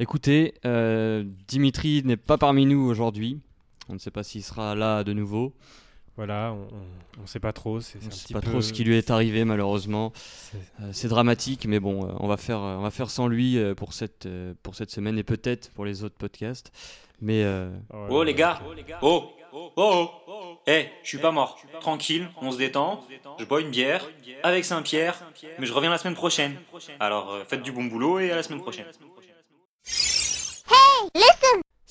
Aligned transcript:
Écoutez, 0.00 0.54
euh, 0.64 1.24
Dimitri 1.46 2.00
n'est 2.06 2.16
pas 2.16 2.38
parmi 2.38 2.64
nous 2.64 2.88
aujourd'hui. 2.88 3.38
On 3.90 3.92
ne 3.92 3.98
sait 3.98 4.10
pas 4.10 4.22
s'il 4.22 4.42
sera 4.42 4.74
là 4.74 5.04
de 5.04 5.12
nouveau. 5.12 5.52
Voilà, 6.16 6.56
on 7.18 7.20
ne 7.20 7.26
sait 7.26 7.38
pas 7.38 7.52
trop. 7.52 7.82
C'est, 7.82 7.98
on 8.02 8.06
ne 8.06 8.10
sait 8.10 8.32
pas 8.32 8.40
trop 8.40 8.62
ce 8.62 8.72
qui 8.72 8.82
lui 8.82 8.96
est 8.96 9.10
arrivé 9.10 9.44
malheureusement. 9.44 10.14
C'est, 10.92 11.04
euh, 11.04 11.10
dramatique, 11.10 11.66
mais 11.66 11.80
bon, 11.80 12.06
euh, 12.06 12.12
on 12.18 12.28
va 12.28 12.38
faire, 12.38 12.60
on 12.60 12.80
va 12.80 12.90
faire 12.90 13.10
sans 13.10 13.28
lui 13.28 13.58
pour 13.76 13.92
cette, 13.92 14.26
pour 14.62 14.74
cette 14.74 14.90
semaine 14.90 15.18
et 15.18 15.22
peut-être 15.22 15.70
pour 15.72 15.84
les 15.84 16.02
autres 16.02 16.16
podcasts. 16.16 16.72
Mais 17.20 17.44
oh, 17.92 18.24
les 18.24 18.32
gars, 18.32 18.62
oh 19.02 19.32
oh 19.52 20.10
oh, 20.26 20.56
eh, 20.66 20.86
je 21.02 21.08
suis 21.08 21.18
pas 21.18 21.30
mort. 21.30 21.58
Tranquille, 21.80 22.30
on 22.40 22.52
se 22.52 22.56
détend. 22.56 23.04
Je 23.38 23.44
bois 23.44 23.60
une 23.60 23.70
bière 23.70 24.08
avec 24.42 24.64
Saint-Pierre, 24.64 25.22
mais 25.58 25.66
je 25.66 25.74
reviens 25.74 25.90
la 25.90 25.98
semaine 25.98 26.14
prochaine. 26.14 26.56
Alors 27.00 27.36
faites 27.46 27.62
du 27.62 27.70
bon 27.70 27.84
boulot 27.84 28.18
et 28.18 28.30
à 28.30 28.36
la 28.36 28.42
semaine 28.42 28.62
prochaine. 28.62 28.86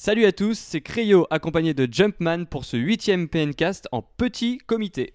Salut 0.01 0.25
à 0.25 0.31
tous, 0.31 0.57
c'est 0.57 0.81
Cryo 0.81 1.27
accompagné 1.29 1.73
de 1.73 1.87
Jumpman 1.91 2.45
pour 2.45 2.65
ce 2.65 2.77
huitième 2.77 3.27
PNcast 3.27 3.87
en 3.91 4.01
petit 4.01 4.57
comité. 4.59 5.13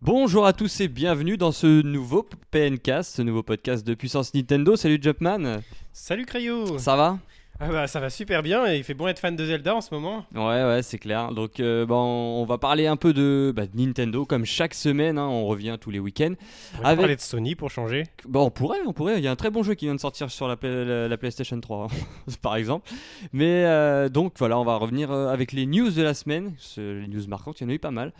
Bonjour 0.00 0.46
à 0.46 0.52
tous 0.52 0.80
et 0.80 0.88
bienvenue 0.88 1.36
dans 1.36 1.52
ce 1.52 1.82
nouveau 1.82 2.28
PNcast, 2.50 3.16
ce 3.16 3.22
nouveau 3.22 3.42
podcast 3.42 3.86
de 3.86 3.94
puissance 3.94 4.34
Nintendo. 4.34 4.76
Salut 4.76 4.98
Jumpman. 5.00 5.60
Salut 5.92 6.26
Cryo. 6.26 6.76
Ça 6.78 6.96
va? 6.96 7.18
Ah 7.64 7.68
bah, 7.70 7.86
ça 7.86 8.00
va 8.00 8.10
super 8.10 8.42
bien 8.42 8.66
et 8.66 8.78
il 8.78 8.82
fait 8.82 8.92
bon 8.92 9.06
être 9.06 9.20
fan 9.20 9.36
de 9.36 9.46
Zelda 9.46 9.76
en 9.76 9.80
ce 9.80 9.94
moment. 9.94 10.26
Ouais, 10.34 10.64
ouais, 10.64 10.80
c'est 10.82 10.98
clair. 10.98 11.30
Donc, 11.30 11.60
euh, 11.60 11.86
bon, 11.86 11.94
on 11.94 12.44
va 12.44 12.58
parler 12.58 12.88
un 12.88 12.96
peu 12.96 13.12
de, 13.12 13.52
bah, 13.54 13.62
Nintendo 13.72 14.26
comme 14.26 14.44
chaque 14.44 14.74
semaine. 14.74 15.16
Hein, 15.16 15.28
on 15.28 15.46
revient 15.46 15.76
tous 15.80 15.92
les 15.92 16.00
week-ends. 16.00 16.34
On 16.80 16.82
va 16.82 16.96
parler 16.96 17.14
de 17.14 17.20
Sony 17.20 17.54
pour 17.54 17.70
changer. 17.70 18.02
Bon, 18.26 18.46
on 18.46 18.50
pourrait, 18.50 18.80
on 18.84 18.92
pourrait. 18.92 19.18
Il 19.18 19.22
y 19.22 19.28
a 19.28 19.30
un 19.30 19.36
très 19.36 19.50
bon 19.50 19.62
jeu 19.62 19.74
qui 19.74 19.84
vient 19.84 19.94
de 19.94 20.00
sortir 20.00 20.28
sur 20.28 20.48
la, 20.48 20.56
la, 20.60 21.16
PlayStation 21.16 21.60
3, 21.60 21.86
par 22.42 22.56
exemple. 22.56 22.90
Mais 23.32 23.64
euh, 23.64 24.08
donc, 24.08 24.32
voilà, 24.38 24.58
on 24.58 24.64
va 24.64 24.74
revenir 24.74 25.12
euh, 25.12 25.28
avec 25.28 25.52
les 25.52 25.66
news 25.66 25.90
de 25.92 26.02
la 26.02 26.14
semaine. 26.14 26.54
Les 26.76 27.06
news 27.06 27.28
marquantes, 27.28 27.60
il 27.60 27.62
y 27.62 27.66
en 27.68 27.70
a 27.70 27.74
eu 27.74 27.78
pas 27.78 27.92
mal. 27.92 28.12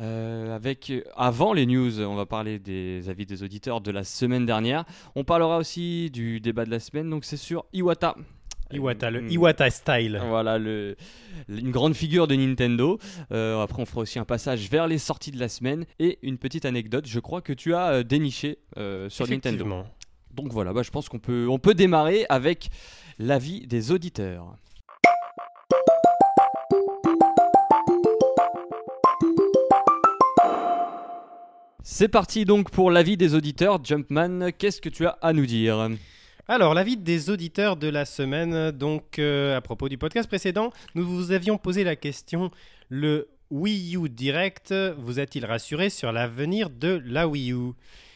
avec 0.00 0.94
avant 1.14 1.52
les 1.52 1.66
news, 1.66 2.00
on 2.00 2.14
va 2.14 2.24
parler 2.24 2.58
des 2.58 3.10
avis 3.10 3.26
des 3.26 3.42
auditeurs 3.42 3.82
de 3.82 3.90
la 3.90 4.04
semaine 4.04 4.46
dernière. 4.46 4.86
On 5.14 5.24
parlera 5.24 5.58
aussi 5.58 6.08
du 6.10 6.40
débat 6.40 6.64
de 6.64 6.70
la 6.70 6.80
semaine. 6.80 7.10
Donc 7.10 7.26
c'est 7.26 7.36
sur 7.36 7.66
Iwata, 7.74 8.16
Iwata, 8.72 9.10
le 9.10 9.30
Iwata 9.30 9.70
style. 9.70 10.20
Voilà, 10.28 10.58
le, 10.58 10.96
une 11.48 11.70
grande 11.70 11.94
figure 11.94 12.26
de 12.26 12.34
Nintendo. 12.34 12.98
Euh, 13.32 13.62
après, 13.62 13.82
on 13.82 13.86
fera 13.86 14.02
aussi 14.02 14.18
un 14.18 14.24
passage 14.24 14.68
vers 14.68 14.86
les 14.86 14.98
sorties 14.98 15.30
de 15.30 15.40
la 15.40 15.48
semaine 15.48 15.86
et 15.98 16.18
une 16.22 16.38
petite 16.38 16.64
anecdote. 16.64 17.06
Je 17.06 17.20
crois 17.20 17.40
que 17.40 17.52
tu 17.52 17.74
as 17.74 17.88
euh, 17.88 18.02
déniché 18.02 18.58
euh, 18.76 19.08
sur 19.08 19.28
Nintendo. 19.28 19.84
Donc 20.34 20.52
voilà, 20.52 20.72
bah, 20.72 20.82
je 20.82 20.90
pense 20.90 21.08
qu'on 21.08 21.18
peut, 21.18 21.48
on 21.48 21.58
peut 21.58 21.74
démarrer 21.74 22.26
avec 22.28 22.68
l'avis 23.18 23.66
des 23.66 23.90
auditeurs. 23.90 24.54
C'est 31.82 32.08
parti 32.08 32.44
donc 32.44 32.70
pour 32.70 32.90
l'avis 32.90 33.16
des 33.16 33.34
auditeurs. 33.34 33.82
Jumpman, 33.82 34.50
qu'est-ce 34.56 34.80
que 34.80 34.90
tu 34.90 35.06
as 35.06 35.18
à 35.22 35.32
nous 35.32 35.46
dire? 35.46 35.88
Alors, 36.50 36.72
l'avis 36.72 36.96
des 36.96 37.28
auditeurs 37.28 37.76
de 37.76 37.88
la 37.88 38.06
semaine, 38.06 38.70
donc 38.70 39.18
euh, 39.18 39.54
à 39.54 39.60
propos 39.60 39.90
du 39.90 39.98
podcast 39.98 40.26
précédent, 40.26 40.72
nous 40.94 41.06
vous 41.06 41.30
avions 41.32 41.58
posé 41.58 41.84
la 41.84 41.94
question 41.94 42.50
le 42.88 43.28
Wii 43.50 43.96
U 43.96 44.08
Direct 44.08 44.74
vous 44.96 45.18
a-t-il 45.18 45.44
rassuré 45.44 45.90
sur 45.90 46.10
l'avenir 46.10 46.70
de 46.70 47.02
la 47.04 47.28
Wii 47.28 47.52
U? 47.52 47.72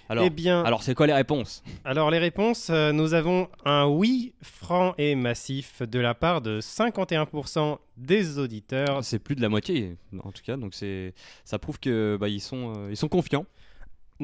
Alors, 0.08 0.25
eh 0.25 0.30
bien, 0.30 0.62
alors 0.62 0.82
c'est 0.82 0.94
quoi 0.94 1.06
les 1.06 1.12
réponses? 1.12 1.62
Alors 1.84 2.10
les 2.10 2.19
réponses, 2.19 2.69
euh, 2.70 2.93
nous 2.93 3.15
avons 3.15 3.48
un 3.65 3.87
oui 3.87 4.34
franc 4.43 4.94
et 4.99 5.14
massif 5.14 5.82
de 5.82 5.99
la 5.99 6.14
part 6.14 6.41
de 6.41 6.60
51% 6.60 7.78
des 7.97 8.38
auditeurs. 8.38 9.04
C'est 9.04 9.19
plus 9.19 9.37
de 9.37 9.43
la 9.43 9.49
moitié 9.49 9.97
en 10.22 10.32
tout 10.32 10.43
cas, 10.43 10.56
donc 10.56 10.75
c'est 10.75 11.14
ça 11.44 11.59
prouve 11.59 11.78
que 11.78 12.16
bah, 12.20 12.28
ils 12.28 12.41
sont 12.41 12.75
euh, 12.76 12.88
ils 12.91 12.97
sont 12.97 13.09
confiants. 13.09 13.47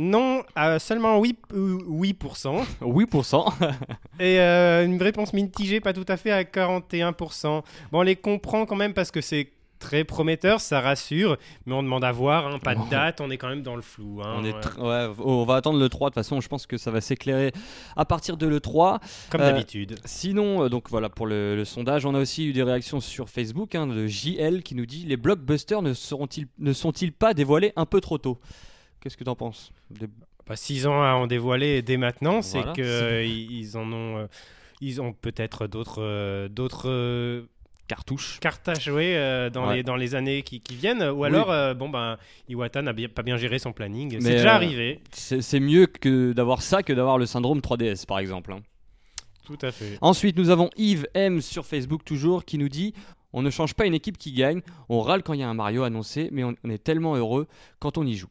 Non, 0.01 0.45
seulement 0.79 1.21
8%. 1.21 1.35
8%. 1.53 2.65
8%. 2.83 3.53
et 4.21 4.39
euh, 4.39 4.85
une 4.85 5.03
réponse 5.03 5.33
mitigée, 5.33 5.81
pas 5.81 5.93
tout 5.93 6.05
à 6.07 6.17
fait, 6.17 6.31
à 6.31 6.45
41%. 6.45 7.63
Bon, 7.91 7.99
on 7.99 8.03
les 8.03 8.15
comprend 8.15 8.65
quand 8.65 8.77
même 8.77 8.95
parce 8.95 9.11
que 9.11 9.21
c'est 9.21 9.51
très 9.81 10.05
prometteur, 10.05 10.61
ça 10.61 10.81
rassure, 10.81 11.37
mais 11.67 11.75
on 11.75 11.83
demande 11.83 12.05
à 12.05 12.13
voir, 12.13 12.47
hein, 12.47 12.61
pas 12.63 12.77
de 12.77 12.89
date, 12.89 13.21
on 13.21 13.29
est 13.29 13.39
quand 13.39 13.49
même 13.49 13.63
dans 13.63 13.75
le 13.75 13.83
flou. 13.83 14.21
Hein, 14.23 14.37
on, 14.39 14.45
est 14.45 14.55
ouais, 14.79 15.13
on 15.19 15.45
va 15.45 15.57
attendre 15.57 15.81
le 15.81 15.89
3, 15.89 16.11
de 16.11 16.15
toute 16.15 16.23
façon, 16.23 16.41
je 16.41 16.49
pense 16.49 16.67
que 16.67 16.79
ça 16.79 16.93
va 16.93 17.01
s'éclairer 17.01 17.53
à 17.97 18.05
partir 18.05 18.37
de 18.37 18.47
le 18.47 18.61
3. 18.61 19.01
Comme 19.31 19.41
euh, 19.41 19.51
d'habitude. 19.51 19.99
Sinon, 20.05 20.63
euh, 20.63 20.69
donc 20.69 20.91
voilà 20.91 21.09
pour 21.09 21.27
le, 21.27 21.65
sondage, 21.65 22.07
on 22.07 22.15
a 22.15 22.21
aussi 22.21 22.47
eu 22.47 22.53
des 22.53 22.63
réactions 22.63 23.01
sur 23.01 23.29
Facebook 23.29 23.75
hein, 23.75 23.89
de 23.89 24.07
JL 24.07 24.63
qui 24.63 24.77
nous 24.77 24.87
dit 24.87 25.07
les 25.07 25.17
blockbusters 25.17 25.83
ne, 25.83 25.93
seront-ils, 25.93 26.47
ne 26.61 26.73
sont-ils 26.73 27.13
pas 27.13 27.35
dévoilés 27.35 27.73
un 27.75 27.85
peu 27.85 28.01
trop 28.01 28.19
tôt? 28.19 28.39
Qu'est-ce 29.01 29.17
que 29.17 29.25
tu 29.25 29.31
en 29.31 29.37
penses 29.37 29.73
Pas 30.45 30.57
6 30.57 30.87
ans 30.87 31.03
à 31.03 31.13
en 31.13 31.27
dévoiler 31.27 31.83
dès 31.83 31.97
maintenant, 31.97 32.43
c'est 32.43 32.63
qu'ils 32.73 33.71
en 33.77 33.93
ont, 33.93 34.19
euh, 34.19 34.27
ils 34.81 35.01
ont 35.01 35.13
peut-être 35.13 35.67
d'autres, 35.67 36.03
euh, 36.03 36.49
d'autres 36.49 36.89
euh, 36.89 37.43
cartouches, 37.87 38.39
cartes 38.41 38.69
à 38.69 38.75
jouer 38.75 39.49
dans, 39.53 39.71
les, 39.71 39.83
dans 39.83 39.97
les 39.97 40.15
années 40.15 40.43
qui, 40.43 40.63
viennent, 40.71 41.03
ou 41.03 41.25
alors 41.25 41.75
bon 41.75 41.89
ben 41.89 42.19
Iwata 42.49 42.83
n'a 42.83 42.93
pas 42.93 43.23
bien 43.23 43.37
géré 43.37 43.59
son 43.59 43.73
planning. 43.73 44.19
C'est 44.21 44.29
déjà 44.29 44.55
arrivé. 44.55 45.01
C'est 45.13 45.61
mieux 45.61 45.87
que 45.87 46.33
d'avoir 46.33 46.63
ça 46.63 46.83
que 46.83 46.93
d'avoir 46.93 47.19
le 47.19 47.27
syndrome 47.27 47.61
3DS 47.61 48.07
par 48.07 48.19
exemple. 48.19 48.53
Hein. 48.53 48.61
Tout 49.47 49.59
à 49.63 49.73
fait. 49.73 49.97
Ensuite, 50.03 50.37
nous 50.37 50.51
avons 50.51 50.69
Yves 50.77 51.09
M 51.15 51.41
sur 51.41 51.65
Facebook 51.65 52.05
toujours 52.05 52.45
qui 52.45 52.59
nous 52.59 52.69
dit 52.69 52.93
on 53.33 53.43
ne 53.43 53.51
change 53.51 53.75
pas 53.75 53.87
une 53.87 53.95
équipe 53.95 54.19
qui 54.19 54.33
gagne, 54.33 54.61
on 54.89 55.01
râle 55.01 55.23
quand 55.23 55.33
il 55.35 55.41
y 55.41 55.43
a 55.43 55.49
un 55.49 55.55
Mario 55.55 55.83
annoncé, 55.83 56.29
mais 56.33 56.45
on 56.45 56.55
est 56.69 56.83
tellement 56.83 57.15
heureux 57.15 57.47
quand 57.79 57.99
on 57.99 58.07
y 58.07 58.15
joue. 58.15 58.29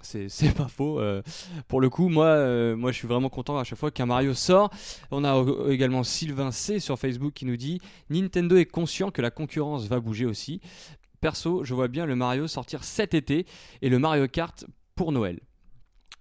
C'est 0.28 0.54
pas 0.54 0.68
faux. 0.68 1.00
Euh, 1.00 1.22
pour 1.66 1.80
le 1.80 1.90
coup, 1.90 2.08
moi, 2.08 2.26
euh, 2.26 2.76
moi, 2.76 2.92
je 2.92 2.96
suis 2.96 3.08
vraiment 3.08 3.28
content 3.28 3.58
à 3.58 3.64
chaque 3.64 3.78
fois 3.78 3.90
qu'un 3.90 4.06
Mario 4.06 4.34
sort. 4.34 4.70
On 5.10 5.24
a 5.24 5.44
également 5.70 6.04
Sylvain 6.04 6.50
C 6.50 6.80
sur 6.80 6.98
Facebook 6.98 7.32
qui 7.34 7.44
nous 7.44 7.56
dit 7.56 7.80
Nintendo 8.10 8.56
est 8.56 8.66
conscient 8.66 9.10
que 9.10 9.22
la 9.22 9.30
concurrence 9.30 9.86
va 9.86 10.00
bouger 10.00 10.26
aussi. 10.26 10.60
Perso, 11.20 11.64
je 11.64 11.74
vois 11.74 11.88
bien 11.88 12.06
le 12.06 12.14
Mario 12.14 12.46
sortir 12.46 12.84
cet 12.84 13.14
été 13.14 13.46
et 13.82 13.88
le 13.88 13.98
Mario 13.98 14.28
Kart 14.28 14.64
pour 14.94 15.12
Noël. 15.12 15.40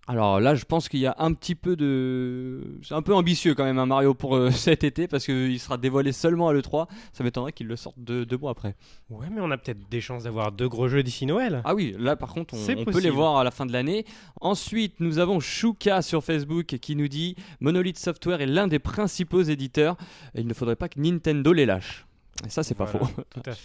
Alors 0.09 0.39
là, 0.39 0.55
je 0.55 0.63
pense 0.63 0.87
qu'il 0.87 1.01
y 1.01 1.05
a 1.05 1.15
un 1.19 1.33
petit 1.33 1.53
peu 1.53 1.75
de. 1.75 2.79
C'est 2.81 2.93
un 2.93 3.01
peu 3.01 3.13
ambitieux 3.13 3.55
quand 3.55 3.65
même, 3.65 3.77
un 3.77 3.85
Mario 3.85 4.13
pour 4.13 4.37
euh, 4.37 4.51
cet 4.51 4.85
été, 4.85 5.07
parce 5.07 5.25
qu'il 5.25 5.59
sera 5.59 5.77
dévoilé 5.77 6.13
seulement 6.13 6.47
à 6.47 6.53
l'E3. 6.53 6.87
Ça 7.11 7.25
m'étonnerait 7.25 7.51
qu'il 7.51 7.67
le 7.67 7.75
sorte 7.75 7.97
deux, 7.99 8.25
mois 8.39 8.51
après. 8.51 8.75
Ouais, 9.09 9.27
mais 9.29 9.41
on 9.41 9.51
a 9.51 9.57
peut-être 9.57 9.89
des 9.89 9.99
chances 9.99 10.23
d'avoir 10.23 10.53
deux 10.53 10.69
gros 10.69 10.87
jeux 10.87 11.03
d'ici 11.03 11.25
Noël. 11.25 11.61
Ah 11.65 11.75
oui, 11.75 11.93
là 11.99 12.15
par 12.15 12.33
contre, 12.33 12.55
on, 12.55 12.85
peut 12.85 13.01
les 13.01 13.09
voir 13.09 13.37
à 13.37 13.43
la 13.43 13.51
fin 13.51 13.65
de 13.65 13.73
l'année. 13.73 14.05
Ensuite, 14.39 14.99
nous 15.01 15.19
avons 15.19 15.41
Shuka 15.41 16.01
sur 16.01 16.23
Facebook 16.23 16.65
qui 16.65 16.95
nous 16.95 17.09
dit 17.09 17.35
Monolith 17.59 17.99
Software 17.99 18.41
est 18.41 18.45
l'un 18.45 18.67
des 18.67 18.79
principaux 18.79 19.41
éditeurs. 19.41 19.97
Et 20.35 20.41
il 20.41 20.47
ne 20.47 20.53
faudrait 20.53 20.77
pas 20.77 20.87
que 20.87 20.99
Nintendo 20.99 21.51
les 21.51 21.65
lâche. 21.65 22.06
Et 22.45 22.49
ça, 22.49 22.63
c'est 22.63 22.75
pas 22.75 22.85
faux. 22.85 22.99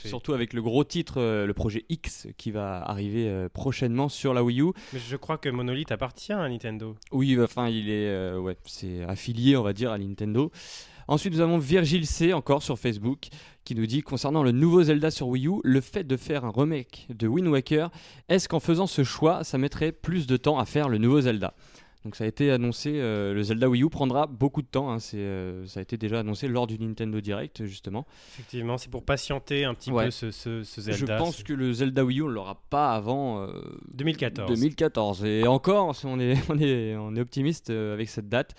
Surtout 0.05 0.33
avec 0.33 0.53
le 0.53 0.62
gros 0.62 0.84
titre, 0.84 1.21
euh, 1.21 1.47
le 1.47 1.53
projet 1.53 1.84
X, 1.88 2.28
qui 2.38 2.50
va 2.50 2.83
arriver 2.83 3.28
euh, 3.28 3.49
prochainement 3.49 4.09
sur 4.09 4.33
la 4.33 4.43
Wii 4.43 4.62
U. 4.62 4.72
Mais 4.93 4.99
je 4.99 5.16
crois 5.16 5.38
que 5.38 5.49
Monolith 5.49 5.93
appartient 5.93 6.33
à 6.33 6.49
Nintendo. 6.49 6.97
Oui, 7.10 7.38
enfin, 7.41 7.69
il 7.69 7.91
est, 7.91 8.09
euh, 8.09 8.38
ouais, 8.38 8.56
c'est 8.65 9.05
affilié, 9.05 9.56
on 9.56 9.62
va 9.62 9.72
dire, 9.72 9.93
à 9.93 9.99
Nintendo. 9.99 10.50
Ensuite, 11.09 11.34
nous 11.34 11.41
avons 11.41 11.59
Virgile 11.59 12.06
C, 12.06 12.33
encore 12.33 12.62
sur 12.62 12.78
Facebook, 12.78 13.28
qui 13.65 13.75
nous 13.75 13.87
dit 13.87 14.03
concernant 14.03 14.43
le 14.43 14.53
nouveau 14.53 14.84
Zelda 14.84 15.10
sur 15.10 15.28
Wii 15.28 15.48
U, 15.48 15.60
le 15.65 15.80
fait 15.80 16.04
de 16.04 16.16
faire 16.16 16.45
un 16.45 16.51
remake 16.51 17.07
de 17.10 17.27
Wind 17.27 17.48
Waker, 17.48 17.91
est-ce 18.28 18.48
qu'en 18.48 18.60
faisant 18.60 18.86
ce 18.86 19.04
choix, 19.04 19.45
ça 19.45 19.59
mettrait 19.59 19.92
plus 19.92 20.27
de 20.27 20.36
temps 20.36 20.59
à 20.59 20.65
faire 20.65 20.89
le 20.89 20.98
nouveau 20.98 21.21
Zelda? 21.21 21.54
Donc 22.04 22.16
ça 22.16 22.25
a 22.25 22.27
été 22.27 22.51
annoncé, 22.51 22.95
euh, 22.97 23.33
le 23.33 23.43
Zelda 23.45 23.69
Wii 23.69 23.84
U 23.84 23.89
prendra 23.89 24.27
beaucoup 24.27 24.60
de 24.60 24.66
temps, 24.66 24.93
hein, 24.93 24.99
euh, 25.15 25.65
ça 25.66 25.81
a 25.81 25.83
été 25.83 25.97
déjà 25.97 26.21
annoncé 26.21 26.49
lors 26.49 26.66
du 26.66 26.78
Nintendo 26.78 27.21
Direct 27.21 27.65
justement. 27.65 28.07
Effectivement, 28.33 28.77
c'est 28.77 28.91
pour 28.91 29.04
patienter 29.04 29.65
un 29.65 29.75
petit 29.75 29.91
peu 29.93 30.10
ce, 30.10 30.31
Zelda. 30.65 30.93
Je 30.93 31.07
pense 31.07 31.45
que 31.45 31.53
le 31.53 31.72
Zelda 31.72 32.04
Wii 32.04 32.19
U 32.19 32.22
on 32.22 32.28
l'aura 32.28 32.60
pas 32.71 32.93
avant 32.95 33.47
2014. 33.95 34.51
Euh, 34.51 34.54
2014 34.54 35.25
et 35.25 35.47
encore, 35.47 35.95
on 36.04 36.19
est, 36.19 36.37
on 36.49 36.59
est, 36.59 36.97
on 36.97 37.15
est 37.15 37.21
optimiste 37.21 37.71
avec 37.71 38.09
cette 38.09 38.28
date. 38.28 38.54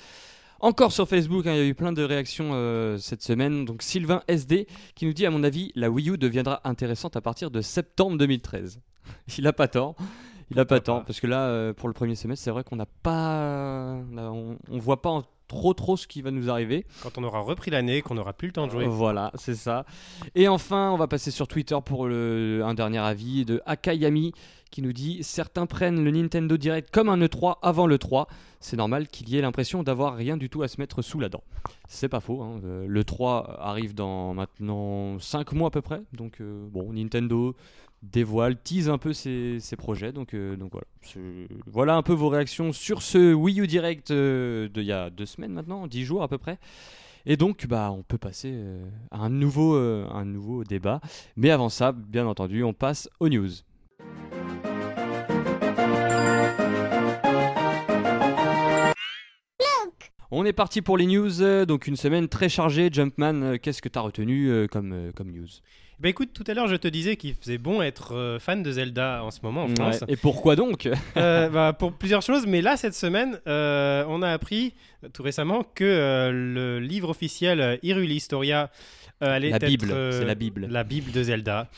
Encore 0.61 0.93
sur 0.93 1.09
Facebook, 1.09 1.45
hein, 1.45 1.51
il 1.53 1.57
y 1.57 1.61
a 1.61 1.65
eu 1.65 1.75
plein 1.75 1.91
de 1.91 2.03
réactions 2.03 2.53
cette 2.97 3.21
semaine. 3.21 3.65
Donc 3.65 3.81
Sylvain 3.81 4.21
SD 4.29 4.67
qui 4.95 5.05
nous 5.05 5.11
dit 5.11 5.25
à 5.25 5.29
mon 5.31 5.43
avis 5.43 5.73
la 5.75 5.89
Wii 5.89 6.11
U 6.11 6.17
deviendra 6.17 6.61
intéressante 6.63 7.17
à 7.17 7.21
partir 7.21 7.51
de 7.51 7.59
septembre 7.59 8.17
2013. 8.17 8.79
il 9.37 9.47
a 9.47 9.51
pas 9.51 9.67
tort. 9.67 9.95
Il 10.55 10.65
pas 10.65 10.79
tant, 10.79 11.01
parce 11.01 11.19
que 11.19 11.27
là, 11.27 11.47
euh, 11.47 11.73
pour 11.73 11.87
le 11.87 11.93
premier 11.93 12.15
semestre, 12.15 12.43
c'est 12.43 12.51
vrai 12.51 12.63
qu'on 12.63 12.75
n'a 12.75 12.85
pas. 12.85 13.97
On, 14.15 14.57
voit 14.79 15.01
pas 15.01 15.21
trop 15.47 15.73
trop 15.73 15.97
ce 15.97 16.07
qui 16.07 16.21
va 16.21 16.31
nous 16.31 16.49
arriver. 16.49 16.85
Quand 17.01 17.17
on 17.17 17.23
aura 17.23 17.39
repris 17.39 17.71
l'année, 17.71 18.01
qu'on 18.01 18.15
n'aura 18.15 18.33
plus 18.33 18.47
le 18.47 18.53
temps 18.53 18.67
de 18.67 18.71
jouer. 18.71 18.85
Voilà, 18.87 19.31
c'est 19.35 19.55
ça. 19.55 19.85
Et 20.35 20.47
enfin, 20.47 20.91
on 20.91 20.97
va 20.97 21.07
passer 21.07 21.31
sur 21.31 21.47
Twitter 21.47 21.77
pour 21.83 22.07
le, 22.07 22.61
un 22.65 22.73
dernier 22.73 22.99
avis 22.99 23.45
de 23.45 23.61
Akayami 23.65 24.33
qui 24.71 24.81
nous 24.81 24.93
dit 24.93 25.19
Certains 25.21 25.65
prennent 25.67 26.03
le 26.03 26.11
Nintendo 26.11 26.57
Direct 26.57 26.89
comme 26.91 27.09
un 27.09 27.17
E3 27.19 27.57
avant 27.61 27.85
le 27.85 27.97
3. 27.97 28.27
C'est 28.59 28.77
normal 28.77 29.07
qu'il 29.07 29.29
y 29.29 29.37
ait 29.37 29.41
l'impression 29.41 29.83
d'avoir 29.83 30.15
rien 30.15 30.37
du 30.37 30.49
tout 30.49 30.63
à 30.63 30.67
se 30.67 30.79
mettre 30.79 31.01
sous 31.01 31.19
la 31.19 31.29
dent. 31.29 31.43
C'est 31.87 32.09
pas 32.09 32.21
faux. 32.21 32.41
hein. 32.41 32.61
Euh, 32.63 32.85
Le 32.87 33.03
3 33.03 33.59
arrive 33.61 33.93
dans 33.93 34.33
maintenant 34.33 35.19
5 35.19 35.51
mois 35.51 35.67
à 35.67 35.71
peu 35.71 35.81
près. 35.81 36.01
Donc, 36.13 36.41
euh, 36.41 36.65
bon, 36.71 36.93
Nintendo 36.93 37.55
dévoile, 38.03 38.57
tease 38.61 38.89
un 38.89 38.97
peu 38.97 39.13
ses, 39.13 39.59
projets. 39.77 40.11
Donc, 40.11 40.33
euh, 40.33 40.55
voilà. 40.71 40.85
Voilà 41.65 41.95
un 41.95 42.03
peu 42.03 42.13
vos 42.13 42.29
réactions 42.29 42.73
sur 42.73 43.01
ce 43.01 43.33
Wii 43.33 43.61
U 43.61 43.67
Direct 43.67 44.11
euh, 44.11 44.67
d'il 44.67 44.83
y 44.83 44.91
a 44.91 45.09
deux 45.09 45.25
semaines 45.25 45.53
maintenant, 45.53 45.87
10 45.87 46.03
jours 46.03 46.23
à 46.23 46.27
peu 46.27 46.37
près. 46.37 46.59
Et 47.25 47.37
donc, 47.37 47.65
bah, 47.67 47.89
on 47.91 48.03
peut 48.03 48.17
passer 48.17 48.51
euh, 48.53 48.85
à 49.11 49.19
un 49.19 49.29
nouveau, 49.29 49.75
un 49.75 50.25
nouveau 50.25 50.63
débat. 50.63 50.99
Mais 51.37 51.49
avant 51.49 51.69
ça, 51.69 51.93
bien 51.93 52.27
entendu, 52.27 52.63
on 52.63 52.73
passe 52.73 53.09
aux 53.19 53.29
news. 53.29 53.49
On 60.35 60.45
est 60.45 60.53
parti 60.53 60.81
pour 60.81 60.97
les 60.97 61.05
news, 61.05 61.65
donc 61.67 61.85
une 61.85 61.95
semaine 61.95 62.27
très 62.27 62.49
chargée. 62.49 62.89
Jumpman, 62.91 63.59
qu'est-ce 63.59 63.83
que 63.83 63.89
tu 63.89 63.99
as 63.99 64.01
retenu 64.01 64.67
comme, 64.67 65.11
comme 65.15 65.31
news? 65.31 65.47
Bah 66.03 66.09
écoute, 66.09 66.31
tout 66.33 66.43
à 66.47 66.53
l'heure 66.53 66.67
je 66.67 66.75
te 66.75 66.89
disais 66.89 67.15
qu'il 67.15 67.33
faisait 67.33 67.57
bon 67.57 67.81
être 67.81 68.13
euh, 68.13 68.37
fan 68.37 68.61
de 68.61 68.69
Zelda 68.69 69.23
en 69.23 69.31
ce 69.31 69.39
moment 69.41 69.63
en 69.63 69.69
France. 69.73 70.03
Et 70.09 70.17
pourquoi 70.17 70.57
donc 70.57 70.89
Euh, 71.15 71.47
bah, 71.47 71.71
pour 71.71 71.93
plusieurs 71.93 72.21
choses, 72.21 72.45
mais 72.45 72.61
là 72.61 72.75
cette 72.75 72.93
semaine, 72.93 73.39
euh, 73.47 74.03
on 74.09 74.21
a 74.21 74.29
appris 74.29 74.73
tout 75.13 75.23
récemment 75.23 75.63
que 75.63 76.29
le 76.29 76.79
livre 76.81 77.07
officiel 77.07 77.79
Hyrule 77.83 78.11
Historia 78.11 78.69
allait 79.21 79.51
La 79.51 79.55
être 79.55 79.65
Bible, 79.65 79.93
la 79.93 80.35
Bible. 80.35 80.67
la 80.69 80.83
Bible 80.83 81.11
de 81.13 81.23
Zelda 81.23 81.69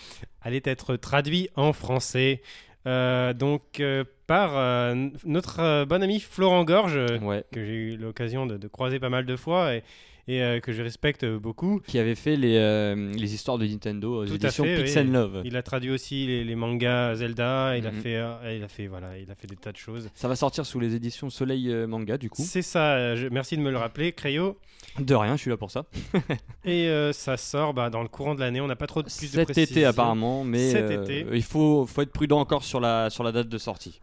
allait 0.42 0.64
être 0.66 0.96
traduit 0.96 1.50
en 1.56 1.72
français. 1.72 2.42
donc 2.86 3.80
par 4.26 4.96
notre 5.24 5.86
bon 5.86 6.02
ami 6.02 6.20
Florent 6.20 6.64
Gorge, 6.64 7.00
Ouais. 7.22 7.44
que 7.52 7.64
j'ai 7.64 7.74
eu 7.76 7.98
l'occasion 7.98 8.48
de, 8.48 8.58
de 8.58 8.68
croiser 8.68 9.00
pas 9.00 9.10
mal 9.10 9.28
de 9.28 9.36
fois 9.36 9.76
et, 9.76 9.84
et, 10.28 10.42
euh, 10.42 10.60
que 10.60 10.72
je 10.74 10.82
respecte 10.82 11.26
beaucoup. 11.26 11.82
Qui 11.88 12.00
avait 12.00 12.16
fait 12.16 12.36
les, 12.36 12.58
euh, 12.58 12.96
les 13.14 13.34
histoires 13.34 13.58
de 13.58 13.66
Nintendo 13.66 14.22
aux 14.22 14.26
Tout 14.26 14.34
à 14.34 14.36
éditions 14.36 14.64
fait, 14.64 14.84
Pix 14.84 14.96
oui. 14.96 15.02
and 15.02 15.12
Love. 15.12 15.42
Il 15.46 15.56
a 15.58 15.64
traduit 15.64 15.92
aussi 15.92 16.26
les, 16.28 16.44
les 16.44 16.56
mangas 16.56 17.16
Zelda. 17.16 17.78
Il 17.78 17.86
a 17.88 17.92
Mhm. 17.92 18.02
fait, 18.02 18.16
euh, 18.16 18.56
il 18.58 18.64
a 18.64 18.68
fait 18.68 18.88
voilà, 18.88 19.18
il 19.18 19.30
a 19.32 19.36
fait 19.36 19.48
des 19.48 19.56
tas 19.56 19.72
de 19.72 19.78
choses. 19.78 20.10
Ça 20.16 20.28
va 20.28 20.36
sortir 20.36 20.66
sous 20.66 20.80
les 20.80 20.96
éditions 20.96 21.30
Soleil 21.30 21.70
euh, 21.70 21.88
Manga 21.88 22.18
du 22.18 22.30
coup. 22.30 22.42
C'est 22.44 22.62
ça. 22.62 22.94
euh, 22.96 23.16
je- 23.16 23.28
merci 23.28 23.56
de 23.58 23.62
me 23.62 23.72
le 23.72 23.78
rappeler, 23.78 24.12
Crayo. 24.14 24.58
De 25.00 25.14
rien, 25.16 25.36
je 25.36 25.42
suis 25.42 25.50
là 25.50 25.58
pour 25.58 25.72
ça. 25.72 25.86
Et 26.66 26.88
euh, 26.88 27.12
ça 27.12 27.38
sort 27.38 27.74
bah, 27.74 27.90
dans 27.90 28.02
le 28.02 28.08
courant 28.08 28.34
de 28.36 28.40
l'année. 28.40 28.62
On 28.62 28.68
n'a 28.68 28.76
pas 28.76 28.88
trop 28.88 29.02
de 29.02 29.08
plus 29.10 29.32
de 29.32 29.36
Cet 29.36 29.50
été 29.52 29.66
précisions. 29.66 29.90
apparemment, 29.90 30.44
mais 30.44 30.72
Cet 30.72 30.90
euh, 30.92 31.04
été. 31.04 31.26
il 31.34 31.44
faut, 31.44 31.86
faut 31.86 32.02
être 32.02 32.12
prudent 32.12 32.40
encore 32.40 32.64
sur 32.64 32.80
la, 32.80 33.10
sur 33.10 33.24
la 33.24 33.32
date 33.32 33.50
de 33.50 33.58
sortie. 33.58 34.00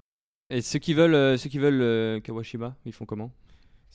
Et 0.50 0.60
ceux 0.60 0.78
qui 0.78 0.92
veulent, 0.92 1.14
euh, 1.14 1.36
ceux 1.38 1.48
qui 1.48 1.58
veulent 1.58 1.80
euh, 1.80 2.20
Kawashima, 2.20 2.76
ils 2.84 2.92
font 2.92 3.06
comment? 3.06 3.30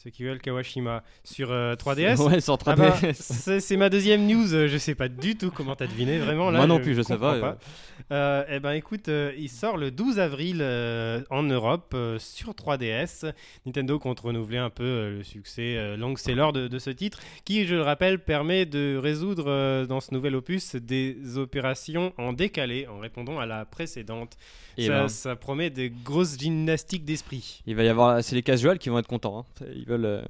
Ceux 0.04 0.12
qui 0.12 0.24
veulent 0.24 0.40
Kawashima 0.40 1.04
sur 1.24 1.52
euh, 1.52 1.74
3DS. 1.76 2.22
Ouais, 2.22 2.40
sur 2.40 2.54
Ah 2.68 2.76
3DS. 2.76 3.12
bah, 3.48 3.60
c'est 3.60 3.78
ma 3.78 3.90
deuxième 3.90 4.28
news. 4.28 4.54
euh, 4.54 4.68
Je 4.68 4.78
sais 4.78 4.94
pas 4.94 5.08
du 5.10 5.36
tout 5.36 5.50
comment 5.50 5.76
t'as 5.76 5.88
deviné. 5.88 6.20
Vraiment 6.20 6.52
là. 6.52 6.60
Moi 6.60 6.68
non 6.68 6.80
plus, 6.80 6.94
je 6.96 7.02
sais 7.02 7.14
comprends 7.14 7.40
pas, 7.40 7.58
Euh, 8.12 8.44
eh 8.48 8.60
ben 8.60 8.74
écoute, 8.74 9.10
euh, 9.10 9.34
il 9.40 9.50
sort 9.50 9.76
le 9.76 9.90
12 9.90 10.20
avril 10.20 10.60
euh, 10.62 11.22
en 11.32 11.42
Europe 11.42 11.94
euh, 11.96 12.20
sur 12.20 12.52
3DS. 12.52 13.34
Nintendo 13.66 13.98
compte 13.98 14.20
renouveler 14.20 14.60
un 14.60 14.70
peu 14.70 14.84
euh, 14.84 15.18
le 15.18 15.24
succès 15.24 15.76
euh, 15.78 15.98
long 15.98 16.16
seller 16.16 16.52
de, 16.54 16.68
de 16.68 16.80
ce 16.80 16.92
titre, 16.92 17.20
qui, 17.44 17.66
je 17.66 17.74
le 17.74 17.82
rappelle, 17.82 18.20
permet 18.20 18.68
de 18.68 18.98
résoudre 19.02 19.46
euh, 19.48 19.86
dans 19.88 20.00
ce 20.00 20.14
nouvel 20.14 20.36
opus 20.36 20.76
des 20.76 21.18
opérations 21.38 22.14
en 22.20 22.34
décalé 22.34 22.86
en 22.88 23.00
répondant 23.00 23.40
à 23.40 23.48
la 23.48 23.66
précédente. 23.66 24.38
Et 24.78 24.86
ça, 24.86 25.00
ben, 25.02 25.08
ça 25.08 25.36
promet 25.36 25.72
des 25.72 25.90
grosses 25.90 26.38
gymnastiques 26.38 27.04
d'esprit. 27.04 27.64
il 27.66 27.76
va 27.76 27.84
y 27.84 27.88
avoir, 27.90 28.24
c'est 28.24 28.36
les 28.36 28.44
casuals 28.44 28.78
qui 28.78 28.90
vont 28.90 29.00
être 29.00 29.08
contents. 29.08 29.40
hein. 29.62 29.66
Veulent, 29.88 30.06
euh, 30.06 30.22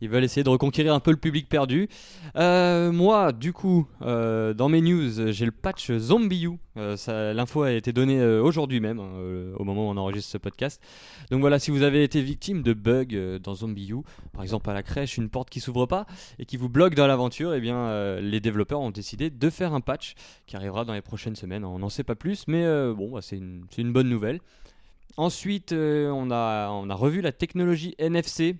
ils 0.00 0.08
veulent 0.08 0.24
essayer 0.24 0.44
de 0.44 0.48
reconquérir 0.48 0.94
un 0.94 1.00
peu 1.00 1.10
le 1.10 1.16
public 1.16 1.48
perdu. 1.48 1.88
Euh, 2.36 2.92
moi, 2.92 3.32
du 3.32 3.52
coup, 3.52 3.86
euh, 4.02 4.52
dans 4.54 4.68
mes 4.68 4.80
news, 4.80 5.30
j'ai 5.32 5.44
le 5.44 5.52
patch 5.52 5.92
Zombie 5.92 6.44
U. 6.46 6.58
Ça- 6.96 7.32
L'info 7.34 7.62
a 7.62 7.72
été 7.72 7.92
donnée 7.92 8.24
aujourd'hui 8.24 8.80
même, 8.80 8.98
hein, 8.98 9.10
au 9.58 9.64
moment 9.64 9.88
où 9.88 9.90
on 9.92 9.96
enregistre 9.96 10.30
ce 10.30 10.38
podcast. 10.38 10.82
Donc 11.30 11.40
voilà, 11.40 11.58
si 11.58 11.70
vous 11.70 11.82
avez 11.82 12.02
été 12.02 12.20
victime 12.20 12.62
de 12.62 12.72
bugs 12.72 13.38
dans 13.40 13.54
Zombie 13.54 13.90
U, 13.90 14.02
par 14.32 14.42
exemple 14.42 14.70
à 14.70 14.72
la 14.72 14.82
crèche, 14.82 15.18
une 15.18 15.28
porte 15.28 15.50
qui 15.50 15.60
s'ouvre 15.60 15.86
pas 15.86 16.06
et 16.38 16.46
qui 16.46 16.56
vous 16.56 16.68
bloque 16.68 16.94
dans 16.94 17.06
l'aventure, 17.06 17.54
eh 17.54 17.60
bien, 17.60 18.18
les 18.20 18.40
développeurs 18.40 18.80
ont 18.80 18.90
décidé 18.90 19.30
de 19.30 19.50
faire 19.50 19.72
un 19.74 19.80
patch 19.80 20.14
qui 20.46 20.56
arrivera 20.56 20.84
dans 20.84 20.94
les 20.94 21.02
prochaines 21.02 21.36
semaines. 21.36 21.64
On 21.64 21.78
n'en 21.78 21.90
sait 21.90 22.04
pas 22.04 22.16
plus, 22.16 22.48
mais 22.48 22.64
bon, 22.94 23.10
bah, 23.12 23.20
c'est 23.22 23.36
une, 23.36 23.92
bonne 23.92 24.08
nouvelle. 24.08 24.40
Ensuite, 25.16 25.72
on 25.72 26.30
a 26.30 26.94
revu 26.94 27.20
la 27.20 27.32
technologie 27.32 27.94
NFC 27.98 28.56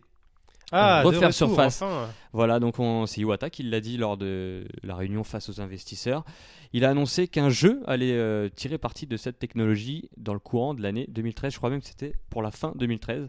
Ah, 0.72 1.02
de 1.02 1.06
refaire 1.08 1.28
retour, 1.28 1.48
surface. 1.48 1.82
enfin. 1.82 2.08
voilà, 2.32 2.58
donc 2.60 2.78
on- 2.78 3.06
c'est 3.06 3.20
Iwata 3.20 3.50
qui 3.50 3.62
l'a 3.62 3.80
dit 3.80 3.96
lors 3.98 4.16
de 4.16 4.64
la 4.82 4.96
réunion 4.96 5.22
face 5.24 5.48
aux 5.48 5.60
investisseurs. 5.60 6.24
Il 6.72 6.84
a 6.86 6.90
annoncé 6.90 7.28
qu'un 7.28 7.50
jeu 7.50 7.82
allait 7.86 8.12
euh, 8.16 8.48
tirer 8.48 8.78
parti 8.78 9.06
de 9.06 9.16
cette 9.18 9.38
technologie 9.38 10.08
dans 10.16 10.32
le 10.32 10.40
courant 10.40 10.72
de 10.74 10.82
l'année 10.82 11.06
2013. 11.10 11.52
Je 11.52 11.58
crois 11.58 11.68
même 11.70 11.80
que 11.82 11.86
c'était 11.86 12.14
pour 12.30 12.40
la 12.42 12.50
fin 12.50 12.72
2013. 12.76 13.28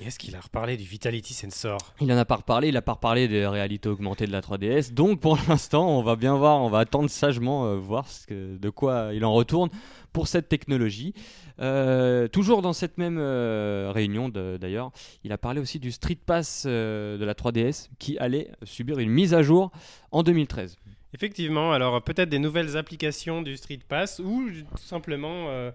Et 0.00 0.06
est-ce 0.06 0.18
qu'il 0.18 0.34
a 0.34 0.40
reparlé 0.40 0.76
du 0.76 0.82
Vitality 0.84 1.34
Sensor 1.34 1.78
Il 2.00 2.12
en 2.12 2.16
a 2.18 2.24
pas 2.24 2.36
reparlé, 2.36 2.68
il 2.68 2.76
a 2.76 2.82
pas 2.82 2.94
reparlé 2.94 3.28
des 3.28 3.46
réalités 3.46 3.88
augmentées 3.88 4.26
de 4.26 4.32
la 4.32 4.40
3DS. 4.40 4.92
Donc 4.92 5.20
pour 5.20 5.38
l'instant, 5.48 5.88
on 5.88 6.02
va 6.02 6.16
bien 6.16 6.34
voir, 6.36 6.60
on 6.62 6.68
va 6.68 6.80
attendre 6.80 7.08
sagement 7.08 7.66
euh, 7.66 7.76
voir 7.76 8.08
ce 8.08 8.26
que- 8.26 8.56
de 8.56 8.70
quoi 8.70 9.10
il 9.14 9.24
en 9.24 9.32
retourne 9.32 9.70
pour 10.12 10.26
cette 10.26 10.48
technologie. 10.48 11.14
Euh, 11.60 12.26
toujours 12.26 12.60
dans 12.60 12.72
cette 12.72 12.98
même 12.98 13.18
euh, 13.20 13.92
réunion 13.94 14.28
d'ailleurs, 14.28 14.90
il 15.22 15.30
a 15.32 15.38
parlé 15.38 15.60
aussi 15.60 15.78
du 15.78 15.92
Street 15.92 16.18
Pass 16.26 16.64
euh, 16.66 17.16
de 17.16 17.24
la 17.24 17.34
3DS 17.34 17.88
qui 18.00 18.18
allait 18.18 18.50
subir 18.64 18.98
une 18.98 19.10
mise 19.10 19.32
à 19.32 19.42
jour 19.42 19.70
en 20.10 20.24
2013. 20.24 20.76
Effectivement, 21.14 21.70
alors 21.72 22.02
peut-être 22.02 22.28
des 22.28 22.40
nouvelles 22.40 22.76
applications 22.76 23.42
du 23.42 23.56
Street 23.56 23.78
Pass 23.88 24.18
ou 24.18 24.50
tout 24.50 24.82
simplement 24.82 25.46
euh, 25.50 25.70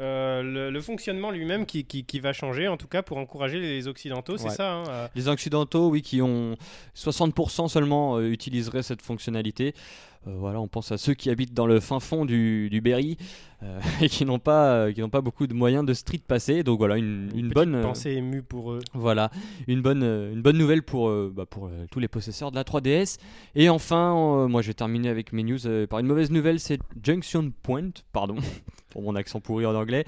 euh, 0.00 0.42
le, 0.42 0.70
le 0.70 0.80
fonctionnement 0.80 1.30
lui-même 1.30 1.64
qui, 1.64 1.84
qui- 1.84 2.04
qui 2.04 2.20
va 2.20 2.32
changer, 2.32 2.68
en 2.68 2.76
tout 2.76 2.86
cas 2.88 3.02
pour 3.02 3.16
encourager 3.18 3.58
les 3.60 3.88
Occidentaux, 3.88 4.36
c'est 4.36 4.48
Ouais. 4.48 4.54
ça 4.54 4.72
hein, 4.72 4.84
euh, 4.88 5.08
Les 5.14 5.28
Occidentaux, 5.28 5.88
oui, 5.88 6.02
qui 6.02 6.20
ont 6.20 6.56
60% 6.94 7.68
seulement 7.68 8.16
euh, 8.18 8.30
utiliseraient 8.30 8.82
cette 8.82 9.02
fonctionnalité. 9.02 9.74
Euh, 10.26 10.34
voilà, 10.36 10.60
on 10.60 10.68
pense 10.68 10.92
à 10.92 10.98
ceux 10.98 11.14
qui 11.14 11.30
habitent 11.30 11.54
dans 11.54 11.66
le 11.66 11.80
fin 11.80 12.00
fond 12.00 12.24
du, 12.24 12.68
du 12.70 12.80
Berry 12.80 13.16
euh, 13.62 13.80
et 14.00 14.08
qui 14.08 14.24
n'ont 14.24 14.38
pas, 14.38 14.72
euh, 14.72 14.92
qui 14.92 15.00
n'ont 15.00 15.08
pas 15.08 15.20
beaucoup 15.20 15.46
de 15.46 15.54
moyens 15.54 15.84
de 15.84 15.94
street 15.94 16.22
passer. 16.26 16.62
Donc 16.62 16.78
voilà, 16.78 16.96
une, 16.96 17.30
une 17.34 17.48
petite 17.48 17.54
bonne, 17.54 17.80
pensée 17.82 18.12
émue 18.12 18.42
pour 18.42 18.72
eux. 18.72 18.80
voilà, 18.94 19.30
une 19.66 19.82
bonne, 19.82 20.02
une 20.02 20.42
bonne 20.42 20.58
nouvelle 20.58 20.82
pour, 20.82 21.10
bah, 21.30 21.46
pour 21.46 21.70
tous 21.90 22.00
les 22.00 22.08
possesseurs 22.08 22.50
de 22.50 22.56
la 22.56 22.64
3DS. 22.64 23.18
Et 23.54 23.68
enfin, 23.68 24.46
moi 24.48 24.62
je 24.62 24.68
vais 24.68 24.74
terminer 24.74 25.08
avec 25.08 25.32
mes 25.32 25.42
news 25.42 25.58
par 25.88 26.00
une 26.00 26.06
mauvaise 26.06 26.30
nouvelle, 26.30 26.60
c'est 26.60 26.80
Junction 27.02 27.52
Point, 27.62 27.90
pardon, 28.12 28.36
pour 28.96 29.02
mon 29.02 29.14
accent 29.14 29.40
pourri 29.40 29.66
en 29.66 29.74
anglais, 29.74 30.04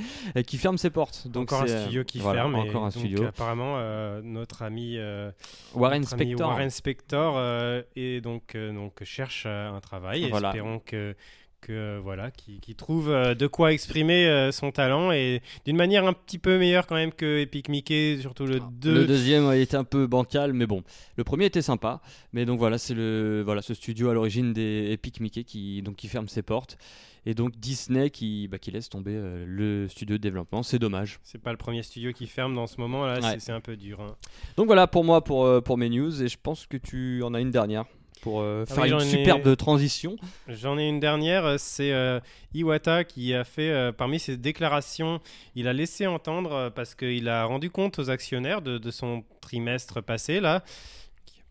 qui 0.47 0.57
ferme 0.57 0.79
ses 0.79 0.89
portes. 0.89 1.29
Donc 1.29 1.53
encore 1.53 1.65
un 1.65 1.83
studio 1.83 2.05
qui 2.05 2.21
voilà, 2.21 2.41
ferme. 2.41 2.55
Encore 2.55 2.85
un 2.85 2.89
donc, 2.89 2.93
studio. 2.93 3.25
apparemment, 3.25 3.75
euh, 3.77 4.23
notre 4.25 4.63
ami, 4.63 4.97
euh, 4.97 5.31
Warren 5.75 6.01
notre 6.01 6.15
ami 6.15 6.25
Spector. 6.25 6.49
Warren 6.49 6.71
Spector 6.71 7.35
euh, 7.37 7.83
et 7.97 8.23
donc, 8.23 8.57
donc 8.57 9.05
cherche 9.05 9.45
un 9.45 9.79
travail. 9.81 10.08
Voilà. 10.31 10.49
Espérons 10.49 10.79
que 10.81 11.15
que 11.61 11.73
euh, 11.73 12.01
voilà, 12.01 12.31
qui, 12.31 12.61
qui 12.61 12.77
trouve 12.77 13.11
euh, 13.11 13.35
de 13.35 13.49
quoi 13.49 13.73
exprimer 13.73 14.29
euh, 14.29 14.53
son 14.53 14.71
talent 14.71 15.11
et 15.11 15.43
d'une 15.65 15.75
manière 15.77 16.07
un 16.07 16.13
petit 16.13 16.39
peu 16.39 16.57
meilleure 16.57 16.87
quand 16.87 16.95
même 16.95 17.11
que 17.13 17.41
Epic 17.41 17.69
Mickey, 17.69 18.19
surtout 18.21 18.47
le 18.47 18.61
2. 18.61 18.95
Le 18.95 19.07
deuxième 19.07 19.45
a 19.49 19.57
été 19.57 19.77
un 19.77 19.83
peu 19.83 20.07
bancal, 20.07 20.53
mais 20.53 20.67
bon. 20.69 20.85
Le 21.17 21.25
premier 21.25 21.47
était 21.47 21.61
sympa. 21.61 22.01
Mais 22.33 22.45
donc 22.45 22.61
voilà, 22.61 22.79
c'est 22.79 22.95
le 22.95 23.43
voilà 23.45 23.61
ce 23.61 23.75
studio 23.75 24.09
à 24.09 24.15
l'origine 24.15 24.53
des 24.53 24.93
Epic 24.93 25.19
Mickey 25.19 25.43
qui 25.43 25.83
donc 25.83 25.97
qui 25.97 26.07
ferme 26.07 26.29
ses 26.29 26.43
portes. 26.43 26.79
Et 27.27 27.35
donc 27.35 27.57
Disney 27.59 28.09
qui, 28.11 28.47
bah, 28.47 28.59
qui 28.61 28.71
laisse 28.71 28.89
tomber 28.89 29.15
euh, 29.17 29.45
le 29.45 29.89
studio 29.89 30.17
de 30.17 30.23
développement. 30.23 30.63
C'est 30.63 30.79
dommage. 30.79 31.19
C'est 31.25 31.43
pas 31.43 31.51
le 31.51 31.59
premier 31.59 31.83
studio 31.83 32.13
qui 32.13 32.29
ferme 32.29 32.55
dans 32.55 32.69
ce 32.69 32.81
moment 32.81 33.05
là, 33.05 33.19
Ouais. 33.21 33.41
c'est- 33.41 33.51
un 33.51 33.61
peu 33.61 33.77
dur. 33.77 34.01
hein. 34.01 34.15
Donc 34.57 34.67
voilà 34.67 34.87
pour 34.87 35.03
moi 35.03 35.25
pour, 35.25 35.61
pour 35.65 35.77
mes 35.77 35.89
news. 35.89 36.23
Et 36.23 36.29
je 36.29 36.39
pense 36.41 36.67
que 36.67 36.77
tu 36.77 37.21
en 37.25 37.35
as 37.35 37.41
une 37.41 37.51
dernière 37.51 37.85
pour 38.21 38.41
euh, 38.41 38.65
Ah 38.69 38.75
faire 38.75 38.85
oui, 38.85 38.91
une 38.91 39.01
ai- 39.01 39.11
superbe 39.11 39.57
transition. 39.57 40.17
J'en 40.49 40.79
ai 40.79 40.89
une 40.89 41.01
dernière, 41.01 41.45
euh, 41.45 41.57
c'est 41.59 41.93
euh, 41.93 42.21
Iwata 42.55 43.05
qui 43.05 43.35
a 43.35 43.45
fait, 43.45 43.71
euh, 43.71 43.93
parmi 43.93 44.19
ses 44.19 44.37
déclarations, 44.37 45.21
il 45.55 45.69
a 45.69 45.73
laissé 45.73 46.07
entendre, 46.07 46.71
parce 46.75 46.95
qu'il 46.95 47.29
a 47.29 47.45
rendu 47.45 47.71
compte 47.71 47.99
aux 47.99 48.11
actionnaires 48.11 48.63
de, 48.63 48.79
de 48.79 48.91
son 48.91 49.25
trimestre 49.41 50.03
passé, 50.03 50.41
là, 50.41 50.63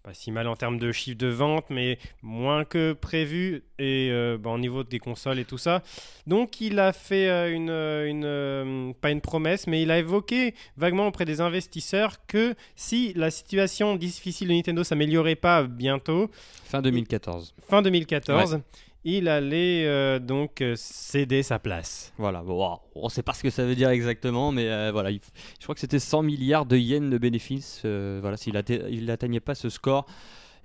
pas 0.08 0.14
si 0.14 0.32
mal 0.32 0.48
en 0.48 0.56
termes 0.56 0.80
de 0.80 0.94
chiffre 0.94 1.18
de 1.18 1.28
vente, 1.28 1.66
mais 1.70 2.00
moins 2.22 2.64
que 2.64 2.94
prévu 2.94 3.64
et 3.78 4.08
euh, 4.10 4.38
bah, 4.40 4.52
au 4.52 4.58
niveau 4.58 4.86
des 4.86 5.00
consoles 5.00 5.38
et 5.38 5.44
tout 5.44 5.58
ça. 5.58 5.84
Donc 6.28 6.62
il 6.62 6.80
a 6.80 6.94
fait 6.94 7.28
euh, 7.28 7.54
une, 7.54 7.70
euh, 7.70 8.08
une 8.08 8.24
euh, 8.24 8.94
pas 9.02 9.12
une 9.12 9.20
promesse, 9.20 9.68
mais 9.68 9.82
il 9.82 9.92
a 9.92 10.00
évoqué 10.00 10.56
vaguement 10.78 11.08
auprès 11.08 11.26
des 11.26 11.42
investisseurs 11.42 12.26
que 12.26 12.56
si 12.78 13.12
la 13.16 13.30
situation 13.32 13.98
difficile 13.98 14.48
de 14.48 14.54
Nintendo 14.54 14.82
s'améliorait 14.86 15.36
pas 15.36 15.64
bientôt, 15.64 16.32
Fin 16.64 16.82
2014. 16.82 17.54
fin 17.68 17.82
2014, 17.82 18.62
il 19.04 19.28
allait 19.30 19.86
euh, 19.86 20.20
donc 20.20 20.62
euh, 20.62 20.74
céder 20.76 21.44
sa 21.44 21.60
place. 21.60 22.14
Voilà, 22.18 22.44
wow, 22.44 22.80
on 22.96 23.10
sait 23.10 23.24
pas 23.24 23.34
ce 23.34 23.44
que 23.44 23.50
ça 23.50 23.64
veut 23.66 23.76
dire 23.76 23.90
exactement, 23.90 24.52
mais 24.52 24.68
euh, 24.70 24.92
voilà, 24.92 25.12
il 25.12 25.20
je 25.60 25.64
crois 25.64 25.76
que 25.76 25.82
c'était 25.82 26.00
100 26.00 26.24
milliards 26.24 26.66
de 26.66 26.76
yens 26.78 27.10
de 27.10 27.18
bénéfices. 27.18 27.82
euh, 27.86 28.20
voilà, 28.22 28.36
s'il 28.38 28.56
atte- 28.56 28.88
il 28.90 29.06
n'atteignait 29.06 29.40
pas 29.40 29.56
ce 29.56 29.70
score, 29.70 30.06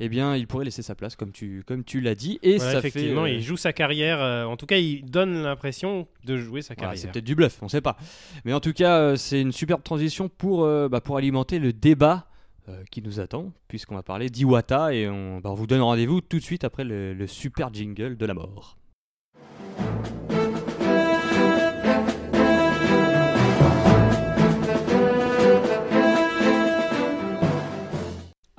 eh 0.00 0.08
bien, 0.08 0.34
il 0.34 0.48
pourrait 0.48 0.64
laisser 0.64 0.82
sa 0.82 0.94
place, 0.96 1.14
comme 1.14 1.30
tu, 1.30 1.62
comme 1.66 1.84
tu 1.84 2.00
l'as 2.00 2.16
dit. 2.16 2.40
Et 2.42 2.56
Voilà, 2.56 2.72
ça 2.72 2.78
effectivement, 2.78 3.24
fait, 3.24 3.34
il 3.36 3.42
joue 3.42 3.56
sa 3.56 3.72
carrière. 3.72 4.18
en 4.48 4.56
tout 4.56 4.66
cas, 4.66 4.78
il 4.78 5.04
donne 5.04 5.42
l'impression 5.44 6.08
de 6.24 6.36
jouer 6.38 6.62
sa 6.62 6.74
voilà, 6.74 6.88
carrière. 6.88 7.00
c'est 7.02 7.12
peut-être 7.12 7.24
du 7.24 7.36
bluff, 7.36 7.58
on 7.62 7.68
sait 7.68 7.80
pas. 7.82 7.96
Mais 8.44 8.52
en 8.52 8.58
tout 8.60 8.72
cas, 8.72 9.16
c'est 9.16 9.40
une 9.40 9.52
superbe 9.52 9.82
transition 9.84 10.28
pour, 10.28 10.66
bah, 10.88 11.00
pour 11.00 11.18
alimenter 11.18 11.60
le 11.60 11.72
débat 11.72 12.26
euh, 12.68 12.84
qui 12.90 13.02
nous 13.02 13.20
attend, 13.20 13.52
puisqu'on 13.68 13.94
va 13.94 14.02
parler 14.02 14.28
d'Iwata 14.28 14.94
et 14.94 15.08
on, 15.08 15.40
bah, 15.40 15.52
vous 15.54 15.66
donne 15.66 15.80
rendez-vous 15.80 16.20
tout 16.20 16.38
de 16.38 16.44
suite 16.44 16.64
après 16.64 16.84
le 16.84 17.26
super 17.26 17.72
jingle 17.72 18.16
de 18.16 18.26
la 18.26 18.34
mort. 18.34 18.76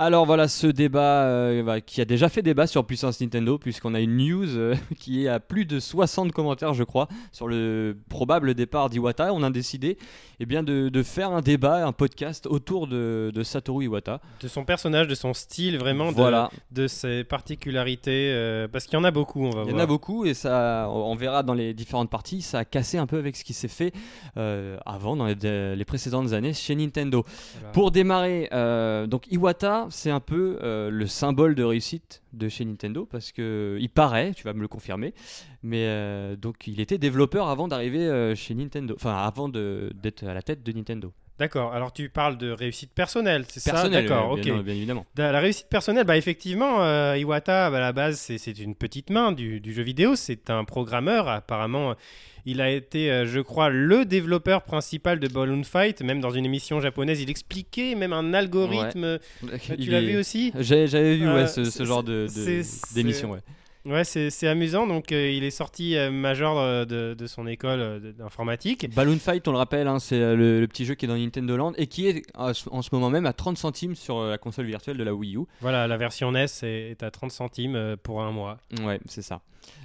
Alors 0.05 0.25
voilà 0.25 0.49
ce 0.49 0.67
débat 0.67 1.23
euh, 1.23 1.63
bah, 1.63 1.79
qui 1.79 2.01
a 2.01 2.05
déjà 2.05 2.27
fait 2.27 2.41
débat 2.41 2.67
sur 2.67 2.85
Puissance 2.85 3.21
Nintendo 3.21 3.57
puisqu'on 3.57 3.93
a 3.93 4.01
une 4.01 4.17
news 4.17 4.57
euh, 4.57 4.75
qui 4.99 5.23
est 5.23 5.29
à 5.29 5.39
plus 5.39 5.63
de 5.63 5.79
60 5.79 6.33
commentaires 6.33 6.73
je 6.73 6.83
crois 6.83 7.07
sur 7.31 7.47
le 7.47 7.95
probable 8.09 8.53
départ 8.53 8.89
d'Iwata. 8.89 9.33
On 9.33 9.43
a 9.43 9.49
décidé 9.49 9.97
eh 10.41 10.45
bien, 10.45 10.61
de, 10.61 10.89
de 10.89 11.03
faire 11.03 11.31
un 11.31 11.39
débat, 11.39 11.87
un 11.87 11.93
podcast 11.93 12.47
autour 12.47 12.87
de, 12.87 13.31
de 13.33 13.43
Satoru 13.43 13.85
Iwata. 13.85 14.19
De 14.41 14.49
son 14.49 14.65
personnage, 14.65 15.07
de 15.07 15.15
son 15.15 15.33
style, 15.33 15.77
vraiment, 15.77 16.09
de, 16.11 16.17
Voilà, 16.17 16.49
de 16.71 16.87
ses 16.87 17.23
particularités. 17.23 18.29
euh, 18.33 18.67
parce 18.67 18.83
qu'il 18.85 18.95
y 18.95 19.01
en 19.01 19.05
a 19.05 19.11
beaucoup, 19.11 19.45
on 19.45 19.51
va 19.51 19.63
il 19.65 19.71
y 19.71 19.73
en 19.73 19.79
a 19.79 19.85
beaucoup 19.85 20.25
et 20.25 20.33
ça, 20.33 20.89
on 20.91 21.15
verra 21.15 21.43
dans 21.43 21.53
les 21.53 21.73
différentes 21.73 22.09
parties, 22.09 22.41
ça 22.41 22.59
a 22.59 22.65
cassé 22.65 22.97
un 22.97 23.07
peu 23.07 23.19
avec 23.19 23.37
ce 23.37 23.45
qui 23.45 23.53
s'est 23.53 23.69
fait 23.69 23.93
avant 24.35 25.15
dans 25.15 25.27
les, 25.27 25.77
les 25.77 25.85
précédentes 25.85 26.33
années 26.33 26.51
chez 26.53 26.75
Nintendo. 26.75 27.23
Voilà. 27.53 27.71
Pour 27.71 27.91
démarrer, 27.91 28.49
donc 29.07 29.27
Iwata, 29.31 29.87
c'est 29.93 30.09
un 30.11 30.19
peu 30.19 30.57
euh, 30.61 30.89
le 30.89 31.07
symbole 31.07 31.55
de 31.55 31.63
réussite 31.63 32.21
de 32.33 32.49
chez 32.49 32.65
Nintendo 32.65 33.07
parce 33.09 33.31
que 33.31 33.77
il 33.79 33.89
paraît, 33.89 34.33
tu 34.33 34.43
vas 34.43 34.53
me 34.53 34.61
le 34.61 34.67
confirmer, 34.67 35.13
mais 35.61 35.85
euh, 35.87 36.35
donc 36.35 36.67
il 36.67 36.79
était 36.79 36.97
développeur 36.97 37.47
avant 37.47 37.67
d'arriver 37.67 37.99
euh, 38.07 38.35
chez 38.35 38.53
Nintendo, 38.55 38.93
enfin 38.95 39.15
avant 39.15 39.49
d'être 39.49 40.23
à 40.25 40.33
la 40.33 40.41
tête 40.41 40.63
de 40.63 40.71
Nintendo. 40.71 41.13
D'accord, 41.39 41.73
alors 41.73 41.91
tu 41.91 42.09
parles 42.09 42.37
de 42.37 42.51
réussite 42.51 42.91
personnelle, 42.93 43.45
c'est 43.47 43.59
ça? 43.59 43.89
D'accord, 43.89 44.31
ok. 44.31 44.41
bien, 44.41 44.61
bien 44.61 44.75
évidemment. 44.75 45.05
La 45.17 45.39
réussite 45.39 45.67
personnelle, 45.67 46.05
bah 46.05 46.15
effectivement, 46.15 46.83
euh, 46.83 47.17
Iwata, 47.17 47.71
bah, 47.71 47.77
à 47.77 47.79
la 47.79 47.91
base, 47.91 48.19
c'est- 48.19 48.37
c'est 48.37 48.57
une 48.59 48.75
petite 48.75 49.09
main 49.09 49.31
du, 49.31 49.59
du 49.59 49.73
jeu 49.73 49.81
vidéo. 49.81 50.15
C'est 50.15 50.51
un 50.51 50.63
programmeur. 50.63 51.27
Apparemment, 51.27 51.95
il 52.45 52.61
a 52.61 52.69
été, 52.69 53.11
euh, 53.11 53.25
je 53.25 53.39
crois, 53.39 53.69
le 53.69 54.05
développeur 54.05 54.63
principal 54.63 55.19
de 55.19 55.27
Balloon 55.27 55.63
Fight. 55.63 56.01
Même 56.01 56.19
dans 56.21 56.31
une 56.31 56.45
émission 56.45 56.79
japonaise, 56.79 57.21
il 57.21 57.29
expliquait 57.29 57.95
même 57.95 58.13
un 58.13 58.33
algorithme. 58.33 59.03
Euh, 59.03 59.17
Tu 59.79 59.89
l'as 59.91 60.01
est- 60.01 60.05
vu 60.07 60.17
aussi 60.17 60.51
J'avais 60.59 61.15
vu 61.17 61.27
Euh, 61.27 61.35
ouais, 61.35 61.47
ce, 61.47 61.85
genre 61.85 62.03
de- 62.03 62.23
de- 62.23 62.27
c'est- 62.27 62.93
d'émission. 62.93 63.31
Ouais. 63.31 63.39
Ouais, 63.85 64.05
c'est 64.05 64.47
amusant. 64.47 64.87
Donc, 64.87 65.11
euh, 65.11 65.29
il 65.29 65.43
est 65.43 65.51
sorti 65.51 65.97
euh, 65.97 66.09
major 66.09 66.57
euh, 66.57 66.85
de, 66.85 67.13
de 67.17 67.27
son 67.27 67.45
école 67.47 67.79
euh, 67.81 68.11
d'informatique. 68.13 68.87
Balloon 68.95 69.17
Fight, 69.19 69.45
on 69.47 69.51
le 69.51 69.57
rappelle, 69.57 69.87
hein, 69.87 69.99
c'est 69.99 70.17
le, 70.19 70.61
le 70.61 70.67
petit 70.67 70.85
jeu 70.85 70.95
qui 70.95 71.03
est 71.03 71.07
dans 71.09 71.17
Nintendo 71.17 71.57
Land 71.57 71.73
et 71.77 71.87
qui 71.87 72.07
est 72.07 72.23
en 72.35 72.53
ce 72.53 72.89
moment 72.93 73.09
même 73.09 73.25
à 73.25 73.33
30 73.33 73.57
centimes 73.57 73.95
sur 73.95 74.23
la 74.23 74.37
console 74.37 74.67
virtuelle 74.67 74.95
de 74.95 75.03
la 75.03 75.13
Wii 75.13 75.35
U. 75.35 75.41
Voilà, 75.59 75.87
la 75.87 75.97
version 75.97 76.31
NES 76.31 76.45
est, 76.63 76.91
est 76.91 77.03
à 77.03 77.11
30 77.11 77.31
centimes 77.31 77.97
pour 78.03 78.21
un 78.21 78.31
mois. 78.31 78.57
Ouais, 78.83 78.99
c'est 79.05 79.21
ça. 79.21 79.41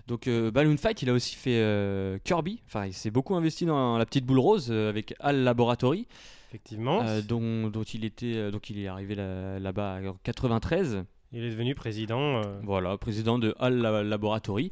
Donc 0.07 0.28
Balloon 0.28 0.76
Fight, 0.76 1.02
il 1.02 1.11
a 1.11 1.12
aussi 1.12 1.35
fait 1.35 2.21
Kirby. 2.25 2.62
Enfin, 2.67 2.87
il 2.87 2.95
s'est 2.95 3.11
beaucoup 3.11 3.35
investi 3.35 3.67
dans 3.67 3.99
la 3.99 4.07
petite 4.07 4.25
boule 4.25 4.38
rose 4.38 4.71
avec 4.71 5.14
HAL 5.21 5.43
Laboratory, 5.43 6.07
Effectivement, 6.50 7.05
dont, 7.26 7.69
dont 7.69 7.83
il 7.83 8.05
était, 8.05 8.50
donc 8.50 8.71
il 8.71 8.78
est 8.81 8.87
arrivé 8.88 9.14
là- 9.14 9.59
là-bas 9.59 9.99
en 10.07 10.17
93. 10.23 11.05
Il 11.32 11.44
est 11.44 11.50
devenu 11.50 11.75
président. 11.75 12.38
euh, 12.38 12.61
Voilà, 12.64 12.97
président 12.99 13.38
de 13.38 13.54
HAL 13.58 13.78
La- 13.78 14.02
Laboratory. 14.02 14.70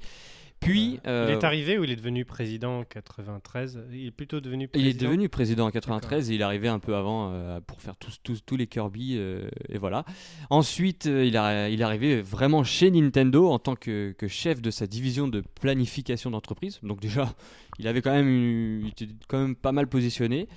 Puis 0.59 1.01
euh, 1.07 1.27
Il 1.29 1.35
est 1.35 1.45
arrivé 1.45 1.79
ou 1.79 1.85
il 1.85 1.91
est 1.91 1.97
devenu 1.97 2.25
président 2.25 2.79
en 2.79 2.85
93 2.85 3.79
Il 3.93 4.07
est 4.07 4.11
plutôt 4.11 4.41
devenu 4.41 4.65
il 4.65 4.69
président. 4.69 4.89
est 4.91 4.95
devenu 5.05 5.29
président 5.29 5.67
en 5.67 5.71
93 5.71 6.31
et 6.31 6.35
il 6.35 6.41
est 6.41 6.45
arrivé 6.45 6.67
un 6.69 6.79
peu 6.79 6.97
avant 6.97 7.31
euh, 7.31 7.61
pour 7.61 7.83
faire 7.83 7.95
tous, 7.97 8.17
tous, 8.23 8.41
tous 8.45 8.57
les 8.57 8.67
Kirby 8.67 9.17
euh, 9.19 9.51
et 9.69 9.77
voilà. 9.77 10.07
Ensuite, 10.49 11.09
euh, 11.09 11.27
il, 11.27 11.37
a, 11.37 11.69
il 11.69 11.83
est 11.83 11.85
arrivé 11.85 12.23
vraiment 12.23 12.65
chez 12.65 12.91
Nintendo 12.91 13.51
en 13.51 13.59
tant 13.59 13.77
que, 13.77 14.13
que 14.17 14.29
chef 14.29 14.63
de 14.63 14.71
sa 14.71 14.87
division 14.87 15.29
de 15.29 15.43
planification 15.61 16.31
d'entreprise. 16.31 16.81
Donc 16.83 17.01
déjà, 17.01 17.35
il 17.79 17.87
avait 17.87 18.01
quand 18.01 18.13
même, 18.15 18.27
une- 18.29 18.81
il 18.81 18.89
était 18.89 19.09
quand 19.29 19.39
même 19.39 19.57
pas 19.57 19.73
mal 19.73 19.89
positionné. 19.89 20.49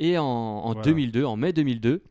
Et 0.00 0.16
en, 0.16 0.24
en 0.24 0.72
Voilà. 0.72 0.82
2002, 0.82 1.24
en 1.26 1.36
mai 1.36 1.52
2002, 1.52 2.02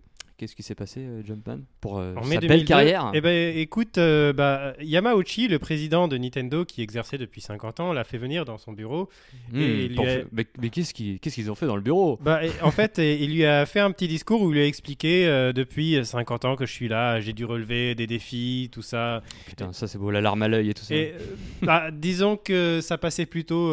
qu'est-ce 0.41 0.55
qui 0.55 0.63
s'est 0.63 0.73
passé, 0.73 1.01
euh, 1.01 1.21
Jumpman, 1.23 1.59
pour 1.81 1.99
euh, 1.99 2.15
sa 2.15 2.39
belle 2.39 2.41
2002, 2.41 2.65
carrière? 2.65 3.11
Eh 3.13 3.21
ben, 3.21 3.55
écoute, 3.55 3.99
euh, 3.99 4.33
bah, 4.33 4.73
Yamauchi, 4.81 5.47
le 5.47 5.59
président 5.59 6.07
de 6.07 6.17
Nintendo 6.17 6.65
qui 6.65 6.81
exerçait 6.81 7.19
depuis 7.19 7.41
50 7.41 7.79
ans, 7.79 7.93
l'a 7.93 8.03
fait 8.03 8.17
venir 8.17 8.43
dans 8.43 8.57
son 8.57 8.71
bureau. 8.73 9.07
Hmm, 9.51 9.61
et 9.61 9.87
lui 9.87 9.99
a- 10.07 10.23
Mais, 10.31 10.47
mais 10.59 10.69
qu'est-ce 10.71 10.93
qu'ils 10.95 11.51
ont 11.51 11.55
fait 11.55 11.67
dans 11.67 11.75
le 11.75 11.83
bureau? 11.83 12.17
Bah, 12.23 12.43
et- 12.43 12.49
en 12.63 12.71
fait, 12.71 12.97
et- 12.97 13.21
il 13.23 13.35
lui 13.35 13.45
a 13.45 13.67
fait 13.67 13.79
un 13.81 13.91
petit 13.91 14.07
discours 14.07 14.41
où 14.41 14.49
il 14.49 14.55
lui 14.55 14.61
a 14.61 14.65
expliqué 14.65 15.27
euh, 15.27 15.53
depuis 15.53 16.03
50 16.03 16.43
ans 16.45 16.55
que 16.55 16.65
je 16.65 16.73
suis 16.73 16.87
là, 16.87 17.19
j'ai 17.19 17.33
dû 17.33 17.45
relever 17.45 17.93
des 17.93 18.07
défis, 18.07 18.69
tout 18.71 18.81
ça. 18.81 19.21
Putain, 19.45 19.73
ça 19.73 19.85
c'est 19.87 19.99
beau, 19.99 20.09
la 20.09 20.21
larme 20.21 20.41
à 20.41 20.47
l'œil 20.47 20.71
et 20.71 20.73
tout 20.73 20.83
ça. 20.83 20.95
Et 20.95 21.13
euh, 21.13 21.35
bah, 21.61 21.91
disons 21.91 22.35
que 22.35 22.79
ça 22.81 22.97
passait 22.97 23.27
plutôt 23.27 23.69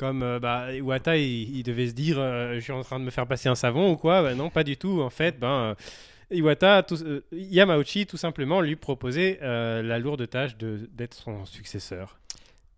comme 0.00 0.22
euh, 0.22 0.40
bah, 0.40 0.72
Iwata, 0.72 1.18
il, 1.18 1.56
il 1.58 1.62
devait 1.62 1.88
se 1.88 1.92
dire 1.92 2.16
euh, 2.18 2.54
je 2.54 2.60
suis 2.60 2.72
en 2.72 2.80
train 2.82 2.98
de 2.98 3.04
me 3.04 3.10
faire 3.10 3.26
passer 3.26 3.50
un 3.50 3.54
savon 3.54 3.92
ou 3.92 3.96
quoi. 3.96 4.22
Bah, 4.22 4.34
non, 4.34 4.48
pas 4.48 4.64
du 4.64 4.78
tout. 4.78 5.02
En 5.02 5.10
fait, 5.10 5.38
ben, 5.38 5.46
euh, 5.48 5.74
Iwata, 6.30 6.82
tout- 6.82 6.96
Yamauchi, 7.32 8.06
tout 8.06 8.16
simplement, 8.16 8.62
lui 8.62 8.76
proposait 8.76 9.38
la 9.42 9.98
lourde 9.98 10.26
tâche 10.28 10.56
d'être 10.56 11.14
son 11.14 11.44
successeur. 11.44 12.18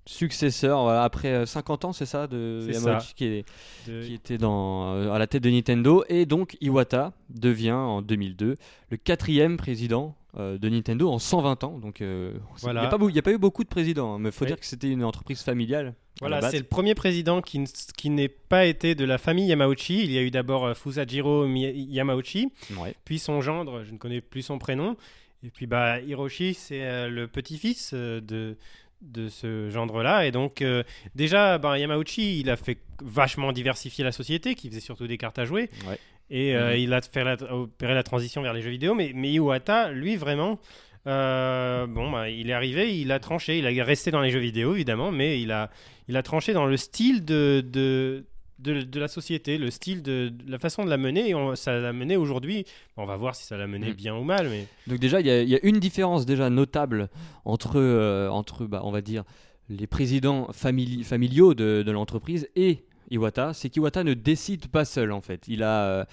Successeur, 0.05 0.83
voilà, 0.83 1.05
après 1.05 1.29
euh, 1.29 1.47
50 1.47 1.85
ans, 1.85 1.93
c'est 1.93 2.07
ça, 2.07 2.27
de 2.27 2.59
Yamauchi 2.73 3.07
ça. 3.09 3.15
qui 3.15 3.25
est, 3.27 3.45
De- 3.87 4.03
qui 4.03 4.15
était 4.15 4.37
dans, 4.37 5.13
à 5.13 5.17
la 5.19 5.29
tête 5.29 5.45
de 5.45 5.51
Nintendo. 5.51 6.03
Et 6.09 6.27
donc 6.27 6.57
Iwata 6.61 7.13
devient 7.31 7.71
en 7.71 8.03
2002 8.03 8.57
le 8.91 8.97
quatrième 8.97 9.57
président 9.57 10.17
de 10.39 10.69
Nintendo 10.69 11.11
en 11.11 11.19
120 11.19 11.65
ans. 11.65 11.79
Donc 11.79 12.01
euh, 12.01 12.33
il 12.63 12.71
n'y 12.73 12.79
a, 12.79 12.89
pas 12.89 13.31
a 13.31 13.35
eu 13.35 13.39
beaucoup 13.39 13.65
de 13.65 13.69
présidents, 13.69 14.15
hein, 14.15 14.19
mais 14.19 14.31
il 14.31 14.33
faut 14.33 14.45
Oui. 14.45 14.51
dire 14.51 14.59
que 14.61 14.67
c'était 14.67 14.89
une 14.91 15.05
entreprise 15.05 15.43
familiale. 15.43 15.95
Voilà, 16.21 16.51
c'est 16.51 16.59
le 16.59 16.65
premier 16.65 16.95
président 16.95 17.43
qui, 17.43 17.65
qui 17.97 18.09
n'est 18.11 18.29
pas 18.29 18.65
été 18.67 18.95
de 18.95 19.05
la 19.05 19.19
famille 19.19 19.47
Yamauchi. 19.47 20.05
Il 20.05 20.13
y 20.13 20.19
a 20.19 20.23
eu 20.23 20.31
d'abord 20.31 20.67
euh, 20.67 20.75
Fusajiro 20.75 21.47
Yamauchi, 21.47 22.53
Ouais. 22.79 22.95
puis 23.05 23.19
son 23.19 23.41
gendre, 23.41 23.85
je 23.85 23.93
ne 23.93 23.99
connais 23.99 24.21
plus 24.21 24.43
son 24.43 24.59
prénom, 24.59 24.97
et 25.45 25.51
puis 25.51 25.67
bah, 25.67 26.01
Hiroshi, 26.01 26.55
c'est 26.55 26.83
euh, 26.83 27.09
le 27.09 27.27
petit-fils 27.29 27.91
euh, 27.95 28.21
de, 28.21 28.57
de 29.01 29.29
ce 29.29 29.69
gendre-là. 29.71 30.27
Et 30.27 30.31
donc, 30.31 30.63
euh, 30.63 30.85
déjà, 31.17 31.59
ben, 31.59 31.77
Yamauchi, 31.77 32.39
il 32.41 32.51
a 32.51 32.57
fait 32.57 32.79
vachement 33.03 33.51
diversifier 33.53 34.05
la 34.05 34.13
société, 34.13 34.55
qui 34.55 34.69
faisait 34.69 34.81
surtout 34.81 35.09
des 35.09 35.19
cartes 35.19 35.39
à 35.41 35.45
jouer. 35.45 35.69
Ouais. 35.89 35.99
Et 36.35 36.57
euh, 36.57 36.73
Mhm. 36.73 36.79
il 36.81 36.93
a 36.95 37.01
fait 37.03 37.25
la, 37.25 37.37
opéré 37.53 37.93
la 37.95 38.03
transition 38.03 38.41
vers 38.43 38.55
les 38.55 38.63
jeux 38.63 38.71
vidéo. 38.71 38.95
Mais, 38.95 39.13
mais 39.15 39.31
Iwata, 39.33 39.93
lui, 39.93 40.17
vraiment, 40.17 40.59
euh, 41.07 41.87
bon, 41.87 42.11
bah, 42.11 42.31
il 42.31 42.49
est 42.49 42.53
arrivé, 42.55 42.99
il 42.99 43.13
a 43.13 43.19
tranché. 43.19 43.59
Il 43.59 43.67
est 43.67 43.83
resté 43.83 44.11
dans 44.11 44.21
les 44.23 44.31
jeux 44.31 44.39
vidéo, 44.39 44.75
évidemment, 44.75 45.13
mais 45.13 45.41
il 45.43 45.51
a, 45.53 45.71
il 46.09 46.17
a 46.17 46.23
tranché 46.23 46.53
dans 46.53 46.67
le 46.67 46.77
style 46.77 47.25
de, 47.25 47.63
de, 47.67 48.25
de, 48.61 48.83
de 48.83 49.01
la 49.01 49.09
société, 49.09 49.59
le 49.59 49.71
style 49.71 50.03
de, 50.03 50.31
de 50.31 50.51
la 50.51 50.59
façon 50.59 50.85
de 50.85 50.91
la 50.91 50.97
mener. 50.97 51.29
Et 51.29 51.35
on- 51.35 51.55
ça 51.57 51.79
l'a 51.79 51.93
mené 51.93 52.17
aujourd'hui. 52.17 52.65
On 52.97 53.05
va 53.05 53.17
voir 53.17 53.35
si 53.35 53.45
ça 53.45 53.57
l'a 53.57 53.67
mené 53.67 53.89
Mhm. 53.89 53.95
bien 53.95 54.17
ou 54.17 54.23
mal. 54.25 54.49
Mais 54.49 54.67
Donc 54.87 54.99
déjà, 55.01 55.21
il 55.21 55.27
y, 55.27 55.31
a- 55.31 55.43
il 55.43 55.49
y 55.49 55.55
a 55.57 55.61
une 55.63 55.81
différence 55.81 56.25
déjà 56.25 56.49
notable 56.49 57.09
entre, 57.45 57.73
euh, 57.79 58.29
entre 58.31 58.65
bah, 58.65 58.81
on 58.85 58.91
va 58.91 59.01
dire, 59.03 59.25
les 59.69 59.87
présidents 59.87 60.49
famili- 60.53 61.03
familiaux 61.05 61.55
de, 61.55 61.83
de 61.85 61.91
l'entreprise 61.93 62.49
et 62.57 62.85
Iwata, 63.11 63.53
c'est 63.55 63.69
qu'Iwata 63.71 64.05
ne 64.05 64.15
décide 64.15 64.69
pas 64.69 64.85
seul 64.85 65.13
en 65.13 65.21
fait. 65.21 65.45
Il 65.49 65.63
a, 65.63 65.85
euh, 65.85 66.05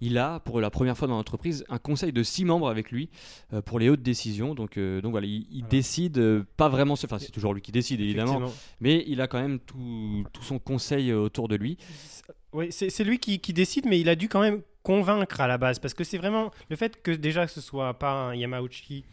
il 0.00 0.18
a 0.18 0.40
pour 0.40 0.60
la 0.60 0.70
première 0.70 0.96
fois 0.96 1.08
dans 1.08 1.16
l'entreprise 1.16 1.64
un 1.68 1.78
conseil 1.78 2.12
de 2.12 2.22
six 2.22 2.44
membres 2.44 2.68
avec 2.68 2.90
lui 2.90 3.08
euh, 3.52 3.60
pour 3.62 3.78
les 3.78 3.88
hautes 3.88 4.02
décisions. 4.02 4.54
Donc, 4.54 4.76
euh, 4.76 5.00
donc 5.00 5.12
voilà, 5.12 5.26
il, 5.26 5.46
il 5.50 5.58
Voilà. 5.60 5.68
décide 5.68 6.44
pas 6.56 6.68
vraiment, 6.68 6.96
seul. 6.96 7.08
enfin 7.10 7.18
c'est 7.18 7.32
toujours 7.32 7.54
lui 7.54 7.62
qui 7.62 7.72
décide 7.72 8.00
évidemment, 8.00 8.42
mais 8.80 9.04
il 9.06 9.20
a 9.20 9.26
quand 9.26 9.40
même 9.40 9.58
tout, 9.60 10.24
tout 10.32 10.42
son 10.42 10.58
conseil 10.58 11.12
autour 11.12 11.48
de 11.48 11.56
lui. 11.56 11.76
Oui, 12.52 12.68
c'est 12.70 13.02
lui 13.04 13.18
qui, 13.18 13.40
qui 13.40 13.52
décide, 13.52 13.86
mais 13.86 13.98
il 13.98 14.08
a 14.08 14.14
dû 14.14 14.28
quand 14.28 14.40
même 14.40 14.62
convaincre 14.84 15.40
à 15.40 15.48
la 15.48 15.58
base 15.58 15.78
parce 15.78 15.94
que 15.94 16.04
c'est 16.04 16.18
vraiment 16.18 16.50
le 16.68 16.76
fait 16.76 17.02
que 17.02 17.10
déjà 17.10 17.46
que 17.46 17.52
ce 17.52 17.60
soit 17.60 17.94
pas 17.98 18.12
un 18.12 18.34
Yamauchi, 18.34 19.04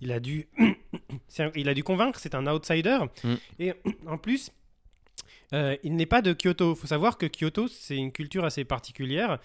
il 0.00 0.10
a 0.10 0.20
dû, 0.20 0.48
un- 1.38 1.50
il 1.54 1.68
a 1.68 1.74
dû 1.74 1.84
convaincre, 1.84 2.18
c'est 2.18 2.34
un 2.34 2.46
outsider 2.46 2.98
Mm. 3.24 3.34
et 3.60 3.72
en 4.06 4.18
plus. 4.18 4.50
Euh, 5.54 5.76
il 5.82 5.96
n'est 5.96 6.06
pas 6.06 6.22
de 6.22 6.32
Kyoto. 6.32 6.74
Il 6.74 6.76
faut 6.78 6.86
savoir 6.86 7.18
que 7.18 7.26
Kyoto, 7.26 7.68
c'est 7.68 7.96
une 7.96 8.12
culture 8.12 8.44
assez 8.44 8.64
particulière 8.64 9.38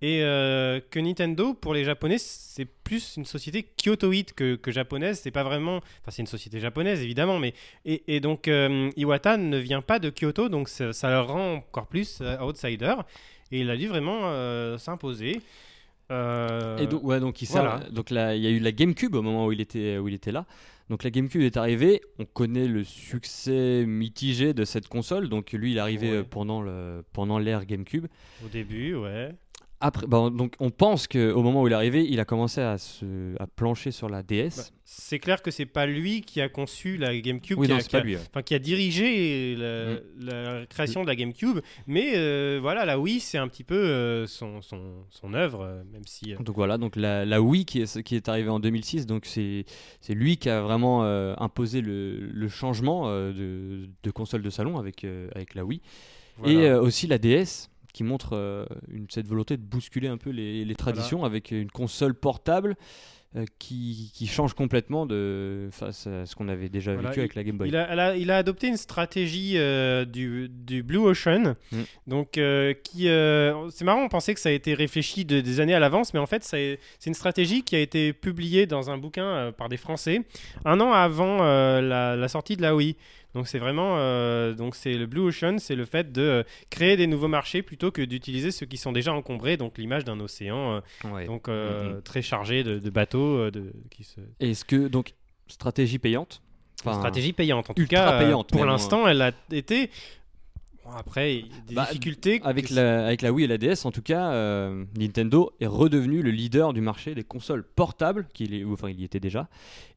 et 0.00 0.22
euh, 0.22 0.80
que 0.90 1.00
Nintendo, 1.00 1.54
pour 1.54 1.74
les 1.74 1.84
Japonais, 1.84 2.18
c'est 2.18 2.66
plus 2.66 3.16
une 3.16 3.24
société 3.24 3.64
kyotoïde 3.64 4.32
que, 4.32 4.58
japonaise. 4.68 5.20
C'est 5.20 5.32
pas 5.32 5.42
vraiment. 5.42 5.78
Enfin, 5.78 6.10
c'est 6.10 6.22
une 6.22 6.28
société 6.28 6.60
japonaise, 6.60 7.02
évidemment, 7.02 7.38
mais. 7.38 7.52
Et, 7.84 8.20
donc, 8.20 8.46
euh, 8.46 8.90
Iwata 8.96 9.36
ne 9.36 9.58
vient 9.58 9.82
pas 9.82 9.98
de 9.98 10.10
Kyoto, 10.10 10.48
donc 10.48 10.68
ça, 10.68 10.92
ça 10.92 11.10
le 11.10 11.20
rend 11.20 11.54
encore 11.54 11.88
plus 11.88 12.22
outsider. 12.40 12.94
Et 13.50 13.60
il 13.60 13.70
a 13.70 13.76
dû 13.76 13.88
vraiment 13.88 14.78
s'imposer. 14.78 15.40
Euh, 16.10 16.78
Et 16.78 16.86
donc, 16.86 17.02
ouais, 17.04 17.20
donc, 17.20 17.42
il 17.42 17.48
voilà. 17.48 17.80
sert- 17.82 17.92
donc 17.92 18.10
là, 18.10 18.34
il 18.34 18.42
y 18.42 18.46
a 18.46 18.50
eu 18.50 18.58
la 18.60 18.72
GameCube 18.72 19.14
au 19.14 19.22
moment 19.22 19.46
où 19.46 19.52
il 19.52 19.60
était, 19.60 19.98
où 19.98 20.08
il 20.08 20.14
était 20.14 20.32
là. 20.32 20.46
Donc 20.88 21.04
la 21.04 21.10
GameCube 21.10 21.42
est 21.42 21.58
arrivée. 21.58 22.00
On 22.18 22.24
connaît 22.24 22.66
le 22.66 22.82
succès 22.82 23.84
mitigé 23.86 24.54
de 24.54 24.64
cette 24.64 24.88
console. 24.88 25.28
Donc 25.28 25.52
lui, 25.52 25.72
il 25.72 25.76
est 25.76 25.80
arrivé 25.80 26.18
Ouais. 26.18 26.24
pendant 26.24 26.62
le 26.62 27.04
pendant 27.12 27.38
l'ère 27.38 27.66
GameCube. 27.66 28.06
Au 28.42 28.48
début, 28.48 28.94
ouais. 28.94 29.34
Après, 29.80 30.08
bah, 30.08 30.28
donc 30.32 30.54
on 30.58 30.70
pense 30.70 31.06
qu'au 31.06 31.40
moment 31.40 31.62
où 31.62 31.68
il 31.68 31.72
est 31.72 31.76
arrivé, 31.76 32.04
il 32.08 32.18
a 32.18 32.24
commencé 32.24 32.60
à 32.60 32.78
se 32.78 33.40
à 33.40 33.46
plancher 33.46 33.92
sur 33.92 34.08
la 34.08 34.24
DS. 34.24 34.56
Bah, 34.56 34.62
c'est 34.84 35.20
clair 35.20 35.40
que 35.40 35.52
c'est 35.52 35.66
pas 35.66 35.86
lui 35.86 36.22
qui 36.22 36.40
a 36.40 36.48
conçu 36.48 36.96
la 36.96 37.16
GameCube, 37.20 37.56
oui, 37.58 37.68
qui, 37.68 37.72
non, 37.72 37.78
a, 37.78 37.82
qui 37.82 37.94
a- 37.96 38.00
lui. 38.00 38.16
ouais. 38.16 38.42
qui 38.42 38.54
a 38.54 38.58
dirigé 38.58 39.54
la, 39.54 39.84
Mm. 39.94 40.00
la 40.20 40.66
création 40.66 41.02
de 41.02 41.06
la 41.06 41.14
GameCube. 41.14 41.60
Mais 41.86 42.14
euh, 42.16 42.58
voilà, 42.60 42.84
la 42.86 42.98
Wii, 42.98 43.20
c'est 43.20 43.38
un 43.38 43.46
petit 43.46 43.62
peu 43.62 43.76
euh, 43.76 44.26
son, 44.26 44.62
son, 44.62 45.04
son 45.10 45.32
œuvre, 45.34 45.62
euh, 45.62 45.82
même 45.92 46.02
si. 46.06 46.32
euh, 46.32 46.38
Donc 46.42 46.56
voilà, 46.56 46.76
donc 46.76 46.96
la, 46.96 47.24
la 47.24 47.40
Wii 47.40 47.64
qui 47.64 47.80
est, 47.82 48.02
qui 48.02 48.16
est 48.16 48.28
arrivée 48.28 48.50
en 48.50 48.58
2006, 48.58 49.06
donc 49.06 49.26
c'est 49.26 49.64
c'est 50.00 50.14
lui 50.14 50.38
qui 50.38 50.48
a 50.50 50.60
vraiment 50.60 51.04
imposé 51.40 51.82
le, 51.82 52.18
le 52.18 52.48
changement 52.48 53.08
de, 53.08 53.88
de 54.02 54.10
console 54.10 54.42
de 54.42 54.50
salon 54.50 54.76
avec, 54.78 55.06
avec 55.34 55.54
la 55.54 55.64
Wii. 55.64 55.80
voilà. 56.38 56.52
Et 56.52 56.72
aussi 56.72 57.06
la 57.06 57.18
DS 57.18 57.68
qui 57.98 58.04
montre 58.04 58.36
euh, 58.36 58.64
une, 58.92 59.06
cette 59.10 59.26
volonté 59.26 59.56
de 59.56 59.62
bousculer 59.62 60.06
un 60.06 60.18
peu 60.18 60.30
les, 60.30 60.64
les 60.64 60.74
traditions 60.76 61.24
avec 61.24 61.50
une 61.50 61.68
console 61.68 62.14
portable 62.14 62.76
qui, 63.58 64.10
qui 64.14 64.26
change 64.26 64.54
complètement 64.54 65.04
de, 65.06 65.68
face 65.70 66.06
à 66.06 66.24
ce 66.26 66.34
qu'on 66.34 66.48
avait 66.48 66.68
déjà 66.68 66.94
Voilà, 66.94 67.10
vécu 67.10 67.20
avec 67.20 67.34
la 67.34 67.44
Game 67.44 67.58
Boy. 67.58 67.68
Il 67.68 67.76
a, 67.76 67.86
elle 67.90 68.00
a- 68.00 68.16
il 68.16 68.30
a 68.30 68.38
adopté 68.38 68.68
une 68.68 68.76
stratégie 68.78 69.52
euh, 69.56 70.04
du, 70.04 70.48
du 70.48 70.82
Blue 70.82 70.98
Ocean. 70.98 71.54
Mm. 71.70 71.76
Donc, 72.06 72.38
euh, 72.38 72.72
qui, 72.72 73.08
euh, 73.08 73.68
c'est 73.70 73.84
marrant, 73.84 74.02
on 74.02 74.08
pensait 74.08 74.34
que 74.34 74.40
ça 74.40 74.48
a 74.48 74.52
été 74.52 74.72
réfléchi 74.74 75.24
de- 75.24 75.40
des 75.40 75.60
années 75.60 75.74
à 75.74 75.78
l'avance, 75.80 76.14
mais 76.14 76.20
en 76.20 76.26
fait, 76.26 76.42
c'est 76.42 76.78
une 77.06 77.14
stratégie 77.14 77.62
qui 77.62 77.76
a 77.76 77.80
été 77.80 78.12
publiée 78.12 78.66
dans 78.66 78.90
un 78.90 78.96
bouquin 78.98 79.26
euh, 79.26 79.52
par 79.52 79.68
des 79.68 79.76
Français 79.76 80.22
un 80.64 80.80
an 80.80 80.92
avant 80.92 81.42
euh, 81.42 81.80
la, 81.80 82.16
la 82.16 82.28
sortie 82.28 82.56
de 82.56 82.62
la 82.62 82.74
Wii. 82.74 82.96
Donc, 83.34 83.46
c'est 83.46 83.58
vraiment, 83.58 83.96
euh, 83.98 84.54
donc 84.54 84.74
c'est 84.74 84.94
le 84.94 85.04
Blue 85.04 85.20
Ocean, 85.20 85.58
c'est 85.58 85.74
le 85.74 85.84
fait 85.84 86.10
de 86.12 86.22
euh, 86.22 86.42
créer 86.70 86.96
des 86.96 87.06
nouveaux 87.06 87.28
marchés 87.28 87.60
plutôt 87.60 87.90
que 87.90 88.00
d'utiliser 88.00 88.50
ceux 88.50 88.64
qui 88.64 88.78
sont 88.78 88.90
déjà 88.90 89.12
encombrés. 89.12 89.58
Donc, 89.58 89.76
l'image 89.76 90.04
d'un 90.06 90.18
océan, 90.18 90.76
euh, 91.04 91.10
Ouais. 91.12 91.26
donc 91.26 91.46
euh, 91.48 91.96
Mhm. 91.96 92.02
très 92.02 92.22
chargé 92.22 92.64
de, 92.64 92.78
de 92.78 92.90
bateaux, 92.90 93.17
euh, 93.20 93.50
de, 93.50 93.72
qui 93.90 94.04
se, 94.04 94.20
Est-ce 94.40 94.64
que, 94.64 94.88
donc, 94.88 95.14
stratégie 95.46 95.98
payante 95.98 96.42
Une 96.84 96.92
stratégie 96.94 97.32
payante. 97.32 97.70
En 97.70 97.74
tout 97.74 97.86
cas, 97.86 98.14
euh, 98.14 98.18
payante, 98.24 98.50
pour 98.50 98.60
même, 98.60 98.68
l'instant, 98.70 99.06
elle 99.08 99.22
a 99.22 99.32
été. 99.52 99.90
Bon, 100.84 100.92
après, 100.92 101.36
il 101.36 101.46
y 101.46 101.50
a 101.50 101.60
des 101.66 101.74
Bah, 101.74 101.86
difficultés. 101.86 102.40
Avec 102.44 102.70
la, 102.70 103.06
avec 103.06 103.22
la 103.22 103.32
Wii 103.32 103.44
et 103.44 103.48
la 103.48 103.58
DS, 103.58 103.84
en 103.84 103.90
tout 103.90 104.02
cas, 104.02 104.30
euh, 104.32 104.84
Nintendo 104.96 105.52
est 105.60 105.66
redevenu 105.66 106.22
le 106.22 106.30
leader 106.30 106.72
du 106.72 106.80
marché 106.80 107.14
des 107.14 107.24
consoles 107.24 107.62
portables, 107.64 108.26
qu'il 108.32 108.54
est, 108.54 108.64
ou 108.64 108.72
enfin 108.72 108.88
il 108.88 109.00
y 109.00 109.04
était 109.04 109.20
déjà, 109.20 109.48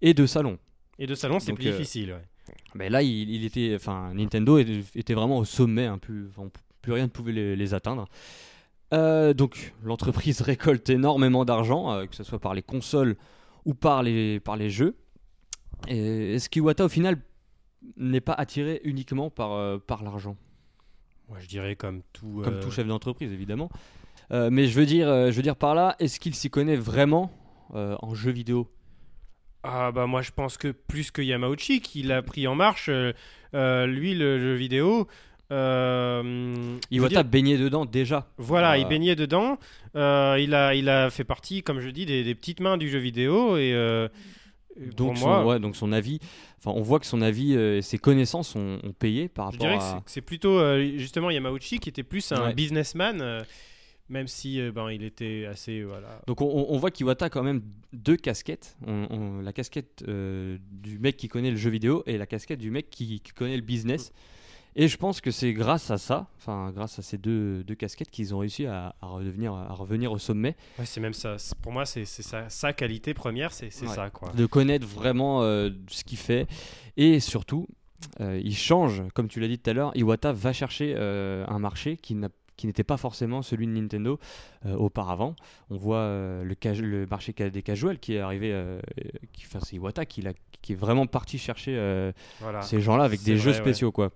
et 0.01 0.13
de 0.13 0.25
salon. 0.25 0.57
Et 0.99 1.07
de 1.07 1.15
salon, 1.15 1.39
c'est 1.39 1.53
plus 1.53 1.67
euh, 1.67 1.71
difficile. 1.71 2.11
ouais. 2.11 2.53
Mais 2.75 2.89
là, 2.89 3.01
il, 3.03 3.29
il 3.29 3.45
était, 3.45 3.73
enfin, 3.75 4.11
Nintendo 4.13 4.57
était, 4.57 4.81
était 4.95 5.13
vraiment 5.13 5.37
au 5.37 5.45
sommet, 5.45 5.85
hein, 5.85 5.97
plus, 5.97 6.27
enfin, 6.29 6.49
plus 6.81 6.91
rien 6.93 7.03
ne 7.03 7.09
pouvait 7.09 7.31
les, 7.31 7.55
les 7.55 7.73
atteindre. 7.73 8.07
Euh, 8.93 9.33
donc, 9.33 9.73
l'entreprise 9.83 10.41
récolte 10.41 10.89
énormément 10.89 11.45
d'argent, 11.45 11.91
euh, 11.91 12.05
que 12.05 12.15
ce 12.15 12.23
soit 12.23 12.39
par 12.39 12.53
les 12.53 12.61
consoles 12.61 13.15
ou 13.65 13.73
par 13.73 14.03
les, 14.03 14.39
par 14.39 14.57
les 14.57 14.69
jeux. 14.69 14.97
Et 15.87 16.35
est-ce 16.35 16.49
qu'Iwata, 16.49 16.85
au 16.85 16.89
final, 16.89 17.17
n'est 17.95 18.21
pas 18.21 18.33
attiré 18.33 18.81
uniquement 18.83 19.29
par, 19.29 19.53
euh, 19.53 19.77
par 19.77 20.03
l'argent 20.03 20.35
Moi, 21.29 21.39
je 21.39 21.47
dirais 21.47 21.75
comme 21.75 22.01
tout. 22.13 22.41
Comme 22.43 22.59
tout 22.59 22.71
chef 22.71 22.87
d'entreprise, 22.87 23.31
évidemment. 23.31 23.69
Mais 24.33 24.67
je 24.67 24.79
veux, 24.79 24.85
dire, 24.85 25.07
je 25.07 25.35
veux 25.35 25.41
dire 25.41 25.57
par 25.57 25.75
là, 25.75 25.97
est-ce 25.99 26.17
qu'il 26.17 26.33
s'y 26.35 26.49
connaît 26.49 26.77
vraiment 26.77 27.33
en 27.73 28.15
jeux 28.15 28.31
vidéo? 28.31 28.71
Ah, 29.63 29.91
bah, 29.91 30.07
moi, 30.07 30.21
je 30.21 30.31
pense 30.31 30.57
que 30.57 30.69
plus 30.69 31.11
que 31.11 31.21
Yamauchi, 31.21 31.81
qui 31.81 32.01
l'a 32.01 32.21
pris 32.21 32.47
en 32.47 32.55
marche, 32.55 32.89
lui, 33.53 34.13
le 34.15 34.39
jeu 34.39 34.53
vidéo. 34.53 35.09
Euh, 35.51 36.77
je 36.89 36.95
Iwata 36.95 37.23
dire, 37.23 37.25
baignait 37.25 37.57
dedans 37.57 37.85
déjà. 37.85 38.27
Voilà, 38.37 38.77
il 38.77 38.85
Euh, 38.85 38.89
baignait 38.89 39.15
dedans. 39.15 39.57
Euh, 39.95 40.37
il, 40.39 40.53
a, 40.53 40.73
il 40.75 40.87
a 40.89 41.09
fait 41.09 41.23
partie, 41.23 41.61
comme 41.61 41.79
je 41.81 41.89
dis, 41.89 42.05
des, 42.05 42.23
des 42.23 42.35
petites 42.35 42.59
mains 42.59 42.77
du 42.77 42.89
jeu 42.89 42.99
vidéo. 42.99 43.57
Et, 43.57 43.73
euh, 43.73 44.07
et 44.79 44.87
Donc, 44.87 45.17
son, 45.17 45.27
moi, 45.27 45.45
ouais, 45.45 45.59
donc 45.59 45.75
son 45.75 45.91
avis, 45.91 46.19
enfin 46.59 46.71
on 46.77 46.81
voit 46.81 46.99
que 46.99 47.05
son 47.05 47.21
avis 47.21 47.53
et 47.53 47.81
ses 47.81 47.97
connaissances 47.97 48.55
ont, 48.55 48.79
ont 48.83 48.93
payé 48.93 49.27
par 49.27 49.51
je 49.51 49.57
rapport 49.57 49.67
dirais 49.67 49.77
que 49.79 49.97
à... 49.97 50.03
c'est- 50.05 50.21
plutôt 50.21 50.59
justement 50.97 51.29
Yamauchi 51.29 51.79
qui 51.79 51.89
était 51.89 52.03
plus 52.03 52.31
un 52.31 52.47
Ouais. 52.47 52.53
businessman, 52.53 53.43
même 54.07 54.27
si 54.27 54.61
ben, 54.71 54.89
il 54.89 55.03
était 55.03 55.45
assez. 55.49 55.83
Voilà. 55.83 56.21
Donc 56.27 56.39
on, 56.41 56.67
on 56.69 56.77
voit 56.77 56.89
qu'Iwata 56.91 57.25
a 57.25 57.29
quand 57.29 57.43
même 57.43 57.61
deux 57.91 58.15
casquettes. 58.15 58.77
On- 58.87 59.07
on- 59.09 59.41
la 59.41 59.51
casquette 59.51 60.05
du 60.07 60.99
mec 60.99 61.17
qui 61.17 61.27
connaît 61.27 61.51
le 61.51 61.57
jeu 61.57 61.69
vidéo 61.69 62.03
et 62.05 62.17
la 62.17 62.25
casquette 62.25 62.59
du 62.59 62.71
mec 62.71 62.89
qui, 62.89 63.19
qui 63.19 63.31
connaît 63.33 63.57
le 63.57 63.61
business. 63.63 64.13
Et 64.75 64.87
je 64.87 64.95
pense 64.97 65.19
que 65.19 65.31
c'est 65.31 65.53
grâce 65.53 65.91
à 65.91 65.97
ça, 65.97 66.27
enfin 66.37 66.71
grâce 66.73 66.97
à 66.97 67.01
ces 67.01 67.17
deux, 67.17 67.63
deux 67.63 67.75
casquettes 67.75 68.09
qu'ils 68.09 68.33
ont 68.33 68.39
réussi 68.39 68.65
à, 68.65 68.95
à 69.01 69.07
redevenir, 69.07 69.53
à 69.53 69.73
revenir 69.73 70.11
au 70.13 70.17
sommet, 70.17 70.55
Ouais, 70.79 70.85
c'est 70.85 71.01
même 71.01 71.13
ça. 71.13 71.35
Pour 71.61 71.73
moi, 71.73 71.85
c'est 71.85 72.05
sa, 72.05 72.47
sa 72.49 72.71
qualité 72.73 73.13
première, 73.13 73.51
c'est 73.51 73.65
Ouais. 73.81 73.87
ça, 73.87 74.09
quoi. 74.09 74.31
de 74.31 74.45
connaître 74.45 74.87
vraiment 74.87 75.41
euh, 75.43 75.69
ce 75.89 76.03
qu'il 76.03 76.17
fait. 76.17 76.47
Et 76.95 77.19
surtout, 77.19 77.67
euh, 78.21 78.39
il 78.43 78.55
change, 78.55 79.03
comme 79.13 79.27
tu 79.27 79.39
l'as 79.41 79.47
dit 79.47 79.59
tout 79.59 79.69
à 79.69 79.73
l'heure, 79.73 79.91
Iwata 79.95 80.31
va 80.31 80.53
chercher 80.53 80.93
euh, 80.95 81.45
un 81.47 81.59
marché 81.59 81.97
qui 81.97 82.15
n'a 82.15 82.29
qui 82.57 82.67
n'était 82.67 82.83
pas 82.83 82.97
forcément 82.97 83.41
celui 83.41 83.65
de 83.65 83.71
Nintendo 83.71 84.19
euh, 84.67 84.75
auparavant. 84.75 85.35
On 85.71 85.77
voit 85.77 85.97
euh, 85.97 86.43
le, 86.43 87.07
marché 87.07 87.33
des 87.33 87.63
casuals 87.63 87.97
qui 87.97 88.13
est 88.13 88.19
arrivé, 88.19 88.51
euh, 88.53 88.79
qui, 89.33 89.45
enfin 89.47 89.59
c'est 89.65 89.77
Iwata 89.77 90.05
qui, 90.05 90.21
est 90.21 90.75
vraiment 90.75 91.07
parti 91.07 91.39
chercher 91.39 92.11
Voilà, 92.39 92.61
ces 92.61 92.79
gens-là 92.79 93.03
avec 93.03 93.23
des 93.23 93.37
jeux 93.37 93.49
ouais. 93.51 93.57
spéciaux 93.57 93.91
quoi. 93.91 94.11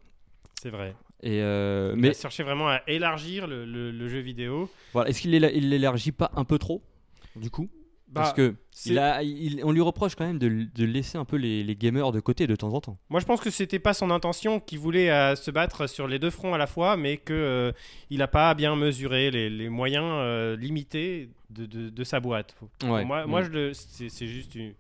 C'est 0.61 0.69
vrai. 0.69 0.95
Et 1.23 1.41
euh, 1.41 1.93
Il 1.95 2.01
mais 2.01 2.09
a 2.09 2.13
cherché 2.13 2.43
vraiment 2.43 2.67
à 2.69 2.81
élargir 2.87 3.47
le, 3.47 3.65
le- 3.65 3.91
le 3.91 4.07
jeu 4.09 4.19
vidéo. 4.19 4.69
voilà, 4.93 5.09
est-ce 5.09 5.21
qu'il 5.21 5.33
éla- 5.33 5.51
il 5.53 5.69
l'élargit 5.69 6.11
pas 6.11 6.31
un 6.35 6.43
peu 6.43 6.57
trop 6.59 6.81
du 7.35 7.49
coup? 7.49 7.69
Parce 8.13 8.29
Bah, 8.29 8.35
que 8.35 8.55
il 8.85 8.99
a, 8.99 9.23
il- 9.23 9.61
on 9.65 9.71
lui 9.71 9.81
reproche 9.81 10.15
quand 10.15 10.25
même 10.25 10.37
de, 10.39 10.67
de 10.73 10.85
laisser 10.85 11.17
un 11.17 11.25
peu 11.25 11.35
les, 11.37 11.63
les 11.63 11.75
gamers 11.75 12.11
de 12.11 12.19
côté 12.19 12.47
de 12.47 12.55
temps 12.55 12.71
en 12.73 12.79
temps. 12.79 12.97
Moi, 13.09 13.19
je 13.19 13.25
pense 13.25 13.41
que 13.41 13.49
c'était 13.49 13.79
pas 13.79 13.93
son 13.93 14.09
intention, 14.11 14.59
qu'il 14.59 14.79
voulait 14.79 15.09
euh, 15.09 15.35
se 15.35 15.49
battre 15.51 15.87
sur 15.87 16.07
les 16.07 16.19
deux 16.19 16.29
fronts 16.29 16.53
à 16.53 16.57
la 16.57 16.67
fois, 16.67 16.95
mais 16.95 17.17
que 17.17 17.33
euh, 17.33 17.71
il 18.11 18.19
n'a 18.19 18.27
pas 18.27 18.53
bien 18.53 18.75
mesuré 18.75 19.31
les, 19.31 19.49
les 19.49 19.67
moyens 19.69 20.05
euh, 20.07 20.55
limités 20.55 21.29
de, 21.49 21.65
de- 21.65 21.89
de 21.89 22.03
sa 22.03 22.19
boîte. 22.19 22.55
Ouais. 22.83 23.03
Moi, 23.03 23.25
Mm. 23.25 23.29
moi 23.29 23.41
c'est 23.73 24.09
c'est 24.09 24.27
juste 24.27 24.53
une, 24.55 24.73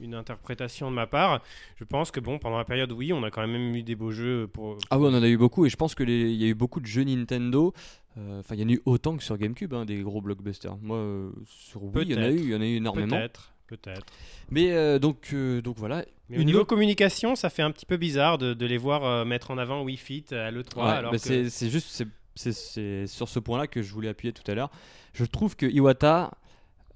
une 0.00 0.14
interprétation 0.14 0.90
de 0.90 0.94
ma 0.96 1.06
part. 1.06 1.42
Je 1.76 1.84
pense 1.84 2.10
que 2.10 2.20
bon, 2.20 2.38
pendant 2.38 2.58
la 2.58 2.64
période, 2.64 2.92
oui, 2.92 3.12
on 3.12 3.22
a 3.22 3.30
quand 3.30 3.46
même 3.46 3.74
eu 3.74 3.82
des 3.82 3.94
beaux 3.94 4.10
jeux 4.12 4.46
pour. 4.46 4.76
Ah 4.90 4.98
ouais, 4.98 5.08
on 5.10 5.14
en 5.14 5.22
a 5.22 5.28
eu 5.28 5.36
beaucoup 5.38 5.66
et 5.66 5.68
je 5.68 5.76
pense 5.76 5.94
que 5.94 6.02
les- 6.04 6.30
il 6.32 6.36
y 6.40 6.44
a 6.44 6.48
eu 6.48 6.54
beaucoup 6.54 6.80
de 6.80 6.86
jeux 6.86 7.04
Nintendo. 7.04 7.72
euh, 8.18 8.40
Enfin, 8.40 8.54
il 8.54 8.60
y 8.60 8.64
en 8.64 8.68
a 8.68 8.72
eu 8.72 8.82
autant 8.86 9.16
que 9.16 9.22
sur 9.22 9.36
GameCube, 9.36 9.74
hein, 9.74 9.84
des 9.84 10.00
gros 10.02 10.20
blockbusters. 10.22 10.76
Moi, 10.80 10.96
euh, 10.96 11.30
sur 11.46 11.82
Wii, 11.84 12.06
il 12.08 12.12
y 12.12 12.14
en 12.18 12.22
a 12.22 12.30
eu, 12.30 12.36
il 12.38 12.48
y 12.50 12.54
en 12.54 12.60
a 12.60 12.66
eu 12.66 12.76
énormément. 12.76 13.16
Peut-être, 13.16 13.52
peut-être. 13.66 14.06
Mais 14.50 14.72
euh, 14.72 14.98
donc, 14.98 15.28
euh, 15.34 15.60
donc 15.60 15.76
voilà. 15.76 16.04
Mais 16.28 16.38
au 16.38 16.42
niveau 16.42 16.60
autre- 16.60 16.68
communication, 16.68 17.36
ça 17.36 17.50
fait 17.50 17.62
un 17.62 17.70
petit 17.70 17.84
peu 17.86 17.96
bizarre 17.98 18.38
de, 18.38 18.52
de 18.54 18.66
les 18.66 18.78
voir 18.78 19.04
euh, 19.04 19.24
mettre 19.24 19.50
en 19.50 19.58
avant 19.58 19.82
Wii 19.82 19.96
Fit 19.98 20.24
à 20.32 20.50
l'E3. 20.50 20.76
Ouais, 20.78 20.82
alors 20.90 21.12
bah 21.12 21.18
que... 21.18 21.48
c'est 21.48 21.68
juste, 21.70 21.88
c'est- 22.34 23.06
sur 23.06 23.28
ce 23.28 23.38
point-là 23.38 23.66
que 23.66 23.82
je 23.82 23.92
voulais 23.92 24.08
appuyer 24.08 24.32
tout 24.32 24.48
à 24.50 24.54
l'heure. 24.54 24.70
Je 25.12 25.24
trouve 25.24 25.56
que 25.56 25.66
Iwata 25.66 26.32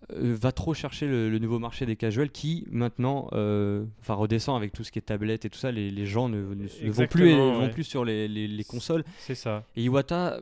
va 0.09 0.51
trop 0.53 0.75
chercher 0.75 1.07
le, 1.07 1.31
le 1.31 1.39
nouveau 1.39 1.59
marché 1.59 1.87
des 1.87 1.95
casuals 1.97 2.31
qui 2.31 2.67
maintenant, 2.71 3.29
euh, 3.33 3.85
enfin 4.01 4.15
redescend 4.15 4.57
avec 4.57 4.73
tout 4.73 4.83
ce 4.85 4.91
qui 4.91 4.99
est 4.99 5.03
tablette 5.03 5.45
et 5.45 5.51
tout 5.51 5.59
ça. 5.59 5.71
Les, 5.71 5.91
les 5.91 6.07
gens 6.07 6.29
ne, 6.29 6.39
ne- 6.39 6.55
ne 6.55 6.91
vont 6.91 7.07
plus, 7.07 7.25
vont 7.61 7.69
plus 7.71 7.85
sur 7.85 8.05
les, 8.05 8.27
les- 8.29 8.49
les 8.49 8.65
consoles. 8.65 9.05
C'est 9.19 9.35
ça. 9.35 9.65
Et 9.77 9.83
Iwata, 9.85 10.41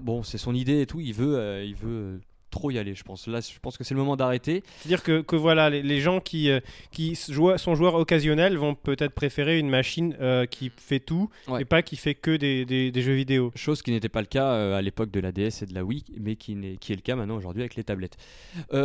bon, 0.00 0.22
c'est 0.22 0.38
son 0.38 0.54
idée 0.54 0.80
et 0.80 0.86
tout. 0.86 1.00
Il 1.00 1.14
veut, 1.14 1.36
euh, 1.36 1.64
il 1.64 1.74
veut 1.74 1.88
euh, 1.90 2.18
trop 2.50 2.70
y 2.70 2.78
aller, 2.78 2.94
je 2.94 3.02
pense. 3.04 3.26
Là, 3.26 3.40
je 3.40 3.58
pense 3.60 3.78
que 3.78 3.84
c'est 3.84 3.94
le 3.94 4.00
moment 4.00 4.16
d'arrêter. 4.16 4.62
C'est-à-dire 4.80 5.02
que, 5.02 5.20
que 5.22 5.36
voilà, 5.36 5.70
les, 5.70 5.82
les 5.82 6.00
gens 6.00 6.20
qui, 6.20 6.50
euh, 6.50 6.60
qui 6.90 7.14
jouent- 7.28 7.56
sont 7.58 7.74
joueurs 7.74 7.94
occasionnels 7.94 8.56
vont 8.56 8.74
peut-être 8.74 9.12
préférer 9.14 9.58
une 9.58 9.68
machine 9.68 10.16
euh, 10.20 10.46
qui 10.46 10.70
fait 10.76 11.00
tout 11.00 11.30
Ouais. 11.48 11.62
et 11.62 11.64
pas 11.64 11.82
qui 11.82 11.96
fait 11.96 12.14
que 12.14 12.36
des, 12.36 12.64
des- 12.64 12.90
des 12.90 13.02
jeux 13.02 13.14
vidéo. 13.14 13.52
Chose 13.54 13.82
qui 13.82 13.90
n'était 13.92 14.08
pas 14.08 14.20
le 14.20 14.26
cas 14.26 14.52
euh, 14.52 14.76
à 14.76 14.82
l'époque 14.82 15.10
de 15.10 15.20
la 15.20 15.32
DS 15.32 15.62
et 15.62 15.66
de 15.66 15.74
la 15.74 15.84
Wii, 15.84 16.04
mais 16.18 16.36
qui, 16.36 16.54
n'est- 16.56 16.76
qui 16.76 16.92
est 16.92 16.96
le 16.96 17.02
cas 17.02 17.16
maintenant 17.16 17.36
aujourd'hui 17.36 17.62
avec 17.62 17.74
les 17.76 17.84
tablettes. 17.84 18.16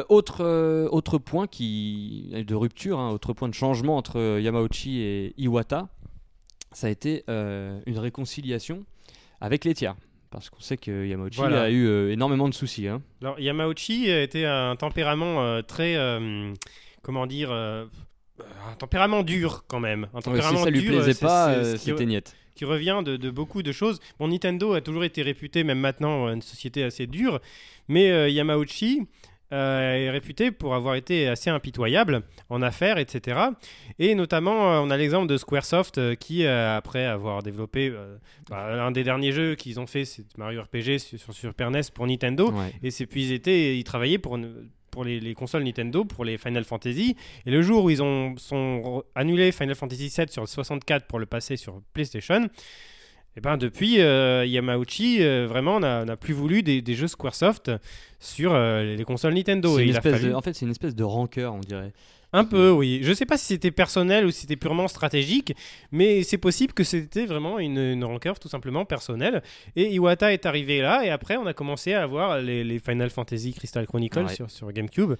Autre, 0.09 0.87
autre 0.91 1.17
point 1.17 1.47
qui, 1.47 2.29
de 2.47 2.55
rupture, 2.55 2.99
hein, 2.99 3.09
autre 3.11 3.33
point 3.33 3.49
de 3.49 3.53
changement 3.53 3.97
entre 3.97 4.39
Yamauchi 4.39 4.99
et 5.01 5.33
Iwata, 5.37 5.87
ça 6.71 6.87
a 6.87 6.89
été 6.89 7.23
une 7.27 7.97
réconciliation 7.99 8.85
avec 9.41 9.65
les 9.65 9.73
tiers. 9.73 9.95
Parce 10.35 10.49
qu'on 10.49 10.59
sait 10.59 10.77
que 10.77 11.05
Yamauchi 11.05 11.37
Voilà. 11.37 11.63
a 11.63 11.69
eu 11.69 11.85
euh, 11.87 12.11
énormément 12.11 12.49
de 12.49 12.53
soucis. 12.53 12.87
hein. 12.87 13.01
Alors 13.21 13.39
Yamauchi 13.39 14.09
était 14.09 14.45
un 14.45 14.75
tempérament 14.75 15.41
euh, 15.43 15.61
très, 15.61 15.95
euh, 15.95 16.53
comment 17.01 17.25
dire, 17.25 17.51
un 17.51 17.87
tempérament 18.77 19.23
dur 19.23 19.63
quand 19.67 19.79
même. 19.79 20.07
Un 20.13 20.17
Ouais, 20.17 20.21
si 20.21 20.25
tempérament 20.25 20.63
ça 20.65 20.69
lui 20.69 20.81
dur, 20.81 20.91
plaisait 21.01 21.19
pas, 21.19 21.63
c'était 21.77 22.05
niette. 22.05 22.35
qui 22.53 22.65
revient 22.65 23.01
de, 23.05 23.15
de 23.15 23.29
beaucoup 23.29 23.63
de 23.63 23.71
choses. 23.71 23.99
Bon, 24.19 24.27
Nintendo 24.27 24.73
a 24.73 24.81
toujours 24.81 25.05
été 25.05 25.21
réputé, 25.21 25.63
même 25.63 25.79
maintenant, 25.79 26.27
une 26.29 26.41
société 26.41 26.83
assez 26.83 27.07
dure, 27.07 27.39
mais 27.87 28.11
euh, 28.11 28.27
Yamauchi 28.29 29.07
est 29.51 30.09
réputé 30.09 30.51
pour 30.51 30.75
avoir 30.75 30.95
été 30.95 31.27
assez 31.27 31.49
impitoyable 31.49 32.23
en 32.49 32.61
affaires, 32.61 32.97
etc. 32.97 33.49
Et 33.99 34.15
notamment, 34.15 34.73
euh, 34.73 34.79
on 34.79 34.89
a 34.89 34.97
l'exemple 34.97 35.27
de 35.27 35.37
Squaresoft 35.37 35.97
euh, 35.97 36.15
qui, 36.15 36.45
euh, 36.45 36.77
après 36.77 37.05
avoir 37.05 37.43
développé 37.43 37.89
euh, 37.89 38.17
bah, 38.49 38.75
l'un 38.75 38.91
des 38.91 39.03
derniers 39.03 39.31
jeux 39.31 39.55
qu'ils 39.55 39.79
ont 39.79 39.87
fait, 39.87 40.05
c'est 40.05 40.25
Mario 40.37 40.61
RPG 40.61 40.99
sur, 40.99 41.33
Super 41.33 41.71
NES 41.71 41.81
pour 41.93 42.07
Nintendo. 42.07 42.51
Ouais. 42.51 42.73
Et 42.83 42.91
c'est 42.91 43.05
puis 43.05 43.25
ils 43.25 43.31
étaient, 43.31 43.77
ils 43.77 43.83
travaillaient 43.83 44.17
pour, 44.17 44.37
pour 44.91 45.03
les, 45.03 45.19
les 45.19 45.33
consoles 45.33 45.63
Nintendo, 45.63 46.05
pour 46.05 46.25
les 46.25 46.37
Final 46.37 46.63
Fantasy. 46.63 47.15
Et 47.45 47.51
le 47.51 47.61
jour 47.61 47.85
où 47.85 47.89
ils 47.89 48.01
ont 48.01 48.35
sont 48.37 49.03
annulé 49.15 49.51
Final 49.51 49.75
Fantasy 49.75 50.13
VII 50.15 50.27
sur 50.29 50.41
le 50.41 50.47
64 50.47 51.05
pour 51.05 51.19
le 51.19 51.25
passer 51.25 51.57
sur 51.57 51.81
PlayStation, 51.93 52.47
et 53.37 53.41
ben 53.41 53.57
depuis 53.57 54.01
euh, 54.01 54.45
Yamauchi 54.45 55.17
euh, 55.21 55.45
vraiment 55.47 55.79
n'a 55.79 56.05
n'a 56.05 56.15
plus 56.17 56.33
voulu 56.33 56.63
des, 56.63 56.81
des 56.81 56.93
jeux 56.95 57.07
SquareSoft 57.07 57.71
sur 58.19 58.53
euh, 58.53 58.95
les 58.95 59.03
consoles 59.03 59.33
Nintendo. 59.33 59.75
C'est 59.75 59.81
Et 59.81 59.83
une 59.85 59.89
il 59.89 59.95
a 59.95 59.97
espèce 59.97 60.13
fallu- 60.21 60.29
de- 60.29 60.33
en 60.33 60.41
fait, 60.41 60.53
c'est 60.53 60.65
une 60.65 60.71
espèce 60.71 60.95
de 60.95 61.03
rancœur, 61.03 61.53
on 61.53 61.59
dirait. 61.59 61.91
un 62.33 62.43
peu, 62.45 62.69
oui. 62.71 62.99
Je 63.03 63.13
sais 63.13 63.25
pas 63.25 63.37
si 63.37 63.45
c'était 63.45 63.71
personnel 63.71 64.25
ou 64.25 64.31
si 64.31 64.41
c'était 64.41 64.55
purement 64.55 64.87
stratégique, 64.87 65.53
mais 65.91 66.23
c'est 66.23 66.37
possible 66.37 66.73
que 66.73 66.83
c'était 66.83 67.25
vraiment 67.25 67.59
une, 67.59 67.77
une 67.77 68.03
rancœur 68.03 68.39
tout 68.39 68.49
simplement 68.49 68.83
personnelle. 68.85 69.41
Et 69.75 69.93
Iwata 69.93 70.33
est 70.33 70.45
arrivé 70.45 70.81
là, 70.81 71.05
et 71.05 71.09
après 71.09 71.37
on 71.37 71.45
a 71.45 71.53
commencé 71.53 71.93
à 71.93 72.03
avoir 72.03 72.39
les, 72.41 72.63
les 72.63 72.79
Final 72.79 73.09
Fantasy 73.09 73.53
Crystal 73.53 73.85
Chronicles 73.85 74.19
Ouais. 74.25 74.33
sur, 74.35 74.49
sur 74.49 74.71
GameCube. 74.71 75.13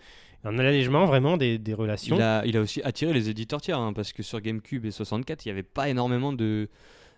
Un 0.43 0.60
allègement 0.60 1.06
vraiment 1.06 1.38
des, 1.38 1.58
des 1.58 1.73
relations. 1.73 2.15
Il 2.17 2.21
a, 2.21 2.43
il 2.45 2.56
a 2.58 2.62
aussi 2.62 2.82
attiré 2.84 3.13
les 3.13 3.30
éditeurs 3.30 3.62
tiers, 3.62 3.80
hein, 3.80 3.93
parce 3.93 4.13
que 4.13 4.21
sur 4.23 4.39
GameCube 4.41 4.86
et 4.86 4.91
64, 4.91 5.43
il 5.45 5.47
n'y 5.47 5.51
avait 5.54 5.63
pas 5.63 5.89
énormément 5.89 6.34
de, 6.34 6.69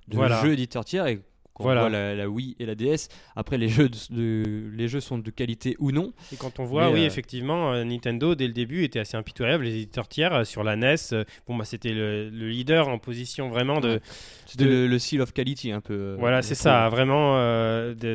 de 0.07 0.15
Voilà. 0.15 0.41
jeux 0.41 0.53
éditeurs 0.53 0.85
tiers. 0.85 1.07
Et 1.07 1.21
quand 1.57 1.63
Voilà. 1.63 1.81
on 1.85 1.89
voit 1.89 1.97
la, 1.97 2.15
la 2.15 2.29
Wii 2.29 2.55
et 2.59 2.65
la 2.67 2.75
DS, 2.75 3.07
après 3.35 3.57
les 3.57 3.67
jeux, 3.67 3.89
de, 3.89 3.97
de- 4.15 4.69
les 4.75 4.87
jeux 4.87 4.99
sont 4.99 5.17
de 5.17 5.29
qualité 5.31 5.75
ou 5.79 5.91
non. 5.91 6.13
Et 6.31 6.35
quand 6.35 6.59
on 6.59 6.65
voit, 6.65 6.87
Mais, 6.87 6.93
oui, 6.93 7.01
euh, 7.03 7.07
effectivement, 7.07 7.73
euh, 7.73 7.83
Nintendo, 7.83 8.35
dès 8.35 8.45
le 8.47 8.53
début, 8.53 8.83
était 8.83 8.99
assez 8.99 9.17
impitoyable. 9.17 9.63
Les 9.63 9.73
éditeurs 9.75 10.07
tiers 10.07 10.33
euh, 10.33 10.43
sur 10.43 10.63
la 10.63 10.75
NES, 10.75 10.95
bon, 11.47 11.55
bah, 11.57 11.65
c'était 11.65 11.93
le, 11.93 12.29
le 12.29 12.47
leader 12.49 12.87
en 12.89 12.99
position 12.99 13.49
vraiment 13.49 13.79
de, 13.79 13.87
Ouais. 13.87 13.99
C'était 14.45 14.65
de- 14.65 14.69
le, 14.69 14.87
le 14.87 14.99
seal 14.99 15.21
of 15.21 15.33
quality 15.33 15.71
un 15.71 15.81
peu. 15.81 16.15
Voilà, 16.19 16.41
c'est 16.41 16.55
ça, 16.55 16.87
vraiment 16.89 17.35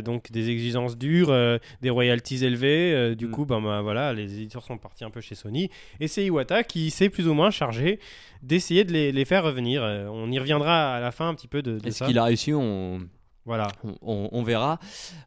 donc 0.04 0.30
des 0.30 0.50
exigences 0.50 0.96
dures, 0.96 1.34
des 1.80 1.90
royalties 1.90 2.44
élevées. 2.44 3.14
du 3.16 3.26
Mm. 3.26 3.30
coup, 3.30 3.44
ben, 3.46 3.60
ben, 3.60 3.82
voilà, 3.82 4.12
les 4.12 4.32
éditeurs 4.34 4.62
sont 4.62 4.78
partis 4.78 5.04
un 5.04 5.10
peu 5.10 5.20
chez 5.20 5.34
Sony. 5.34 5.68
Et 6.00 6.08
c'est 6.08 6.24
Iwata 6.24 6.62
qui 6.64 6.90
s'est 6.90 7.08
plus 7.08 7.26
ou 7.28 7.34
moins 7.34 7.50
chargé 7.50 7.98
d'essayer 8.42 8.84
de 8.84 8.92
les, 8.92 9.12
les 9.12 9.24
faire 9.24 9.44
revenir. 9.44 9.82
On 9.82 10.30
y 10.30 10.38
reviendra 10.38 10.94
à 10.96 11.00
la 11.00 11.10
fin 11.12 11.28
un 11.28 11.34
petit 11.34 11.48
peu 11.48 11.62
de, 11.62 11.78
de 11.78 11.88
Est-ce 11.88 12.04
qu'il 12.04 12.18
a 12.18 12.24
réussi 12.24 12.52
on, 12.52 13.00
Voilà. 13.44 13.68
on, 13.84 13.94
on- 14.02 14.28
on 14.32 14.42
verra. 14.42 14.78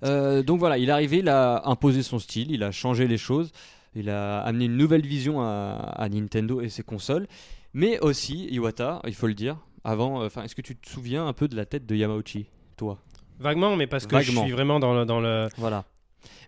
Euh, 0.03 0.41
donc 0.43 0.59
voilà, 0.59 0.77
il 0.77 0.89
est 0.89 0.91
arrivé, 0.91 1.17
il 1.17 1.29
a 1.29 1.67
imposé 1.67 2.01
son 2.03 2.19
style, 2.19 2.51
il 2.51 2.63
a 2.63 2.71
changé 2.71 3.07
les 3.07 3.17
choses, 3.17 3.51
il 3.95 4.09
a 4.09 4.39
amené 4.41 4.65
une 4.65 4.77
nouvelle 4.77 5.05
vision 5.05 5.41
à, 5.41 5.73
à 5.95 6.07
Nintendo 6.09 6.61
et 6.61 6.69
ses 6.69 6.83
consoles. 6.83 7.27
Mais 7.73 7.99
aussi, 7.99 8.47
Iwata, 8.51 9.01
il 9.05 9.13
faut 9.15 9.27
le 9.27 9.33
dire, 9.33 9.57
avant, 9.83 10.21
euh, 10.21 10.27
enfin, 10.27 10.43
est-ce 10.43 10.55
que 10.55 10.61
tu 10.61 10.75
te 10.77 10.89
souviens 10.89 11.27
un 11.27 11.33
peu 11.33 11.47
de 11.49 11.55
la 11.57 11.65
tête 11.65 11.85
de 11.85 11.95
Yamauchi, 11.95 12.45
toi? 12.77 12.97
Vaguement, 13.39 13.75
mais 13.75 13.85
parce 13.85 14.07
que 14.07 14.15
Vaguement. 14.15 14.41
je 14.41 14.45
suis 14.45 14.51
vraiment 14.53 14.79
dans 14.79 14.93
le. 14.93 15.05
Dans 15.05 15.19
le... 15.19 15.49
Voilà. 15.57 15.83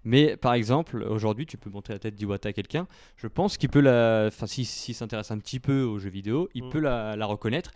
Mais 0.06 0.38
par 0.38 0.54
exemple, 0.54 1.04
aujourd'hui, 1.04 1.46
tu 1.46 1.58
peux 1.58 1.70
montrer 1.70 1.94
la 1.94 2.00
tête 2.00 2.16
d'Iwata 2.16 2.48
à 2.50 2.54
quelqu'un. 2.54 2.88
Je 3.18 3.28
pense 3.28 3.58
qu'il 3.58 3.68
peut 3.68 3.82
la. 3.82 4.26
Enfin, 4.28 4.48
s'il 4.48 4.66
s'il 4.66 4.96
s'intéresse 4.96 5.30
un 5.32 5.38
petit 5.38 5.60
peu 5.60 5.84
aux 5.84 6.00
jeux 6.00 6.10
vidéo, 6.10 6.48
il 6.54 6.64
Mm. 6.64 6.70
peut 6.70 6.80
la, 6.80 7.18
la 7.18 7.26
reconnaître, 7.26 7.72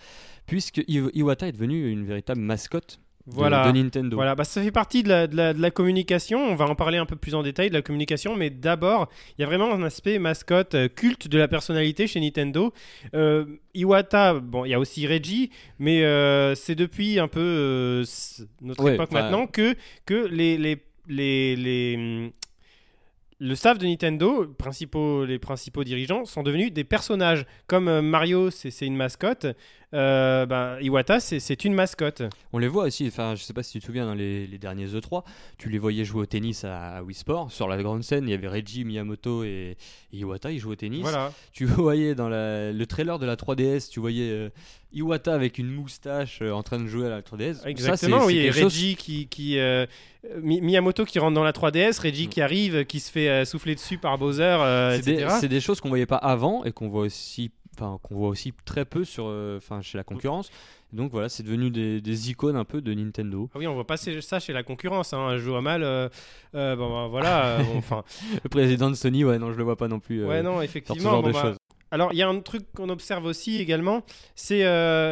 puisque 0.46 0.78
Iw- 0.88 1.12
Iwata 1.14 1.50
est 1.50 1.52
devenu 1.52 1.92
une 1.92 2.06
véritable 2.06 2.40
mascotte 2.40 3.02
Voilà. 3.28 3.72
de, 3.72 3.78
Nintendo. 3.78 4.16
Voilà, 4.16 4.36
bah, 4.36 4.44
ça 4.44 4.62
fait 4.62 4.72
partie 4.72 5.04
de 5.04 5.10
la, 5.10 5.28
de, 5.28 5.36
la, 5.36 5.54
de 5.54 5.62
la 5.62 5.72
communication. 5.72 6.40
On 6.40 6.56
va 6.56 6.66
en 6.66 6.76
parler 6.76 6.98
un 6.98 7.06
peu 7.06 7.16
plus 7.16 7.36
en 7.36 7.44
détail 7.44 7.70
de 7.70 7.74
la 7.74 7.82
communication, 7.82 8.36
mais 8.36 8.50
d'abord, 8.50 9.10
il 9.38 9.42
y 9.42 9.44
a 9.44 9.48
vraiment 9.48 9.72
un 9.74 9.84
aspect 9.84 10.20
mascotte, 10.20 10.76
euh, 10.76 10.88
culte 10.88 11.28
de 11.28 11.38
la 11.38 11.48
personnalité 11.48 12.08
chez 12.08 12.20
Nintendo. 12.20 12.74
Euh, 13.14 13.46
Iwata, 13.74 14.34
bon, 14.36 14.66
il 14.66 14.70
y 14.70 14.74
a 14.74 14.80
aussi 14.80 15.08
Reggie, 15.08 15.52
mais 15.80 16.04
euh, 16.04 16.56
c'est 16.56 16.76
depuis 16.76 17.20
un 17.20 17.28
peu 17.28 18.04
notre 18.62 18.84
Ouais, 18.84 18.96
époque 18.96 19.12
maintenant 19.12 19.48
que, 19.48 19.76
que 20.06 20.28
les, 20.28 20.58
les, 20.58 20.82
les, 21.08 21.56
les, 21.56 21.96
hum, 21.98 22.32
le 23.40 23.56
staff 23.56 23.80
de 23.80 23.88
Nintendo, 23.88 24.46
principaux, 24.58 25.26
les 25.26 25.40
principaux 25.40 25.84
dirigeants, 25.84 26.26
sont 26.26 26.44
devenus 26.44 26.72
des 26.72 26.84
personnages. 26.84 27.46
Comme 27.66 28.02
Mario, 28.02 28.52
c'est 28.52 28.70
c'est 28.70 28.86
une 28.86 28.96
mascotte, 28.96 29.48
euh, 29.94 30.46
ben, 30.46 30.78
Iwata, 30.82 31.20
c'est- 31.20 31.64
une 31.66 31.74
mascotte. 31.74 32.24
On 32.54 32.58
les 32.58 32.68
voit 32.68 32.86
aussi, 32.86 33.08
enfin, 33.08 33.36
je 33.36 33.44
sais 33.44 33.54
pas 33.54 33.62
si 33.64 33.74
tu 33.74 33.80
te 33.80 33.86
souviens 33.86 34.06
dans 34.06 34.14
les, 34.14 34.48
les 34.48 34.58
derniers 34.58 34.88
E3, 34.88 35.24
tu 35.58 35.70
les 35.70 35.78
voyais 35.80 36.06
jouer 36.06 36.22
au 36.22 36.26
tennis 36.26 36.64
à, 36.64 36.98
à 36.98 37.02
Wii 37.04 37.14
Sport. 37.16 37.52
Sur 37.52 37.68
la 37.68 37.82
grande 37.82 38.04
scène, 38.04 38.24
il 38.28 38.32
y 38.32 38.34
avait 38.34 38.48
Reggie, 38.48 38.84
Miyamoto 38.86 39.44
et, 39.44 39.78
et 40.14 40.18
Iwata, 40.18 40.52
ils 40.52 40.60
jouaient 40.60 40.74
au 40.74 40.76
tennis. 40.76 41.02
Voilà. 41.02 41.32
Tu 41.54 41.66
voyais 41.66 42.16
dans 42.16 42.30
la- 42.30 42.72
le 42.72 42.86
trailer 42.86 43.20
de 43.20 43.26
la 43.26 43.36
3DS, 43.36 43.90
tu 43.90 44.00
voyais 44.00 44.30
euh, 44.32 44.50
Iwata 44.94 45.34
avec 45.34 45.58
une 45.58 45.68
moustache 45.72 46.40
euh, 46.42 46.52
en 46.52 46.64
train 46.64 46.80
de 46.80 46.88
jouer 46.88 47.08
à 47.08 47.10
la 47.10 47.22
3DS. 47.22 47.54
Ça, 47.56 47.62
c'est- 47.64 47.70
Exactement, 47.70 48.20
c'est 48.22 48.26
oui. 48.28 48.38
Et 48.40 48.52
chose- 48.52 48.64
Reggie 48.66 48.96
qui. 48.96 49.28
qui 49.28 49.58
euh, 49.60 49.86
Mi- 50.42 50.62
Miyamoto 50.62 51.04
qui 51.04 51.18
rentre 51.20 51.34
dans 51.34 51.44
la 51.44 51.52
3DS, 51.52 52.00
Reggie 52.00 52.28
qui 52.28 52.42
arrive, 52.42 52.86
qui 52.86 53.00
se 53.00 53.12
fait 53.12 53.28
euh, 53.28 53.44
souffler 53.46 53.74
dessus 53.76 53.98
par 53.98 54.18
Bowser, 54.20 54.58
C'est 55.02 55.42
des, 55.42 55.48
des 55.48 55.60
choses 55.62 55.82
qu'on 55.82 55.90
voyait 55.90 56.06
pas 56.06 56.18
avant 56.18 56.64
et 56.64 56.72
qu'on 56.72 56.90
voit 56.90 57.02
aussi, 57.02 57.50
enfin 57.82 58.00
qu'on 58.04 58.16
voit 58.16 58.30
aussi 58.30 58.54
très 58.66 58.86
peu 58.86 59.04
sur, 59.04 59.26
euh, 59.28 59.58
enfin 59.58 59.82
chez 59.82 59.98
la 59.98 60.04
concurrence. 60.04 60.50
Donc 60.94 61.12
voilà, 61.12 61.30
c'est 61.30 61.44
devenu 61.44 61.70
des, 61.72 62.02
des 62.02 62.30
icônes 62.30 62.56
un 62.58 62.66
peu 62.66 62.82
de 62.82 62.94
Nintendo. 62.94 63.50
Ah 63.56 63.60
oui, 63.60 63.68
on 63.68 63.74
voit 63.74 63.88
pas 63.88 63.98
ça 63.98 64.40
chez 64.40 64.54
la 64.54 64.62
concurrence. 64.64 65.14
Hein. 65.14 65.38
Je 65.38 65.52
à 65.52 65.62
mal. 65.62 65.84
euh, 65.84 66.10
euh, 66.56 66.76
bon, 66.76 66.90
bah, 66.90 67.08
voilà. 67.10 67.60
euh, 67.60 67.64
Enfin, 67.78 68.04
Le 68.44 68.50
président 68.50 68.90
de 68.90 68.96
Sony, 68.96 69.24
ouais, 69.24 69.40
non, 69.40 69.52
je 69.54 69.58
le 69.58 69.64
vois 69.64 69.78
pas 69.78 69.88
non 69.88 70.00
plus. 70.00 70.26
ouais, 70.26 70.44
non, 70.44 70.62
effectivement. 70.62 71.12
genre 71.12 71.22
bon, 71.22 71.30
de 71.30 71.34
bah. 71.34 71.56
Alors, 71.92 72.14
il 72.14 72.18
y 72.18 72.22
a 72.22 72.30
un 72.30 72.40
truc 72.40 72.64
qu'on 72.76 72.90
observe 72.90 73.26
aussi 73.26 73.58
également, 73.58 74.04
c'est 74.36 74.64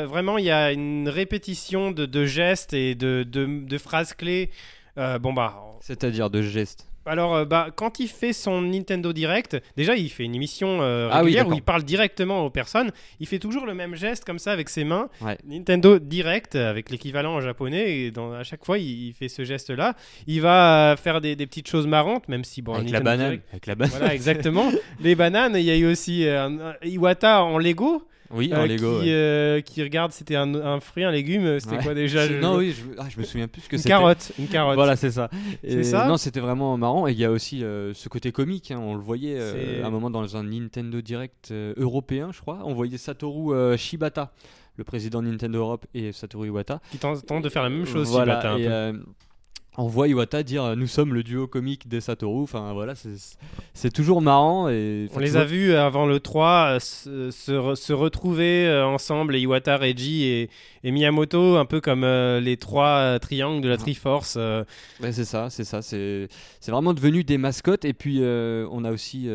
vraiment, 0.06 0.38
il 0.38 0.46
y 0.46 0.52
a 0.52 0.72
une 0.72 1.10
répétition 1.10 1.92
de, 1.92 2.06
de 2.06 2.26
gestes 2.26 2.74
et 2.74 2.96
de, 2.96 3.24
de- 3.24 3.66
de 3.66 3.78
phrases 3.78 4.14
clés. 4.14 4.50
Bon, 4.96 5.34
bah, 5.34 5.62
C'est-à-dire 5.82 6.30
de 6.30 6.42
gestes. 6.42 6.89
Alors, 7.06 7.34
euh, 7.36 7.46
bah, 7.46 7.70
quand 7.76 8.00
il 8.00 8.08
fait 8.08 8.34
son 8.34 8.62
Nintendo 8.62 9.14
Direct, 9.14 9.58
déjà, 9.76 9.96
il 9.96 10.10
fait 10.10 10.24
une 10.26 10.36
émission 10.36 10.80
euh, 10.82 11.08
Ah 11.12 11.20
oui, 11.20 11.32
régulière 11.32 11.48
où 11.48 11.54
il 11.54 11.62
parle 11.62 11.84
directement 11.84 12.46
aux 12.46 12.50
personnes. 12.50 12.92
Il 13.20 13.26
fait 13.28 13.40
toujours 13.40 13.66
le 13.66 13.74
même 13.74 13.96
geste 13.96 14.26
comme 14.26 14.38
ça 14.40 14.52
avec 14.52 14.70
ses 14.70 14.84
mains. 14.84 15.10
Ouais. 15.22 15.38
Nintendo 15.48 15.98
Direct, 15.98 16.56
avec 16.56 16.90
l'équivalent 16.92 17.34
en 17.36 17.42
japonais. 17.42 17.98
Et 18.00 18.12
dans, 18.12 18.34
à 18.34 18.44
chaque 18.44 18.64
fois, 18.66 18.78
il, 18.78 19.08
il 19.08 19.14
fait 19.14 19.30
ce 19.30 19.44
geste-là. 19.44 19.96
Il 20.28 20.42
va 20.42 20.92
euh, 20.92 20.96
faire 20.98 21.22
des, 21.22 21.36
des 21.36 21.48
petites 21.48 21.68
choses 21.68 21.88
marrantes, 21.88 22.28
même 22.28 22.44
si, 22.44 22.62
bon, 22.62 22.74
avec 22.76 22.90
la 22.92 23.00
banane. 23.00 23.28
Direct- 23.32 23.48
Avec 23.52 23.66
la 23.66 23.76
banane. 23.76 23.98
Voilà, 23.98 24.14
exactement. 24.14 24.72
Les 25.00 25.16
bananes, 25.16 25.56
il 25.56 25.64
y 25.64 25.72
a 25.72 25.78
eu 25.78 25.86
aussi 25.90 26.28
euh, 26.28 26.74
Iwata 26.84 27.44
en 27.44 27.58
Lego. 27.58 28.04
Oui, 28.32 28.52
euh, 28.54 28.62
en 28.62 28.66
Lego. 28.66 29.00
qui, 29.00 29.06
ouais. 29.06 29.12
euh, 29.12 29.62
qui 29.62 29.82
regarde, 29.84 30.12
c'était 30.12 30.36
un, 30.36 30.54
un 30.56 30.80
fruit, 30.80 31.04
un 31.04 31.12
légume. 31.12 31.60
C'était 31.60 31.78
Ouais. 31.78 31.84
quoi 31.84 31.94
déjà 31.94 32.28
Je- 32.28 32.36
Non, 32.36 32.58
oui, 32.58 32.72
je, 32.78 32.84
ah, 33.00 33.08
je 33.10 33.20
me 33.20 33.24
souviens 33.26 33.48
plus 33.48 33.62
ce 33.62 33.70
que 33.70 33.76
Une 33.76 33.80
c'était. 33.80 33.90
carotte. 33.90 34.32
Une 34.38 34.48
carotte. 34.48 34.76
Voilà, 34.76 34.96
c'est 34.96 35.12
ça. 35.12 35.30
C'est 35.64 35.70
Et 35.72 35.84
ça 35.84 36.08
Non, 36.08 36.18
c'était 36.18 36.40
vraiment 36.40 36.78
marrant. 36.78 37.08
Et 37.08 37.12
il 37.12 37.18
y 37.20 37.26
a 37.26 37.32
aussi 37.32 37.64
euh, 37.64 37.94
ce 37.94 38.08
côté 38.10 38.32
comique. 38.32 38.72
hein, 38.72 38.80
on 38.80 38.94
le 38.96 39.02
voyait 39.02 39.36
euh, 39.38 39.84
à 39.84 39.88
un 39.88 39.90
moment 39.90 40.10
dans 40.10 40.38
un 40.38 40.44
Nintendo 40.44 41.02
Direct 41.02 41.50
euh, 41.52 41.74
européen, 41.78 42.30
je 42.32 42.40
crois. 42.42 42.60
On 42.66 42.74
voyait 42.74 42.98
Satoru 42.98 43.54
euh, 43.56 43.78
Shibata, 43.78 44.32
le 44.78 44.84
président 44.84 45.22
de 45.24 45.28
Nintendo 45.28 45.60
Europe, 45.60 45.86
et 45.94 46.12
Satoru 46.12 46.48
Iwata. 46.48 46.82
Qui 46.92 46.98
tente, 47.00 47.26
tente 47.26 47.44
de 47.44 47.50
faire 47.50 47.64
la 47.64 47.70
même 47.70 47.86
chose. 47.86 48.10
Voilà. 48.10 48.40
Shibata, 48.42 48.52
un 48.54 48.58
et, 48.58 48.64
peu. 48.66 48.72
euh, 48.72 48.94
on 49.80 49.88
voit 49.88 50.08
Iwata 50.08 50.44
dire 50.44 50.64
euh, 50.64 50.76
nous 50.76 50.88
sommes 50.88 51.14
le 51.14 51.24
duo 51.24 51.48
comique 51.48 51.88
des 51.88 52.02
Satoru. 52.02 52.44
Enfin 52.44 52.74
voilà, 52.74 52.94
c'est- 52.96 53.90
toujours 53.92 54.22
marrant. 54.22 54.70
Et, 54.70 55.08
On 55.16 55.20
les 55.20 55.38
a 55.38 55.46
vus 55.46 55.74
avant 55.74 56.06
le 56.06 56.20
3 56.20 56.76
euh, 56.76 56.80
se, 56.80 57.32
se 57.32 57.52
re- 57.52 57.76
se 57.76 57.94
retrouver 57.94 58.68
euh, 58.68 58.86
ensemble, 58.86 59.36
et 59.36 59.40
Iwata, 59.42 59.78
Reggie 59.78 60.24
et, 60.26 60.50
et 60.84 60.92
Miyamoto, 60.92 61.58
un 61.58 61.66
peu 61.66 61.82
comme 61.82 62.04
euh, 62.04 62.40
les 62.40 62.58
trois 62.58 63.18
triangles 63.20 63.62
de 63.62 63.70
la. 63.70 63.78
Triforce. 63.78 64.36
Ouais, 64.36 65.12
c'est 65.12 65.26
ça, 65.26 65.50
c'est 65.50 65.64
ça. 65.64 65.82
C'est 65.82 66.28
vraiment 66.68 66.94
devenu 66.94 67.24
des 67.24 67.38
mascottes. 67.38 67.86
Et 67.86 67.94
puis, 67.94 68.20
on 68.22 68.84
a 68.84 68.92
aussi 68.92 69.30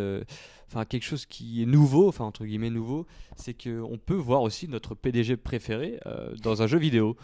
enfin, 0.71 0.85
quelque 0.85 1.05
chose 1.05 1.27
qui 1.27 1.63
est 1.63 1.67
nouveau, 1.67 2.09
enfin, 2.09 2.25
entre 2.25 2.45
guillemets 2.45 2.71
nouveau, 2.71 3.07
c'est 3.37 3.55
qu'on 3.55 3.99
peut 4.05 4.15
voir 4.15 4.43
aussi 4.43 4.69
notre 4.69 4.95
PDG 4.95 5.37
préféré 5.37 5.99
euh, 6.07 6.35
dans 6.43 6.63
un 6.63 6.67
jeu 6.67 6.79
vidéo. 6.79 7.17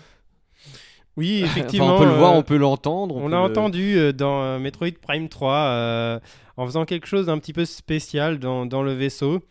Oui, 1.17 1.43
Enfin, 1.45 1.51
effectivement. 1.61 1.97
on 1.97 1.99
peut 1.99 2.05
le 2.07 2.13
voir, 2.13 2.35
euh, 2.35 2.39
on 2.39 2.43
peut 2.43 2.57
l'entendre. 2.57 3.17
On 3.17 3.25
peut 3.25 3.31
l'a 3.31 3.39
le- 3.39 3.43
entendu 3.45 3.97
euh, 3.99 4.13
dans 4.13 4.43
euh, 4.43 4.59
Metroid 4.59 4.89
Prime 5.03 5.29
3 5.29 5.55
euh, 5.55 6.21
en 6.57 6.67
faisant 6.67 6.85
quelque 6.85 7.07
chose 7.07 7.27
d'un 7.27 7.39
petit 7.39 7.53
peu 7.53 7.65
spécial 7.65 8.39
dans, 8.39 8.65
dans 8.67 8.83
le 8.83 8.93
vaisseau. 8.93 9.43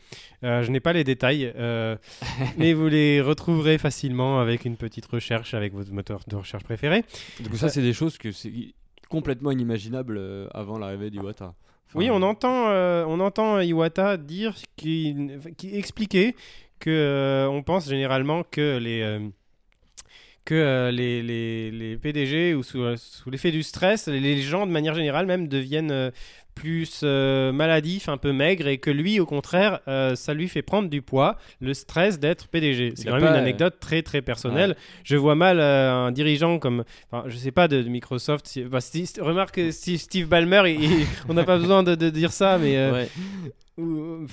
Euh, 0.43 0.63
je 0.63 0.71
n'ai 0.71 0.79
pas 0.79 0.93
les 0.93 1.03
détails, 1.03 1.51
euh, 1.57 1.95
mais 2.57 2.73
vous 2.73 2.87
les 2.87 3.19
retrouverez 3.21 3.77
facilement 3.77 4.39
avec 4.39 4.65
une 4.65 4.77
petite 4.77 5.05
recherche 5.05 5.53
avec 5.53 5.73
votre 5.73 5.91
moteur 5.91 6.21
de 6.27 6.35
recherche 6.37 6.63
préféré. 6.63 7.03
Donc, 7.41 7.55
ça, 7.55 7.69
c'est 7.69 7.81
des 7.81 7.93
choses 7.93 8.17
que 8.17 8.31
c'est 8.31 8.51
complètement 9.09 9.51
inimaginable 9.51 10.17
euh, 10.17 10.47
avant 10.53 10.77
l'arrivée 10.77 11.09
d'Iwata. 11.09 11.53
Enfin, 11.87 11.99
Oui, 11.99 12.09
on 12.11 12.21
entend, 12.21 12.69
euh, 12.69 13.03
on 13.07 13.19
entend 13.19 13.59
Iwata 13.59 14.17
dire, 14.17 14.53
qui 14.77 15.15
expliquer 15.73 16.35
que 16.79 16.89
euh, 16.91 17.49
on 17.49 17.63
pense 17.63 17.89
généralement 17.89 18.43
que 18.49 18.77
les 18.77 19.01
euh, 19.01 19.19
que 20.49 20.55
euh, 20.55 20.89
les, 20.89 21.21
les, 21.21 21.69
les 21.69 21.95
PDG 21.95 22.55
ou 22.55 22.63
sous, 22.63 22.81
euh, 22.81 22.95
sous 22.97 23.29
l'effet 23.29 23.51
du 23.51 23.61
stress, 23.61 24.07
les 24.07 24.41
gens 24.41 24.65
de 24.65 24.71
manière 24.71 24.95
générale 24.95 25.27
même 25.27 25.47
deviennent 25.47 25.91
euh, 25.91 26.09
plus 26.59 27.01
euh, 27.03 27.53
maladifs, 27.53 28.09
un 28.09 28.17
peu 28.17 28.33
maigres, 28.33 28.67
et 28.67 28.77
que 28.79 28.89
lui, 28.91 29.19
au 29.21 29.25
contraire, 29.25 29.79
euh, 29.87 30.15
ça 30.15 30.33
lui 30.33 30.49
fait 30.49 30.61
prendre 30.61 30.89
du 30.89 31.01
poids, 31.01 31.37
le 31.61 31.73
stress 31.73 32.19
d'être 32.19 32.49
PDG. 32.49 32.93
C'est 32.95 33.05
quand 33.05 33.13
même 33.13 33.21
pas- 33.23 33.29
une 33.31 33.35
anecdote 33.37 33.75
très 33.79 34.01
très 34.01 34.21
personnelle. 34.21 34.75
Je 35.05 35.15
vois 35.15 35.35
mal 35.35 35.59
euh, 35.61 35.93
un 36.07 36.11
dirigeant 36.11 36.59
comme, 36.59 36.83
enfin, 37.11 37.23
je 37.29 37.37
sais 37.37 37.51
pas 37.51 37.67
de, 37.69 37.81
de 37.81 37.87
Microsoft. 37.87 38.45
si- 38.47 38.63
bah, 38.63 38.81
Steve- 38.81 39.21
remarque 39.21 39.55
que 39.55 39.71
Steve, 39.71 39.99
Steve 39.99 40.27
Ballmer, 40.27 40.63
il- 40.67 40.83
il- 40.83 41.05
on 41.29 41.33
n'a 41.33 41.45
pas 41.45 41.57
besoin 41.65 41.81
de, 41.83 41.95
de 41.95 42.09
dire 42.09 42.33
ça, 42.33 42.57
mais 42.57 42.77
Ouais. 42.91 43.07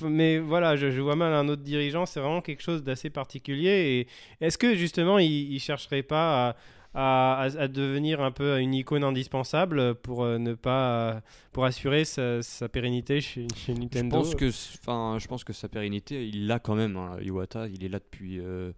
mais 0.02 0.38
voilà, 0.38 0.74
je, 0.76 0.90
je 0.90 1.00
vois 1.00 1.14
mal 1.16 1.32
un 1.32 1.48
autre 1.48 1.62
dirigeant. 1.62 2.06
C'est 2.06 2.20
vraiment 2.20 2.40
quelque 2.40 2.62
chose 2.62 2.82
d'assez 2.82 3.10
particulier. 3.10 4.06
Et 4.40 4.44
est-ce 4.44 4.58
que 4.58 4.74
justement, 4.74 5.18
il, 5.18 5.52
il 5.52 5.60
chercherait 5.60 6.02
pas 6.02 6.48
à, 6.48 6.56
à- 6.96 7.68
devenir 7.68 8.20
un 8.22 8.30
peu 8.30 8.59
une 8.61 8.74
icône 8.74 9.04
indispensable 9.04 9.94
pour 9.96 10.24
euh, 10.24 10.38
ne 10.38 10.54
pas, 10.54 10.90
euh, 11.14 11.20
pour 11.52 11.64
assurer 11.64 12.04
sa, 12.04 12.42
sa 12.42 12.68
pérennité 12.68 13.20
chez, 13.20 13.46
chez 13.54 13.74
Je 13.74 13.80
Nintendo 13.80 14.16
pense 14.18 14.35
que, 14.35 14.48
enfin, 14.80 15.18
je 15.20 15.26
pense 15.26 15.44
que 15.44 15.52
sa 15.52 15.68
pérennité, 15.68 16.26
il 16.26 16.46
l'a 16.46 16.59
quand 16.59 16.74
même. 16.74 16.96
hein, 16.96 17.16
Iwata, 17.22 17.68
il 17.68 17.85
est 17.85 17.88
là 17.88 17.98
depuis 17.98 18.38
euh, 18.40 18.72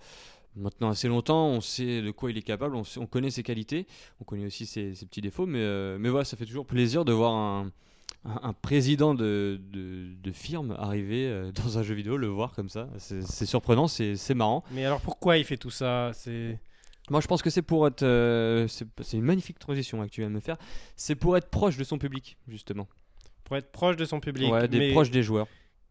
maintenant 0.57 0.89
assez 0.91 1.09
longtemps. 1.09 1.47
On 1.49 1.61
sait 1.61 2.03
de 2.03 2.11
quoi 2.11 2.31
il 2.31 2.39
est 2.39 2.43
capable. 2.43 2.75
On, 2.75 2.85
sait- 2.85 3.01
on 3.01 3.07
connaît 3.07 3.31
ses 3.31 3.43
qualités. 3.43 3.87
On 4.21 4.25
connaît 4.25 4.47
aussi 4.47 4.67
ses, 4.67 4.95
ses 4.95 5.07
petits 5.07 5.21
défauts. 5.21 5.47
Mais, 5.47 5.61
euh, 5.61 5.97
mais 6.01 6.09
voilà, 6.09 6.25
ça 6.25 6.37
fait 6.37 6.47
toujours 6.47 6.67
plaisir 6.67 7.05
de 7.05 7.13
voir 7.13 7.33
un, 8.25 8.53
président 8.53 9.15
de, 9.15 9.61
de, 9.71 10.09
de 10.21 10.33
firme 10.33 10.75
arriver 10.79 11.51
dans 11.55 11.79
un 11.79 11.83
jeu 11.83 11.95
vidéo, 11.95 12.17
le 12.17 12.27
voir 12.27 12.53
comme 12.53 12.69
ça. 12.69 12.89
C'est 12.99 13.47
surprenant, 13.47 13.87
c'est 13.87 14.17
c'est 14.17 14.35
marrant. 14.35 14.65
Mais 14.73 14.85
alors 14.85 15.01
pourquoi 15.01 15.39
il 15.39 15.45
fait 15.45 15.57
tout 15.57 15.71
ça? 15.71 16.11
C'est 16.15 16.59
Moi, 17.11 17.21
je 17.21 17.27
pense 17.27 17.43
que 17.43 17.51
c'est 17.51 17.63
pour 17.63 17.87
être. 17.87 18.03
euh, 18.03 18.67
c'est 18.69 18.87
c'est 19.03 19.17
une 19.17 19.25
magnifique 19.25 19.59
transition 19.59 20.01
là, 20.01 20.07
que 20.07 20.13
tu 20.13 20.21
viens 20.21 20.31
de 20.31 20.35
me 20.35 20.41
faire. 20.41 20.57
C'est 20.97 21.15
pour 21.15 21.37
être 21.37 21.49
proche 21.51 21.77
de 21.77 21.85
son 21.85 21.99
public, 21.99 22.37
justement. 22.49 22.87
pour 23.45 23.57
être 23.57 23.71
proche 23.73 23.97
de 23.97 24.05
son 24.05 24.21
public. 24.21 24.53
Ouais, 24.53 24.69
des 24.69 24.79
Mais 24.79 24.93
proches 24.93 25.11
des 25.11 25.23
joueurs. 25.23 25.47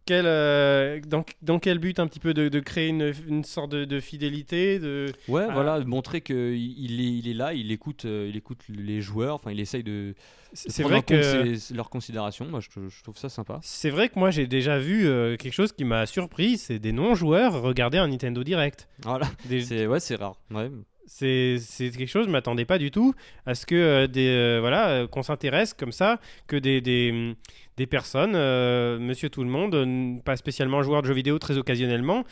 quel, 0.06 0.26
euh, 0.28 1.02
dans, 1.08 1.26
dans 1.42 1.58
quel 1.60 1.80
but 1.80 2.00
un 2.00 2.08
petit 2.08 2.20
peu 2.20 2.34
de, 2.34 2.50
de 2.50 2.60
créer 2.60 2.88
une, 2.90 3.12
une 3.28 3.44
sorte 3.44 3.72
de, 3.72 3.84
de 3.84 4.00
fidélité 4.00 4.78
de... 4.80 5.12
Ouais, 5.28 5.46
Ah. 5.50 5.54
voilà, 5.54 5.80
de 5.80 5.86
montrer 5.86 6.22
qu'il 6.22 6.56
il 6.56 7.02
est, 7.02 7.18
il 7.18 7.28
est 7.28 7.34
là, 7.34 7.54
il 7.54 7.72
écoute, 7.72 8.06
euh, 8.06 8.28
il 8.30 8.38
écoute 8.38 8.60
les 8.70 9.02
joueurs, 9.02 9.36
enfin, 9.36 9.52
il 9.52 9.60
essaye 9.60 9.84
de, 9.84 9.92
de 9.92 10.16
C'est 10.54 10.84
prendre 10.84 10.90
vrai 10.90 11.02
compte 11.02 11.08
que... 11.22 11.56
ses- 11.56 11.74
leurs 11.74 11.90
considérations. 11.90 12.46
Moi, 12.46 12.60
je, 12.62 12.88
je 12.88 13.04
trouve 13.04 13.18
ça 13.18 13.28
sympa. 13.28 13.60
C'est 13.64 13.90
vrai 13.90 14.08
que 14.08 14.18
moi 14.20 14.30
j'ai 14.32 14.48
déjà 14.48 14.78
vu 14.80 15.08
euh, 15.08 15.36
quelque 15.36 15.54
chose 15.54 15.74
qui 15.74 15.84
m'a 15.84 16.06
surpris, 16.06 16.58
c'est 16.58 16.80
des 16.80 16.92
non-joueurs 16.94 17.60
regarder 17.62 17.98
un 17.98 18.08
Nintendo 18.08 18.44
Direct. 18.46 18.88
Voilà, 19.04 19.28
Des- 19.50 19.62
c'est 19.62 19.88
ouais, 19.88 20.00
c'est 20.00 20.16
rare. 20.16 20.38
Ouais. 20.52 20.70
C'est 21.08 21.58
quelque 21.80 22.06
chose, 22.08 22.26
je 22.26 22.32
m'attendais 22.32 22.66
pas 22.66 22.78
du 22.78 22.92
tout 22.92 23.14
à 23.46 23.56
ce 23.56 23.66
que 23.66 23.76
euh, 23.76 24.08
des 24.08 24.28
euh, 24.28 24.58
voilà 24.60 24.90
euh, 24.90 25.08
qu'on 25.08 25.24
s'intéresse 25.24 25.74
comme 25.74 25.94
ça, 25.94 26.20
que 26.48 26.58
des 26.58 26.82
des, 26.82 27.34
des 27.78 27.88
personnes, 27.88 28.34
euh, 28.36 29.00
Monsieur 29.00 29.30
tout 29.30 29.44
le 29.44 29.50
monde, 29.50 30.22
pas 30.26 30.36
spécialement 30.36 30.84
joueurs 30.84 31.02
de 31.02 31.08
jeux 31.08 31.14
vidéo 31.14 31.40
très 31.40 31.58
occasionnellement, 31.58 32.26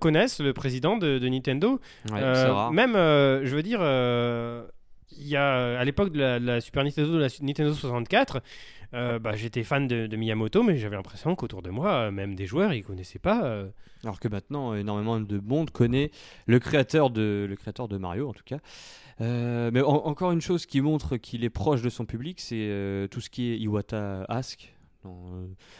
connaissent 0.00 0.40
le 0.40 0.54
président 0.54 0.96
de, 0.96 1.18
de 1.18 1.28
Nintendo. 1.28 1.80
Ouais, 2.10 2.20
c'est 2.20 2.46
rare. 2.46 2.72
Même, 2.72 2.94
je 2.94 3.54
veux 3.54 3.62
dire, 3.62 3.80
il 5.16 5.28
y 5.28 5.36
a 5.36 5.78
à 5.78 5.84
l'époque 5.84 6.12
de 6.12 6.18
la, 6.18 6.40
de 6.40 6.46
la 6.46 6.60
Super 6.60 6.82
Nintendo, 6.82 7.12
de 7.12 7.18
la 7.18 7.28
Nintendo 7.42 7.72
64. 7.72 8.40
Euh, 8.94 9.18
bah, 9.18 9.34
j'étais 9.36 9.62
fan 9.64 9.86
de, 9.86 10.06
de 10.06 10.16
Miyamoto, 10.16 10.62
mais 10.62 10.76
j'avais 10.78 10.96
l'impression 10.96 11.34
qu'autour 11.34 11.62
de 11.62 11.70
moi, 11.70 11.90
euh, 11.92 12.10
même 12.10 12.34
des 12.34 12.46
joueurs, 12.46 12.72
ils 12.72 12.84
connaissaient 12.84 13.18
pas. 13.18 13.44
euh, 13.44 13.68
Alors 14.04 14.20
que 14.20 14.28
maintenant, 14.28 14.74
énormément 14.74 15.20
de 15.20 15.38
monde 15.38 15.70
connaît 15.70 16.10
le 16.46 16.58
créateur 16.60 17.10
de, 17.10 17.46
le 17.48 17.56
créateur 17.56 17.88
de 17.88 17.96
Mario, 17.98 18.28
en 18.28 18.32
tout 18.32 18.44
cas. 18.44 18.58
Euh, 19.20 19.70
mais 19.72 19.80
en- 19.82 20.06
encore 20.06 20.32
une 20.32 20.40
chose 20.40 20.66
qui 20.66 20.80
montre 20.80 21.16
qu'il 21.16 21.44
est 21.44 21.50
proche 21.50 21.82
de 21.82 21.88
son 21.90 22.04
public, 22.06 22.40
c'est 22.40 23.08
tout 23.10 23.20
ce 23.20 23.30
qui 23.30 23.50
est 23.52 23.58
Iwata 23.58 24.24
Ask. 24.28 24.72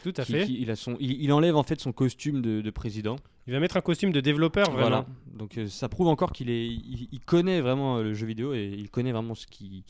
tout 0.02 0.12
à 0.16 0.22
qui- 0.24 0.32
fait. 0.32 0.44
qui- 0.44 0.60
il, 0.60 0.70
a 0.70 0.76
son, 0.76 0.96
il, 1.00 1.22
il 1.22 1.32
enlève 1.32 1.56
en 1.56 1.62
fait 1.62 1.80
son 1.80 1.92
costume 1.92 2.42
de, 2.42 2.60
de 2.60 2.70
président. 2.70 3.16
Il 3.46 3.52
va 3.52 3.60
mettre 3.60 3.76
un 3.76 3.80
costume 3.82 4.12
de 4.12 4.20
développeur, 4.20 4.70
vraiment. 4.70 4.88
Voilà. 4.88 5.06
Donc 5.34 5.58
ça 5.68 5.88
prouve 5.88 6.08
encore 6.08 6.32
qu'il 6.32 6.48
est, 6.50 6.66
il, 6.66 7.08
il 7.12 7.20
connaît 7.20 7.60
vraiment 7.60 7.98
le 7.98 8.14
jeu 8.14 8.26
vidéo 8.26 8.54
et 8.54 8.66
il 8.76 8.88
connaît 8.90 9.12
vraiment 9.12 9.34
ce 9.34 9.46
qui, 9.46 9.84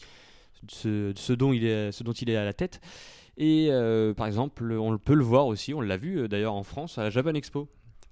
ce, 0.68 1.12
ce 1.16 1.32
dont 1.32 1.52
il 1.52 1.64
est, 1.64 1.92
ce 1.92 2.02
dont 2.02 2.12
il 2.12 2.30
est 2.30 2.36
à 2.36 2.44
la 2.44 2.52
tête. 2.52 2.80
Et 3.36 3.68
euh, 3.70 4.14
par 4.14 4.26
exemple, 4.26 4.72
on 4.72 4.96
peut 4.98 5.14
le 5.14 5.24
voir 5.24 5.46
aussi, 5.46 5.74
on 5.74 5.80
l'a 5.80 5.96
vu 5.96 6.18
euh, 6.18 6.28
d'ailleurs 6.28 6.54
en 6.54 6.62
France 6.62 6.98
à 6.98 7.02
la 7.02 7.10
Japan 7.10 7.34
Expo 7.34 7.68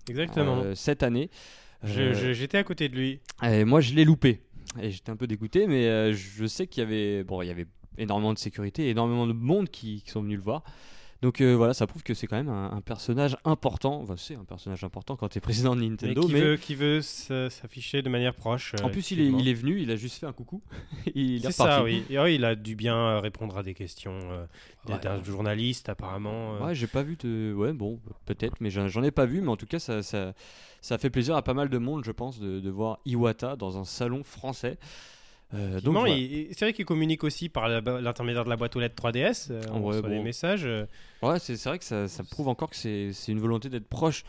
Exactement. 0.08 0.58
euh, 0.58 0.74
cette 0.74 1.02
année. 1.02 1.30
J'étais 1.84 2.58
à 2.58 2.64
côté 2.64 2.88
de 2.88 2.96
lui. 2.96 3.20
et 3.42 3.64
moi, 3.64 3.80
je 3.80 3.94
l'ai 3.94 4.04
loupé. 4.04 4.40
Et 4.80 4.90
j'étais 4.90 5.10
un 5.10 5.16
peu 5.16 5.26
dégoûté, 5.26 5.66
mais 5.66 6.12
je 6.12 6.46
sais 6.46 6.66
qu'il 6.66 6.82
y 6.82 6.86
avait, 6.86 7.24
bon, 7.24 7.42
il 7.42 7.48
y 7.48 7.50
avait 7.50 7.66
énormément 7.98 8.32
de 8.32 8.38
sécurité, 8.38 8.88
énormément 8.88 9.26
de 9.26 9.32
monde 9.32 9.68
qui, 9.68 10.02
qui 10.02 10.10
sont 10.10 10.22
venus 10.22 10.38
le 10.38 10.42
voir. 10.44 10.62
Donc 11.22 11.40
euh, 11.40 11.54
voilà, 11.54 11.72
ça 11.72 11.86
prouve 11.86 12.02
que 12.02 12.14
c'est 12.14 12.26
quand 12.26 12.36
même 12.36 12.48
un, 12.48 12.72
un 12.72 12.80
personnage 12.80 13.36
important. 13.44 14.00
Enfin, 14.02 14.16
c'est 14.18 14.34
un 14.34 14.44
personnage 14.44 14.82
important 14.82 15.14
quand 15.16 15.28
tu 15.28 15.38
es 15.38 15.40
président 15.40 15.74
de 15.76 15.80
Mais 15.80 15.88
Nintendo. 15.90 16.20
qui 16.26 16.32
mais- 16.32 16.40
veut, 16.40 16.56
qui 16.56 16.74
veut 16.74 17.00
s'afficher 17.00 18.02
de 18.02 18.08
manière 18.08 18.34
proche. 18.34 18.74
euh, 18.74 18.84
En 18.84 18.90
plus, 18.90 19.12
il 19.12 19.20
est, 19.20 19.26
il 19.28 19.46
est 19.48 19.54
venu, 19.54 19.80
il 19.80 19.90
a 19.92 19.96
juste 19.96 20.18
fait 20.18 20.26
un 20.26 20.32
coucou. 20.32 20.60
il 21.14 21.36
est 21.36 21.40
C'est 21.46 21.52
ça, 21.52 21.84
oui. 21.84 22.02
Et, 22.10 22.18
oui, 22.18 22.34
il 22.34 22.44
a 22.44 22.54
dû 22.56 22.74
bien 22.74 22.96
euh, 22.96 23.20
répondre 23.20 23.56
à 23.56 23.62
des 23.62 23.72
questions 23.74 24.18
euh, 24.32 24.44
Ouais. 24.88 24.98
d'un 24.98 25.22
journaliste, 25.22 25.88
apparemment. 25.88 26.56
euh. 26.56 26.66
Ouais, 26.66 26.74
j'ai 26.74 26.88
pas 26.88 27.04
vu 27.04 27.16
de. 27.22 27.54
Ouais, 27.56 27.72
bon, 27.72 28.00
peut-être, 28.26 28.56
mais 28.60 28.68
j'en 28.70 28.88
j'en 28.88 29.04
ai 29.04 29.12
pas 29.12 29.26
vu. 29.26 29.40
Mais 29.40 29.48
en 29.50 29.56
tout 29.56 29.66
cas, 29.66 29.78
ça, 29.78 30.02
ça, 30.02 30.34
ça 30.80 30.98
fait 30.98 31.08
plaisir 31.10 31.36
à 31.36 31.42
pas 31.42 31.54
mal 31.54 31.68
de 31.68 31.78
monde, 31.78 32.04
je 32.04 32.10
pense, 32.10 32.40
de, 32.40 32.58
de 32.58 32.68
voir 32.70 32.98
Iwata 33.06 33.54
dans 33.54 33.78
un 33.78 33.84
salon 33.84 34.24
français. 34.24 34.76
Euh, 35.54 35.80
donc, 35.80 35.94
voilà. 35.98 36.14
c'est 36.52 36.60
vrai 36.60 36.72
qu'il 36.72 36.84
communique 36.86 37.24
aussi 37.24 37.48
par 37.48 37.68
l'intermédiaire 37.68 38.44
de 38.44 38.50
la 38.50 38.56
boîte 38.56 38.74
aux 38.76 38.80
lettres 38.80 38.94
3DS. 38.96 39.48
euh, 39.50 39.60
on 39.72 39.80
Ouais, 39.80 39.96
reçoit 39.96 40.08
des 40.08 40.20
messages. 40.20 40.64
euh. 40.64 40.86
Ouais, 41.22 41.38
c'est 41.38 41.62
vrai 41.64 41.78
que 41.78 41.84
ça, 41.84 42.08
ça 42.08 42.24
prouve 42.24 42.48
encore 42.48 42.70
que 42.70 42.76
c'est 42.76 43.12
une 43.28 43.38
volonté 43.40 43.68
d'être 43.68 43.86
proche, 43.88 44.24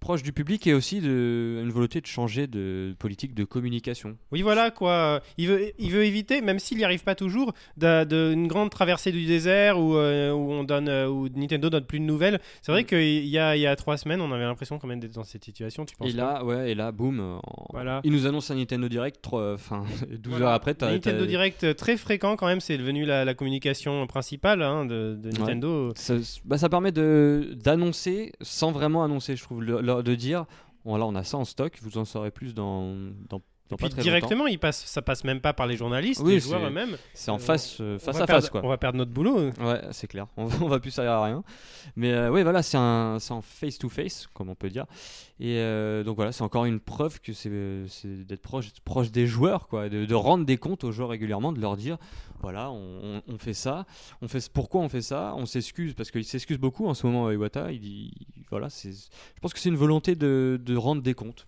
proche 0.00 0.22
du 0.22 0.32
public 0.32 0.66
et 0.66 0.74
aussi 0.74 1.00
de, 1.00 1.60
une 1.62 1.70
volonté 1.70 2.00
de 2.00 2.06
changer 2.06 2.46
de 2.46 2.94
politique 2.98 3.34
de 3.34 3.44
communication. 3.44 4.16
Oui, 4.32 4.42
voilà 4.42 4.70
quoi. 4.70 5.20
Il 5.38 5.48
veut, 5.48 5.72
il 5.78 5.90
veut 5.92 6.04
éviter, 6.04 6.40
même 6.40 6.58
s'il 6.58 6.78
n'y 6.78 6.84
arrive 6.84 7.04
pas 7.04 7.14
toujours, 7.14 7.52
de- 7.76 8.04
de- 8.04 8.32
une 8.32 8.48
grande 8.48 8.70
traversée 8.70 9.12
du 9.12 9.26
désert 9.26 9.78
où, 9.78 9.94
euh, 9.96 10.32
où 10.32 10.52
on 10.52 10.64
donne, 10.64 10.88
euh, 10.88 11.06
où 11.08 11.28
Nintendo 11.28 11.68
donne 11.70 11.84
plus 11.84 12.00
de 12.00 12.04
nouvelles. 12.04 12.40
C'est 12.62 12.72
vrai 12.72 12.82
Mm. 12.82 12.86
qu'il 12.86 13.26
y 13.26 13.38
a, 13.38 13.56
il 13.56 13.60
y 13.62 13.66
a 13.66 13.76
trois 13.76 13.96
semaines, 13.98 14.20
on 14.20 14.32
avait 14.32 14.44
l'impression 14.44 14.78
quand 14.78 14.88
même 14.88 15.00
d'être 15.00 15.14
dans 15.14 15.24
cette 15.24 15.44
situation. 15.44 15.84
Tu 15.84 15.94
penses 15.96 16.08
Et 16.08 16.12
là, 16.12 16.44
ouais, 16.44 16.72
et 16.72 16.74
là, 16.74 16.90
boum, 16.92 17.20
euh, 17.20 17.36
en- 17.36 17.66
Voilà. 17.72 18.00
il 18.04 18.12
nous 18.12 18.26
annonce 18.26 18.50
un 18.50 18.54
Nintendo 18.56 18.88
Direct, 18.88 19.20
trois- 19.22 19.52
enfin, 19.54 19.84
12 20.10 20.30
Voilà. 20.30 20.46
heures 20.46 20.52
après, 20.52 20.74
Nintendo 20.80 21.26
Direct 21.26 21.64
euh, 21.64 21.74
très 21.74 21.96
fréquent 21.96 22.36
quand 22.36 22.46
même, 22.46 22.60
c'est 22.60 22.78
devenu 22.78 23.04
la, 23.04 23.24
la 23.26 23.34
communication 23.34 24.06
principale 24.06 24.62
hein, 24.62 24.86
de, 24.86 25.18
de 25.22 25.30
Nintendo. 25.30 25.92
Ça, 25.94 26.14
bah, 26.46 26.56
ça 26.58 26.68
permet 26.70 26.90
d'annoncer 27.54 28.32
sans 28.40 28.72
vraiment 28.72 29.04
annoncer, 29.04 29.36
je 29.36 29.42
trouve, 29.42 29.62
le- 29.62 29.80
de 29.96 30.14
dire 30.14 30.46
voilà, 30.84 31.06
on 31.06 31.14
a 31.14 31.24
ça 31.24 31.36
en 31.36 31.44
stock, 31.44 31.78
vous 31.82 31.98
en 31.98 32.04
saurez 32.04 32.30
plus 32.30 32.54
dans 32.54 33.12
dans 33.70 33.76
Puis 33.76 33.88
pas 33.88 34.02
directement, 34.02 34.46
il 34.46 34.58
passe, 34.58 34.84
ça 34.84 35.00
passe 35.02 35.24
même 35.24 35.40
pas 35.40 35.52
par 35.52 35.66
les 35.66 35.76
journalistes, 35.76 36.20
Oui, 36.24 36.34
les 36.34 36.40
joueurs 36.40 36.66
eux-mêmes. 36.66 36.96
C'est 37.14 37.30
en 37.30 37.36
Euh, 37.36 37.38
face, 37.38 37.78
euh, 37.80 37.98
face 37.98 38.16
à 38.16 38.26
perdre- 38.26 38.42
face, 38.42 38.50
quoi. 38.50 38.60
On 38.64 38.68
va 38.68 38.76
perdre 38.78 38.98
notre 38.98 39.12
boulot. 39.12 39.50
Ouais, 39.60 39.80
c'est 39.92 40.06
clair. 40.08 40.26
On, 40.36 40.46
va- 40.46 40.58
on 40.64 40.68
va 40.68 40.80
plus 40.80 40.90
servir 40.90 41.12
à 41.12 41.24
rien. 41.24 41.42
Mais 41.96 42.12
euh, 42.12 42.30
oui, 42.30 42.42
voilà, 42.42 42.62
c'est 42.62 42.76
en 42.76 43.18
face 43.42 43.78
to 43.78 43.88
face, 43.88 44.26
comme 44.34 44.50
on 44.50 44.54
peut 44.54 44.68
dire. 44.68 44.86
Et 45.42 45.56
euh, 45.56 46.04
donc 46.04 46.16
voilà, 46.16 46.32
c'est 46.32 46.42
encore 46.42 46.66
une 46.66 46.80
preuve 46.80 47.20
que 47.20 47.32
c'est, 47.32 47.48
d'être 48.04 48.42
proche, 48.42 48.70
proche 48.84 49.10
des 49.10 49.26
joueurs, 49.26 49.68
quoi, 49.68 49.88
de, 49.88 50.04
de 50.04 50.14
rendre 50.14 50.44
des 50.44 50.58
comptes 50.58 50.84
aux 50.84 50.92
joueurs 50.92 51.08
régulièrement, 51.08 51.52
de 51.52 51.60
leur 51.60 51.76
dire, 51.78 51.96
voilà, 52.42 52.70
on, 52.70 53.22
fait 53.38 53.54
ça, 53.54 53.86
on 54.20 54.28
fait 54.28 54.50
pourquoi 54.52 54.82
on 54.82 54.88
fait 54.90 55.00
ça, 55.00 55.32
on 55.36 55.46
s'excuse 55.46 55.94
parce 55.94 56.10
qu'il 56.10 56.24
s'excuse 56.24 56.58
beaucoup 56.58 56.86
en 56.86 56.94
ce 56.94 57.06
moment, 57.06 57.30
Iwata. 57.30 57.72
Il 57.72 57.80
dit, 57.80 58.12
voilà, 58.50 58.68
je 58.68 58.90
pense 59.40 59.54
que 59.54 59.58
c'est 59.58 59.70
une 59.70 59.76
volonté 59.76 60.14
de, 60.14 60.60
de 60.62 60.76
rendre 60.76 61.00
des 61.00 61.14
comptes. 61.14 61.46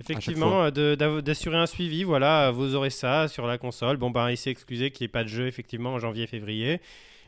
Effectivement, 0.00 0.64
euh, 0.76 1.20
d'assurer 1.22 1.56
un 1.56 1.66
suivi, 1.66 2.04
voilà, 2.04 2.50
vous 2.50 2.74
aurez 2.74 2.90
ça 2.90 3.28
sur 3.28 3.46
la 3.46 3.58
console. 3.58 3.96
Bon, 3.96 4.10
ben, 4.10 4.30
il 4.30 4.36
s'est 4.36 4.50
excusé 4.50 4.90
qu'il 4.90 5.04
n'y 5.04 5.06
ait 5.06 5.12
pas 5.12 5.22
de 5.24 5.28
jeu, 5.28 5.46
effectivement, 5.46 5.94
en 5.94 5.98
janvier-février. 5.98 6.80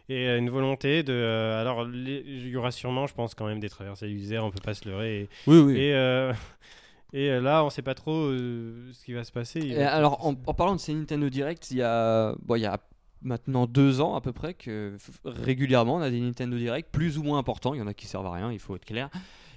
Et 0.09 0.29
euh, 0.29 0.39
une 0.39 0.51
volonté 0.51 1.03
de. 1.03 1.13
euh, 1.13 1.61
alors, 1.61 1.85
les- 1.85 2.23
il 2.27 2.49
y 2.49 2.57
aura 2.57 2.71
sûrement, 2.71 3.07
je 3.07 3.15
pense, 3.15 3.35
quand 3.35 3.47
même 3.47 3.59
des 3.61 3.69
traversées 3.69 4.07
du 4.09 4.15
désert, 4.17 4.45
on 4.45 4.51
peut 4.51 4.61
pas 4.63 4.75
se 4.75 4.89
leurrer. 4.89 5.21
Et, 5.23 5.29
Oui, 5.47 5.59
oui. 5.59 5.77
et, 5.79 5.95
euh, 5.95 6.33
et, 7.13 7.41
là, 7.41 7.65
on 7.65 7.71
sait 7.71 7.83
pas 7.83 7.95
trop 7.95 8.13
euh, 8.15 8.91
ce 8.93 9.05
qui 9.05 9.13
va 9.15 9.25
se 9.25 9.33
passer. 9.33 9.77
Alors, 9.83 10.25
en, 10.27 10.35
en 10.47 10.55
parlant 10.55 10.75
de 10.77 10.81
ces 10.81 10.95
Nintendo 10.95 11.29
Direct, 11.29 11.71
il 11.73 11.79
y 11.79 11.83
a, 11.83 12.35
bon, 12.45 12.55
il 12.57 12.63
y 12.63 12.67
a 12.67 12.79
maintenant 13.23 13.67
deux 13.67 14.01
ans 14.01 14.15
à 14.15 14.21
peu 14.21 14.33
près 14.33 14.55
que 14.55 14.97
régulièrement 15.25 15.97
on 15.97 16.01
a 16.03 16.11
des 16.11 16.21
Nintendo 16.21 16.57
Direct 16.57 16.91
plus 16.93 17.19
ou 17.19 17.23
moins 17.25 17.39
importants. 17.39 17.75
Il 17.75 17.79
y 17.79 17.83
en 17.83 17.87
a 17.89 17.95
qui 17.95 18.07
servent 18.07 18.27
à 18.27 18.33
rien, 18.33 18.53
il 18.53 18.59
faut 18.61 18.77
être 18.77 18.85
clair. 18.85 19.09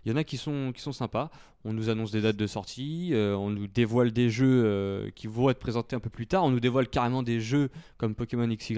Il 0.05 0.09
y 0.11 0.13
en 0.13 0.17
a 0.17 0.23
qui 0.23 0.37
sont, 0.37 0.71
qui 0.73 0.81
sont 0.81 0.91
sympas. 0.93 1.29
On 1.65 1.73
nous 1.73 1.89
annonce 1.89 2.11
des 2.11 2.21
dates 2.21 2.37
de 2.37 2.47
sortie, 2.47 3.09
euh, 3.13 3.35
on 3.35 3.49
nous 3.49 3.67
dévoile 3.67 4.11
des 4.11 4.29
jeux 4.29 4.63
euh, 4.65 5.09
qui 5.15 5.27
vont 5.27 5.49
être 5.49 5.59
présentés 5.59 5.95
un 5.95 5.99
peu 5.99 6.09
plus 6.09 6.25
tard. 6.27 6.43
On 6.45 6.51
nous 6.51 6.59
dévoile 6.61 6.87
carrément 6.87 7.21
des 7.23 7.41
jeux 7.41 7.69
comme 7.97 8.15
Pokémon 8.15 8.47
XY. 8.47 8.77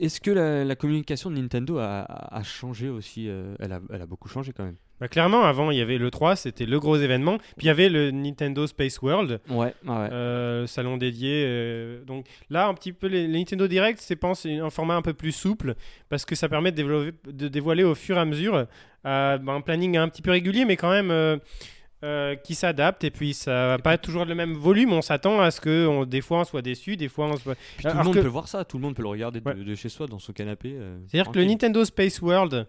Est-ce 0.00 0.20
que 0.20 0.32
la, 0.32 0.64
la 0.64 0.74
communication 0.76 1.30
de 1.30 1.36
Nintendo 1.36 1.78
a, 1.78 2.00
a- 2.02 2.42
changé 2.42 2.88
aussi 2.88 3.28
euh, 3.28 3.54
elle, 3.60 3.72
a, 3.72 3.80
elle 3.90 4.02
a 4.02 4.06
beaucoup 4.06 4.28
changé 4.28 4.52
quand 4.52 4.64
même? 4.64 4.76
Bah, 5.00 5.08
clairement, 5.08 5.42
avant, 5.42 5.70
il 5.72 5.78
y 5.78 5.80
avait 5.80 5.98
le 5.98 6.10
3, 6.10 6.36
c'était 6.36 6.66
le 6.66 6.78
gros 6.78 6.96
événement. 6.96 7.38
Puis 7.56 7.64
il 7.64 7.66
y 7.66 7.70
avait 7.70 7.88
le 7.88 8.10
Nintendo 8.12 8.66
Space 8.66 9.02
World. 9.02 9.40
Ouais, 9.50 9.56
ouais. 9.56 9.72
Euh, 9.88 10.66
salon 10.66 10.96
dédié. 10.96 11.44
euh, 11.46 12.04
donc 12.04 12.26
là, 12.48 12.68
un 12.68 12.74
petit 12.74 12.92
peu 12.92 13.08
les, 13.08 13.26
les 13.26 13.38
Nintendo 13.38 13.66
Direct, 13.66 13.98
c'est 14.00 14.16
pense 14.16 14.46
un 14.46 14.70
format 14.70 14.94
un 14.94 15.02
peu 15.02 15.12
plus 15.12 15.32
souple 15.32 15.74
parce 16.08 16.24
que 16.24 16.34
ça 16.36 16.48
permet 16.48 16.70
de, 16.70 16.76
développer, 16.76 17.12
de 17.32 17.48
dévoiler 17.48 17.82
au 17.82 17.94
fur 17.96 18.16
et 18.16 18.20
à 18.20 18.24
mesure 18.24 18.54
euh, 19.06 19.38
bah, 19.38 19.52
un 19.52 19.60
planning 19.60 19.96
un 19.96 20.08
petit 20.08 20.22
peu 20.22 20.30
régulier, 20.30 20.64
mais 20.64 20.76
quand 20.76 20.90
même 20.90 21.10
euh, 21.10 21.36
euh, 22.04 22.36
qui 22.36 22.54
s'adapte. 22.54 23.02
Et 23.02 23.10
puis 23.10 23.34
ça 23.34 23.66
va 23.66 23.78
pas 23.78 23.98
toujours 23.98 24.24
le 24.24 24.34
même 24.36 24.54
volume. 24.54 24.92
On 24.92 25.02
s'attend 25.02 25.40
à 25.40 25.50
ce 25.50 25.60
que 25.60 25.86
on- 25.88 26.04
des 26.04 26.20
fois 26.20 26.38
on 26.40 26.44
soit 26.44 26.62
déçu, 26.62 26.96
des 26.96 27.08
fois 27.08 27.26
on 27.26 27.36
soit. 27.36 27.56
Puis 27.78 27.86
tout 27.88 27.96
le 27.96 28.04
monde 28.04 28.14
que- 28.14 28.20
peut 28.20 28.26
voir 28.28 28.46
ça, 28.46 28.64
tout 28.64 28.76
le 28.78 28.82
monde 28.82 28.94
peut 28.94 29.02
le 29.02 29.08
regarder 29.08 29.40
de, 29.40 29.48
Ouais. 29.48 29.54
de 29.56 29.74
chez 29.74 29.88
soi 29.88 30.06
dans 30.06 30.18
son 30.20 30.32
canapé. 30.32 30.74
euh, 30.78 30.98
C'est-à-dire 31.08 31.32
que 31.32 31.38
le 31.38 31.44
tranquille. 31.44 31.48
Nintendo 31.48 31.84
Space 31.84 32.22
World, 32.22 32.66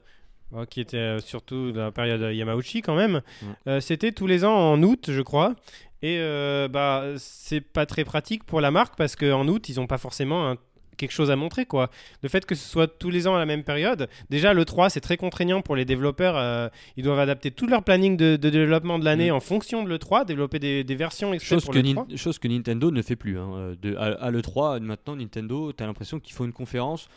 euh, 0.53 0.65
qui 0.65 0.81
était 0.81 0.97
euh, 0.97 1.19
surtout 1.19 1.71
dans 1.71 1.83
la 1.85 1.91
période 1.91 2.35
Yamauchi 2.35 2.81
quand 2.81 2.95
même, 2.95 3.15
Ouais. 3.41 3.47
euh, 3.67 3.79
c'était 3.79 4.11
tous 4.11 4.27
les 4.27 4.43
ans 4.45 4.55
en 4.55 4.81
août, 4.83 5.09
je 5.11 5.21
crois. 5.21 5.55
Et 6.01 6.17
euh, 6.19 6.67
bah, 6.67 7.03
c'est 7.17 7.61
pas 7.61 7.85
très 7.85 8.03
pratique 8.03 8.43
pour 8.43 8.61
la 8.61 8.69
marque 8.71 8.95
parce 8.97 9.15
qu'en 9.15 9.47
août, 9.47 9.69
ils 9.69 9.79
ont 9.79 9.87
pas 9.87 9.97
forcément 9.97 10.49
un- 10.51 10.57
quelque 10.97 11.11
chose 11.11 11.29
à 11.31 11.35
montrer. 11.35 11.65
quoi. 11.65 11.89
Le 12.21 12.29
fait 12.29 12.45
que 12.45 12.55
ce 12.55 12.65
soit 12.69 12.87
tous 12.87 13.09
les 13.09 13.27
ans 13.27 13.35
à 13.35 13.39
la 13.39 13.45
même 13.45 13.63
période, 13.63 14.07
déjà 14.29 14.53
le 14.53 14.63
3, 14.63 14.89
c'est 14.89 15.01
très 15.01 15.17
contraignant 15.17 15.61
pour 15.61 15.75
les 15.75 15.83
développeurs. 15.83 16.37
euh, 16.37 16.69
ils 16.95 17.03
doivent 17.03 17.19
adapter 17.19 17.51
tout 17.51 17.67
leur 17.67 17.83
planning 17.83 18.15
de, 18.15 18.35
de 18.37 18.49
développement 18.49 18.97
de 18.99 19.03
l'année 19.03 19.29
Mm. 19.31 19.35
en 19.35 19.39
fonction 19.41 19.83
de 19.83 19.89
l'E3, 19.89 20.25
développer 20.25 20.57
des, 20.59 20.83
des 20.85 20.95
versions 20.95 21.37
Chose 21.39 21.65
pour 21.65 21.73
que, 21.73 21.79
le 21.79 21.91
3. 21.93 22.07
chose 22.15 22.39
que 22.39 22.47
Nintendo 22.47 22.91
ne 22.91 23.01
fait 23.01 23.17
plus. 23.17 23.37
hein. 23.39 23.73
De, 23.81 23.95
à, 23.97 24.05
à 24.23 24.31
l'E3, 24.31 24.79
maintenant, 24.79 25.15
Nintendo, 25.17 25.73
t'as 25.73 25.85
l'impression 25.85 26.19
qu'il 26.21 26.33
faut 26.33 26.45
une 26.45 26.53
conférence. 26.53 27.09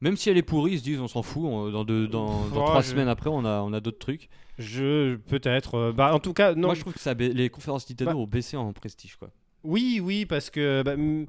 Même 0.00 0.16
si 0.16 0.28
elle 0.30 0.36
est 0.36 0.42
pourrie, 0.42 0.72
ils 0.72 0.78
se 0.78 0.84
disent 0.84 1.00
on 1.00 1.08
s'en 1.08 1.22
fout. 1.22 1.44
on- 1.44 1.70
dans 1.70 1.84
deux, 1.84 2.06
dans, 2.08 2.26
dans 2.48 2.62
Oh, 2.62 2.66
trois 2.66 2.82
je- 2.82 2.88
semaines 2.88 3.08
après, 3.08 3.30
on 3.30 3.44
a, 3.44 3.60
on 3.62 3.72
a 3.72 3.80
d'autres 3.80 3.98
trucs. 3.98 4.28
Je 4.58 5.16
peut-être. 5.16 5.74
euh, 5.76 5.92
bah, 5.92 6.14
en 6.14 6.18
tout 6.20 6.32
cas, 6.32 6.54
non. 6.54 6.68
Moi, 6.68 6.74
je 6.74 6.80
trouve 6.80 6.92
que 6.92 7.00
ça 7.00 7.14
ba- 7.14 7.26
les 7.28 7.48
conférences 7.48 7.88
Nintendo 7.88 8.12
Bah- 8.12 8.16
ont 8.18 8.26
baissé 8.26 8.56
en 8.56 8.72
prestige. 8.72 9.16
Quoi. 9.16 9.30
Oui, 9.64 10.00
oui, 10.02 10.26
parce 10.26 10.50
que. 10.50 10.82
bah, 10.82 10.96
mm, 10.96 11.26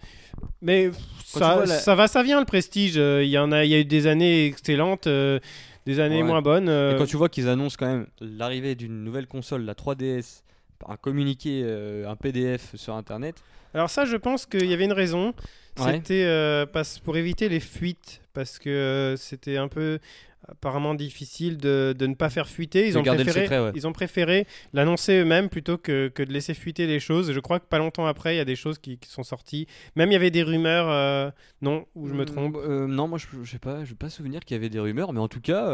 mais 0.61 0.89
pff, 0.89 0.97
Quand 1.33 1.39
ça, 1.39 1.49
tu 1.51 1.55
vois 1.55 1.65
la- 1.67 1.79
ça 1.79 1.95
va, 1.95 2.07
ça 2.07 2.21
vient 2.21 2.39
le 2.39 2.45
prestige. 2.45 2.97
Euh, 2.97 3.23
Il 3.23 3.29
y 3.29 3.37
en 3.37 3.51
a, 3.51 3.63
il 3.65 3.71
y 3.71 3.75
a 3.75 3.79
eu 3.79 3.85
des 3.85 4.07
années 4.07 4.45
excellentes, 4.45 5.07
euh, 5.07 5.39
des 5.85 5.99
années 5.99 6.21
Ouais. 6.21 6.27
moins 6.27 6.41
bonnes. 6.41 6.67
euh, 6.69 6.93
Et 6.95 6.97
quand 6.97 7.05
tu 7.05 7.15
vois 7.17 7.29
qu'ils 7.29 7.47
annoncent 7.47 7.77
quand 7.79 7.87
même 7.87 8.07
l'arrivée 8.19 8.75
d'une 8.75 9.03
nouvelle 9.03 9.27
console, 9.27 9.63
la 9.63 9.73
3DS, 9.73 10.43
par 10.85 10.93
un 10.93 10.97
communiqué, 10.97 11.61
euh, 11.63 12.07
un 12.09 12.15
PDF 12.15 12.75
sur 12.75 12.93
Internet. 12.95 13.35
Alors 13.73 13.89
ça, 13.89 14.05
je 14.05 14.15
pense 14.15 14.45
qu'il 14.45 14.65
y 14.65 14.73
avait 14.73 14.85
une 14.85 14.93
raison. 14.93 15.33
Ouais. 15.79 15.93
C'était 15.93 16.23
euh, 16.25 16.65
parce- 16.65 16.99
pour 16.99 17.17
éviter 17.17 17.49
les 17.49 17.59
fuites, 17.59 18.21
parce 18.33 18.59
que 18.59 18.69
euh, 18.69 19.17
c'était 19.17 19.57
un 19.57 19.67
peu 19.67 19.99
apparemment 20.47 20.93
difficile 20.93 21.57
de, 21.57 21.93
de 21.97 22.05
ne 22.05 22.13
pas 22.13 22.29
faire 22.29 22.47
fuiter. 22.47 22.87
Ils 22.87 22.93
De 22.93 22.99
ont 22.99 23.03
préféré, 23.03 23.41
secret, 23.41 23.59
ouais. 23.59 23.71
ils 23.75 23.87
ont 23.87 23.91
préféré 23.93 24.45
l'annoncer 24.73 25.13
eux-mêmes 25.19 25.49
plutôt 25.49 25.77
que, 25.79 26.07
que 26.09 26.21
de 26.23 26.31
laisser 26.31 26.53
fuiter 26.53 26.85
les 26.87 26.99
choses. 26.99 27.31
Je 27.33 27.39
crois 27.39 27.59
que 27.59 27.65
pas 27.65 27.79
longtemps 27.79 28.05
après, 28.05 28.35
il 28.35 28.37
y 28.37 28.41
a 28.41 28.45
des 28.45 28.55
choses 28.55 28.77
qui, 28.77 28.97
qui 28.99 29.09
sont 29.09 29.23
sorties. 29.23 29.65
Même 29.95 30.11
il 30.11 30.13
y 30.13 30.17
avait 30.17 30.29
des 30.31 30.43
rumeurs, 30.43 30.85
euh, 30.89 31.31
non, 31.61 31.85
où 31.95 32.07
je 32.07 32.13
me 32.13 32.25
trompe? 32.25 32.55
Euh, 32.57 32.85
Non, 32.87 33.07
moi, 33.07 33.17
je 33.17 33.25
je 33.43 33.49
sais 33.51 33.57
pas, 33.59 33.83
je 33.83 33.89
vais 33.89 33.95
pas 33.95 34.09
souvenir 34.09 34.41
qu'il 34.45 34.55
y 34.55 34.59
avait 34.59 34.69
des 34.69 34.79
rumeurs, 34.79 35.11
mais 35.13 35.19
en 35.19 35.27
tout 35.27 35.41
cas. 35.41 35.67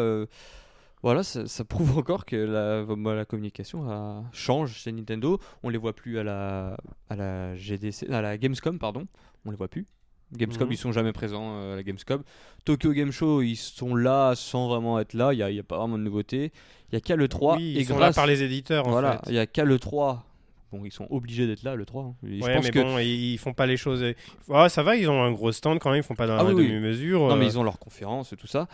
Voilà, 1.03 1.23
ça, 1.23 1.47
ça 1.47 1.63
prouve 1.65 1.97
encore 1.97 2.25
que 2.25 2.35
la, 2.35 2.83
bah, 2.95 3.15
la 3.15 3.25
communication 3.25 3.89
a- 3.89 4.23
change 4.33 4.73
chez 4.75 4.91
Nintendo. 4.91 5.39
On 5.63 5.69
les 5.69 5.77
voit 5.79 5.93
plus 5.93 6.19
à 6.19 6.23
la, 6.23 6.77
à 7.09 7.15
la 7.15 7.55
GDC, 7.55 8.07
à 8.11 8.21
la 8.21 8.37
Gamescom, 8.37 8.77
pardon. 8.77 9.07
On 9.45 9.51
les 9.51 9.57
voit 9.57 9.67
plus. 9.67 9.87
Gamescom, 10.33 10.67
Mhm. 10.67 10.73
ils 10.73 10.77
sont 10.77 10.91
jamais 10.91 11.11
présents 11.11 11.55
euh, 11.57 11.73
à 11.73 11.75
la 11.75 11.83
Gamescom. 11.83 12.21
Tokyo 12.63 12.93
Game 12.93 13.11
Show, 13.11 13.41
ils 13.41 13.55
sont 13.57 13.95
là 13.95 14.33
sans 14.35 14.69
vraiment 14.69 14.99
être 14.99 15.13
là. 15.13 15.33
Il 15.33 15.37
n'y 15.37 15.43
a, 15.43 15.49
il 15.49 15.55
y 15.55 15.59
a 15.59 15.63
pas 15.63 15.77
vraiment 15.79 15.97
de 15.97 16.03
nouveauté. 16.03 16.51
Il 16.89 16.93
y 16.93 16.97
a 16.97 17.01
qu'à 17.01 17.15
le 17.15 17.27
3 17.27 17.57
Oui, 17.57 17.73
et 17.75 17.81
ils 17.81 17.85
sont 17.85 17.95
grâce, 17.97 18.15
là 18.15 18.21
par 18.21 18.27
les 18.27 18.43
éditeurs 18.43 18.87
en 18.87 18.91
voilà, 18.91 19.21
il 19.27 19.33
y 19.33 19.39
a 19.39 19.45
qu'à 19.47 19.65
le 19.65 19.77
3. 19.79 20.23
Bon, 20.71 20.85
ils 20.85 20.91
sont 20.91 21.07
obligés 21.09 21.47
d'être 21.47 21.63
là 21.63 21.75
le 21.75 21.85
3. 21.85 22.03
hein. 22.03 22.15
Je 22.23 22.41
Ouais, 22.43 22.55
pense 22.55 22.63
mais 22.65 22.71
que 22.71 22.79
bon, 22.79 22.97
ils, 22.99 23.37
font 23.37 23.53
pas 23.53 23.65
les 23.65 23.77
choses. 23.77 24.03
Ah, 24.51 24.69
ça 24.69 24.83
va, 24.83 24.95
ils 24.95 25.09
ont 25.09 25.21
un 25.21 25.31
gros 25.31 25.51
stand 25.51 25.79
quand 25.79 25.89
même, 25.91 25.99
ils 25.99 26.03
font 26.03 26.15
pas 26.15 26.27
dans 26.27 26.35
Ah 26.37 26.43
la 26.43 26.49
oui, 26.53 26.63
oui. 26.63 26.67
demi-mesure. 26.69 27.27
Non, 27.27 27.35
mais 27.35 27.45
euh, 27.45 27.49
ils 27.49 27.59
ont 27.59 27.63
leurs 27.63 27.79
conférences 27.79 28.31
et 28.33 28.37
tout 28.37 28.47
ça. 28.47 28.67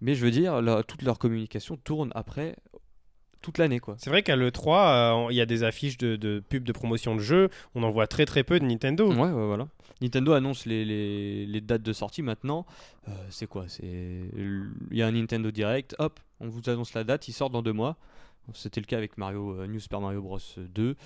Mais 0.00 0.14
je 0.14 0.24
veux 0.24 0.30
dire, 0.32 0.60
toute 0.88 1.02
leur 1.02 1.18
communication 1.18 1.76
tourne 1.76 2.10
après 2.14 2.56
toute 3.40 3.58
l'année, 3.58 3.78
quoi. 3.78 3.94
C'est 3.98 4.08
vrai 4.08 4.22
qu'à 4.22 4.36
l'E3, 4.36 5.26
euh, 5.26 5.26
il 5.30 5.36
y 5.36 5.40
a 5.42 5.46
des 5.46 5.64
affiches 5.64 5.98
de, 5.98 6.16
de 6.16 6.40
pubs 6.48 6.64
de 6.64 6.72
promotion 6.72 7.14
de 7.14 7.20
jeux. 7.20 7.50
On 7.74 7.82
en 7.82 7.90
voit 7.90 8.06
très 8.06 8.24
très 8.24 8.42
peu 8.42 8.58
de 8.58 8.64
Nintendo. 8.64 9.06
Ouais, 9.12 9.18
ouais, 9.30 9.46
voilà. 9.46 9.68
Nintendo 10.00 10.32
annonce 10.32 10.64
les, 10.66 10.84
les, 10.84 11.44
les 11.46 11.60
dates 11.60 11.82
de 11.82 11.92
sortie 11.92 12.22
maintenant. 12.22 12.64
Euh, 13.08 13.12
c'est 13.28 13.46
quoi? 13.46 13.66
C'est 13.68 13.84
il 13.84 14.72
y 14.96 15.02
a 15.02 15.06
un 15.06 15.12
Nintendo 15.12 15.50
Direct. 15.50 15.94
Hop, 15.98 16.18
on 16.40 16.48
vous 16.48 16.62
annonce 16.70 16.94
la 16.94 17.04
date. 17.04 17.28
Il 17.28 17.32
sort 17.32 17.50
dans 17.50 17.62
deux 17.62 17.72
mois. 17.74 17.96
C'était 18.54 18.80
le 18.80 18.86
cas 18.86 18.96
avec 18.98 19.16
Mario 19.18 19.58
euh, 19.60 19.66
New 19.66 19.78
Super 19.78 20.00
Mario 20.00 20.20
Bros 20.22 20.38
2. 20.56 20.96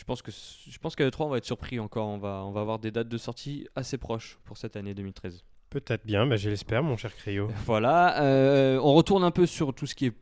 Je 0.00 0.04
pense 0.04 0.22
que 0.22 0.30
je 0.32 0.78
pense 0.78 0.96
qu'à 0.96 1.04
l'E3 1.04 1.24
on 1.24 1.28
va 1.28 1.36
être 1.36 1.44
surpris 1.44 1.78
encore. 1.78 2.08
On 2.08 2.16
va 2.16 2.42
on 2.46 2.52
va 2.52 2.62
avoir 2.62 2.78
des 2.78 2.90
dates 2.90 3.08
de 3.10 3.18
sortie 3.18 3.68
assez 3.76 3.98
proches 3.98 4.38
pour 4.46 4.56
cette 4.56 4.74
année 4.76 4.94
2013. 4.94 5.44
Peut-être 5.68 6.06
bien, 6.06 6.26
bah, 6.26 6.36
je 6.36 6.48
l'espère, 6.48 6.82
mon 6.82 6.96
cher 6.96 7.14
Cryo. 7.14 7.48
Voilà, 7.66 8.22
euh, 8.22 8.78
on 8.82 8.94
retourne 8.94 9.22
un 9.24 9.30
peu 9.30 9.44
sur 9.46 9.74
tout 9.74 9.86
ce 9.86 9.94
qui 9.94 10.06
est 10.06 10.12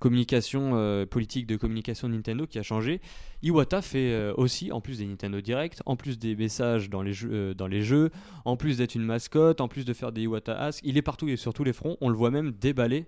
communication, 0.00 0.72
euh, 0.74 1.06
politique 1.06 1.46
de 1.46 1.56
communication 1.56 2.08
de 2.08 2.14
Nintendo 2.14 2.46
qui 2.46 2.58
a 2.58 2.62
changé. 2.62 3.00
Iwata 3.42 3.80
fait 3.80 4.12
euh, 4.12 4.34
aussi, 4.36 4.70
en 4.72 4.80
plus 4.80 4.98
des 4.98 5.06
Nintendo 5.06 5.40
Direct, 5.40 5.82
en 5.86 5.96
plus 5.96 6.18
des 6.18 6.34
messages 6.36 6.90
dans 6.90 7.02
les 7.02 7.12
jeux, 7.12 7.30
euh, 7.32 7.54
dans 7.54 7.66
les 7.68 7.82
jeux 7.82 8.10
en 8.44 8.56
plus 8.56 8.76
d'être 8.78 8.94
une 8.96 9.02
mascotte, 9.04 9.60
en 9.60 9.68
plus 9.68 9.84
de 9.84 9.92
faire 9.92 10.12
des 10.12 10.22
Iwata 10.22 10.52
Ask, 10.60 10.80
il 10.84 10.96
est 10.96 11.02
partout 11.02 11.28
et 11.28 11.36
sur 11.36 11.54
tous 11.54 11.64
les 11.64 11.72
fronts. 11.72 11.96
On 12.00 12.08
le 12.08 12.16
voit 12.16 12.30
même 12.30 12.50
déballer 12.52 13.06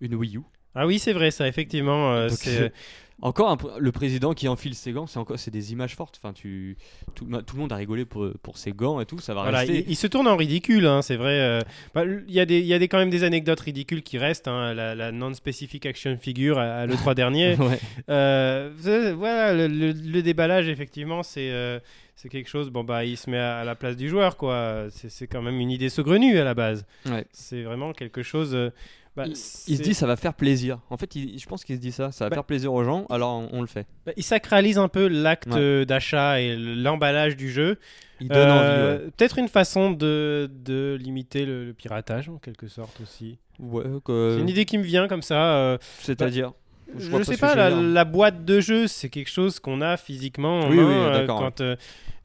une 0.00 0.14
Wii 0.14 0.36
U. 0.36 0.40
Ah 0.74 0.86
oui, 0.86 0.98
c'est 0.98 1.12
vrai, 1.14 1.30
ça, 1.30 1.48
effectivement. 1.48 2.28
Donc, 2.28 2.36
c'est- 2.38 2.72
Encore 3.22 3.48
un 3.50 3.56
le 3.78 3.92
président 3.92 4.34
qui 4.34 4.46
enfile 4.46 4.74
ses 4.74 4.92
gants, 4.92 5.06
c'est 5.06 5.18
encore 5.18 5.38
c'est 5.38 5.50
des 5.50 5.72
images 5.72 5.94
fortes. 5.96 6.20
Enfin, 6.22 6.34
tu 6.34 6.76
tout, 7.14 7.26
le 7.26 7.58
monde 7.58 7.72
a 7.72 7.76
rigolé 7.76 8.04
pour, 8.04 8.28
pour 8.42 8.58
ses 8.58 8.72
gants 8.72 9.00
et 9.00 9.06
tout, 9.06 9.18
ça 9.20 9.32
va 9.32 9.40
Voilà, 9.42 9.60
rester. 9.60 9.78
il, 9.86 9.90
il 9.92 9.96
se 9.96 10.06
tourne 10.06 10.28
en 10.28 10.36
ridicule, 10.36 10.86
hein, 10.86 11.00
c'est 11.00 11.16
vrai. 11.16 11.40
euh, 11.40 11.60
bah, 11.94 12.04
Il 12.04 12.30
y 12.34 12.40
a, 12.40 12.44
des, 12.44 12.58
il 12.60 12.66
y 12.66 12.74
a 12.74 12.78
des, 12.78 12.88
quand 12.88 12.98
même 12.98 13.08
des 13.08 13.24
anecdotes 13.24 13.60
ridicules 13.60 14.02
qui 14.02 14.18
restent. 14.18 14.48
hein, 14.48 14.74
la, 14.74 14.94
la 14.94 15.12
non-specific 15.12 15.86
action 15.86 16.18
figure 16.18 16.58
à, 16.58 16.64
à 16.80 16.86
l'E3 16.86 17.14
dernier. 17.14 17.56
Ouais. 17.60 17.78
Euh, 18.10 18.70
voilà, 19.16 19.54
le, 19.54 19.66
le- 19.66 19.92
le 19.92 20.22
déballage, 20.22 20.68
effectivement, 20.68 21.22
c'est 21.22 21.50
euh, 21.50 21.78
c'est 22.16 22.28
quelque 22.28 22.48
chose. 22.48 22.70
Bon, 22.70 22.82
bah, 22.82 23.04
il 23.04 23.16
se 23.16 23.30
met 23.30 23.38
à, 23.38 23.58
à 23.58 23.64
la 23.64 23.74
place 23.76 23.96
du 23.96 24.08
joueur, 24.08 24.36
quoi. 24.36 24.86
C'est 24.90 25.26
quand 25.28 25.42
même 25.42 25.60
une 25.60 25.70
idée 25.70 25.88
saugrenue 25.88 26.38
à 26.38 26.44
la 26.44 26.54
base. 26.54 26.84
Ouais. 27.06 27.24
C'est 27.30 27.62
vraiment 27.62 27.92
quelque 27.92 28.22
chose. 28.22 28.54
euh, 28.54 28.70
bah, 29.16 29.24
Il, 29.26 29.30
il 29.32 29.36
se 29.36 29.82
dit 29.82 29.94
ça 29.94 30.06
va 30.06 30.16
faire 30.16 30.34
plaisir. 30.34 30.78
En 30.90 30.96
fait, 30.98 31.14
il- 31.14 31.38
je 31.38 31.46
pense 31.46 31.64
qu'il 31.64 31.76
se 31.76 31.80
dit 31.80 31.92
ça, 31.92 32.12
ça 32.12 32.26
va 32.26 32.30
Bah- 32.30 32.36
faire 32.36 32.44
plaisir 32.44 32.72
aux 32.74 32.84
gens, 32.84 33.06
alors 33.08 33.30
on, 33.34 33.48
on 33.52 33.60
le 33.62 33.66
fait. 33.66 33.86
bah, 34.04 34.12
il 34.16 34.22
sacralise 34.22 34.76
un 34.78 34.88
peu 34.88 35.08
l'acte 35.08 35.46
Ouais. 35.54 35.86
d'achat 35.86 36.40
et 36.40 36.54
l'emballage 36.56 37.34
du 37.36 37.50
jeu. 37.50 37.78
Il 38.20 38.28
donne 38.28 38.48
Euh. 38.48 38.98
Ouais. 38.98 39.10
Peut-être 39.16 39.38
une 39.38 39.48
façon 39.48 39.90
de, 39.90 40.50
de 40.64 40.98
limiter 41.00 41.44
le, 41.46 41.64
le 41.66 41.72
piratage, 41.74 42.28
en 42.28 42.36
quelque 42.38 42.66
sorte 42.68 42.98
aussi. 43.02 43.38
Ouais, 43.58 43.84
C'est 44.06 44.38
une 44.40 44.48
idée 44.50 44.64
qui 44.66 44.76
me 44.78 44.82
vient 44.82 45.08
comme 45.08 45.22
ça. 45.22 45.56
euh, 45.56 45.78
C'est-à-dire? 46.00 46.52
Je 46.98 47.10
ne 47.10 47.22
sais 47.22 47.36
pas, 47.36 47.54
la, 47.70 48.04
boîte 48.04 48.44
de 48.44 48.60
jeu, 48.60 48.86
c'est 48.86 49.08
quelque 49.10 49.30
chose 49.30 49.58
qu'on 49.60 49.80
a 49.80 49.96
physiquement 49.96 50.60
en 50.60 50.70
Oui, 50.70 50.76
main, 50.76 50.86
oui, 50.88 50.94
euh, 50.94 51.12
d'accord, 51.12 51.38
quand, 51.40 51.60
euh, 51.60 51.76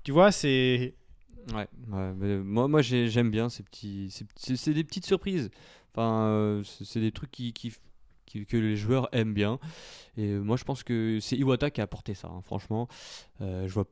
tu 0.04 0.12
vois, 0.12 0.32
c'est 0.32 0.94
Ouais, 1.54 1.68
moi, 2.44 2.68
moi 2.68 2.82
j'ai- 2.84 3.08
j'aime 3.10 3.32
bien 3.32 3.50
ces 3.50 3.64
petits. 3.64 4.10
ces 4.12 4.26
petits- 4.26 4.58
C'est 4.58 4.74
des 4.74 4.84
petites 4.84 5.06
surprises. 5.06 5.50
Enfin, 5.94 6.26
euh, 6.28 6.64
c'est 6.64 7.00
des 7.00 7.12
trucs 7.12 7.32
qui, 7.32 7.52
que 7.54 8.58
les 8.58 8.76
joueurs 8.78 9.10
aiment 9.12 9.34
bien. 9.34 9.60
Et 10.18 10.28
moi, 10.36 10.56
je 10.56 10.64
pense 10.64 10.84
que 10.84 11.18
c'est 11.20 11.36
Iwata 11.38 11.70
qui 11.72 11.82
a 11.82 11.84
apporté 11.84 12.14
ça, 12.14 12.28
hein, 12.30 12.42
franchement. 12.44 12.88
Euh, 13.42 13.68
je 13.68 13.74
vois 13.74 13.86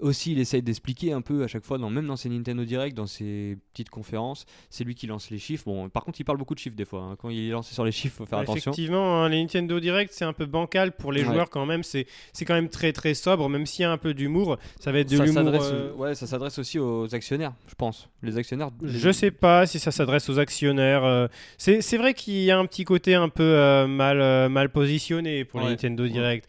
aussi, 0.00 0.32
il 0.32 0.38
essaye 0.40 0.62
d'expliquer 0.62 1.12
un 1.12 1.20
peu 1.20 1.44
à 1.44 1.46
chaque 1.46 1.64
fois, 1.64 1.78
dans, 1.78 1.88
même 1.90 2.06
dans 2.06 2.16
ses 2.16 2.28
Nintendo 2.28 2.64
Direct, 2.64 2.96
dans 2.96 3.06
ses 3.06 3.56
petites 3.72 3.90
conférences. 3.90 4.44
C'est 4.70 4.84
lui 4.84 4.94
qui 4.94 5.06
lance 5.06 5.30
les 5.30 5.38
chiffres. 5.38 5.64
Bon, 5.66 5.88
par 5.88 6.04
contre, 6.04 6.20
il 6.20 6.24
parle 6.24 6.38
beaucoup 6.38 6.54
de 6.54 6.58
chiffres 6.58 6.76
des 6.76 6.84
fois. 6.84 7.02
hein. 7.02 7.16
Quand 7.16 7.30
il 7.30 7.48
est 7.48 7.50
lancé 7.52 7.74
sur 7.74 7.84
les 7.84 7.92
chiffres, 7.92 8.16
faut 8.16 8.26
faire 8.26 8.40
attention. 8.40 8.72
Effectivement, 8.72 9.22
hein, 9.22 9.28
les 9.28 9.40
Nintendo 9.40 9.78
Direct, 9.78 10.12
c'est 10.12 10.24
un 10.24 10.32
peu 10.32 10.46
bancal 10.46 10.92
pour 10.92 11.12
les 11.12 11.22
Ouais. 11.22 11.32
joueurs 11.32 11.48
quand 11.50 11.64
même. 11.66 11.82
C'est 11.82 12.06
c'est 12.32 12.44
quand 12.44 12.54
même 12.54 12.68
très 12.68 12.92
très 12.92 13.14
sobre, 13.14 13.48
même 13.48 13.66
s'il 13.66 13.82
y 13.82 13.84
a 13.86 13.92
un 13.92 13.98
peu 13.98 14.14
d'humour. 14.14 14.58
Ça 14.80 14.90
va 14.92 14.98
être 14.98 15.10
de 15.10 15.18
l'humour. 15.18 15.52
euh, 15.54 15.92
ouais, 15.94 16.14
ça 16.14 16.26
s'adresse 16.26 16.58
aussi 16.58 16.78
aux 16.78 17.14
actionnaires, 17.14 17.52
je 17.68 17.74
pense. 17.74 18.08
Les 18.22 18.36
actionnaires. 18.36 18.70
les- 18.82 18.98
Je 18.98 19.10
sais 19.10 19.30
pas 19.30 19.66
si 19.66 19.78
ça 19.78 19.90
s'adresse 19.92 20.28
aux 20.28 20.38
actionnaires. 20.38 21.04
euh, 21.04 21.28
C'est 21.58 21.96
vrai 21.98 22.14
qu'il 22.14 22.34
y 22.42 22.50
a 22.50 22.58
un 22.58 22.66
petit 22.66 22.84
côté 22.84 23.14
un 23.14 23.28
peu 23.28 23.42
euh, 23.42 23.86
mal, 23.86 24.20
euh, 24.20 24.48
mal 24.48 24.70
positionné 24.70 25.44
pour 25.44 25.60
les. 25.60 25.66
Nintendo. 25.66 26.06
Direct. 26.08 26.48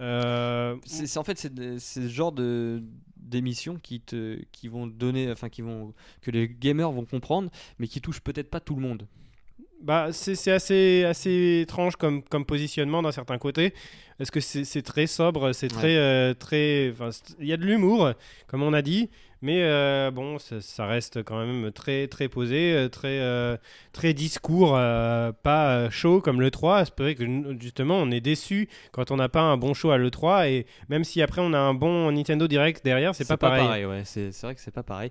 Euh, 0.00 0.76
C'est 0.84 1.18
en 1.18 1.24
fait 1.24 1.38
c'est 1.38 1.78
ce 1.78 2.08
genre 2.08 2.32
de 2.32 2.82
d'émissions 3.16 3.76
qui 3.82 4.00
te 4.00 4.38
qui 4.52 4.68
vont 4.68 4.86
donner 4.86 5.30
enfin 5.30 5.48
qui 5.48 5.60
vont 5.60 5.92
que 6.22 6.30
les 6.30 6.48
gamers 6.48 6.90
vont 6.92 7.04
comprendre 7.04 7.50
mais 7.78 7.88
qui 7.88 8.00
touchent 8.00 8.20
peut-être 8.20 8.48
pas 8.48 8.60
tout 8.60 8.74
le 8.74 8.80
monde. 8.80 9.06
Bah, 9.80 10.08
c'est 10.12 10.34
c'est 10.34 10.50
assez, 10.50 11.04
assez 11.04 11.60
étrange 11.62 11.94
comme, 11.96 12.22
comme 12.24 12.44
positionnement 12.44 13.00
d'un 13.00 13.12
certain 13.12 13.38
côté. 13.38 13.74
Parce 14.16 14.30
que 14.30 14.40
c'est 14.40 14.64
c'est 14.64 14.82
très 14.82 15.06
sobre, 15.06 15.52
c'est 15.52 15.68
très. 15.68 15.96
euh, 15.96 16.34
très 16.34 16.92
Il 17.38 17.46
y 17.46 17.52
a 17.52 17.56
de 17.56 17.64
l'humour, 17.64 18.12
comme 18.48 18.62
on 18.64 18.72
a 18.72 18.82
dit. 18.82 19.08
Mais 19.40 19.62
euh, 19.62 20.10
bon, 20.10 20.38
ça, 20.38 20.60
ça 20.60 20.86
reste 20.86 21.22
quand 21.22 21.38
même 21.44 21.70
très, 21.70 22.08
très 22.08 22.28
posé, 22.28 22.72
euh, 22.74 22.88
très, 22.88 23.20
euh, 23.20 23.56
très 23.92 24.12
discours, 24.12 24.74
euh, 24.76 25.30
pas 25.42 25.88
chaud 25.90 26.20
comme 26.20 26.40
le 26.40 26.50
3. 26.50 26.86
C'est 26.86 26.98
vrai 27.00 27.14
que 27.14 27.24
justement, 27.60 27.98
on 27.98 28.10
est 28.10 28.20
déçu 28.20 28.68
quand 28.92 29.10
on 29.10 29.16
n'a 29.16 29.28
pas 29.28 29.42
un 29.42 29.56
bon 29.56 29.74
show 29.74 29.90
à 29.90 29.98
l'E3. 29.98 30.50
Et 30.50 30.66
même 30.88 31.04
si 31.04 31.22
après 31.22 31.40
on 31.40 31.52
a 31.52 31.58
un 31.58 31.74
bon 31.74 32.10
Nintendo 32.10 32.48
Direct 32.48 32.84
derrière, 32.84 33.14
c'est 33.14 33.28
pas, 33.28 33.36
pareil. 33.36 33.84
ouais, 33.84 34.02
c'est 34.04 34.32
c'est 34.32 34.46
vrai 34.46 34.54
que 34.54 34.60
c'est 34.60 34.74
pas 34.74 34.82
pareil. 34.82 35.10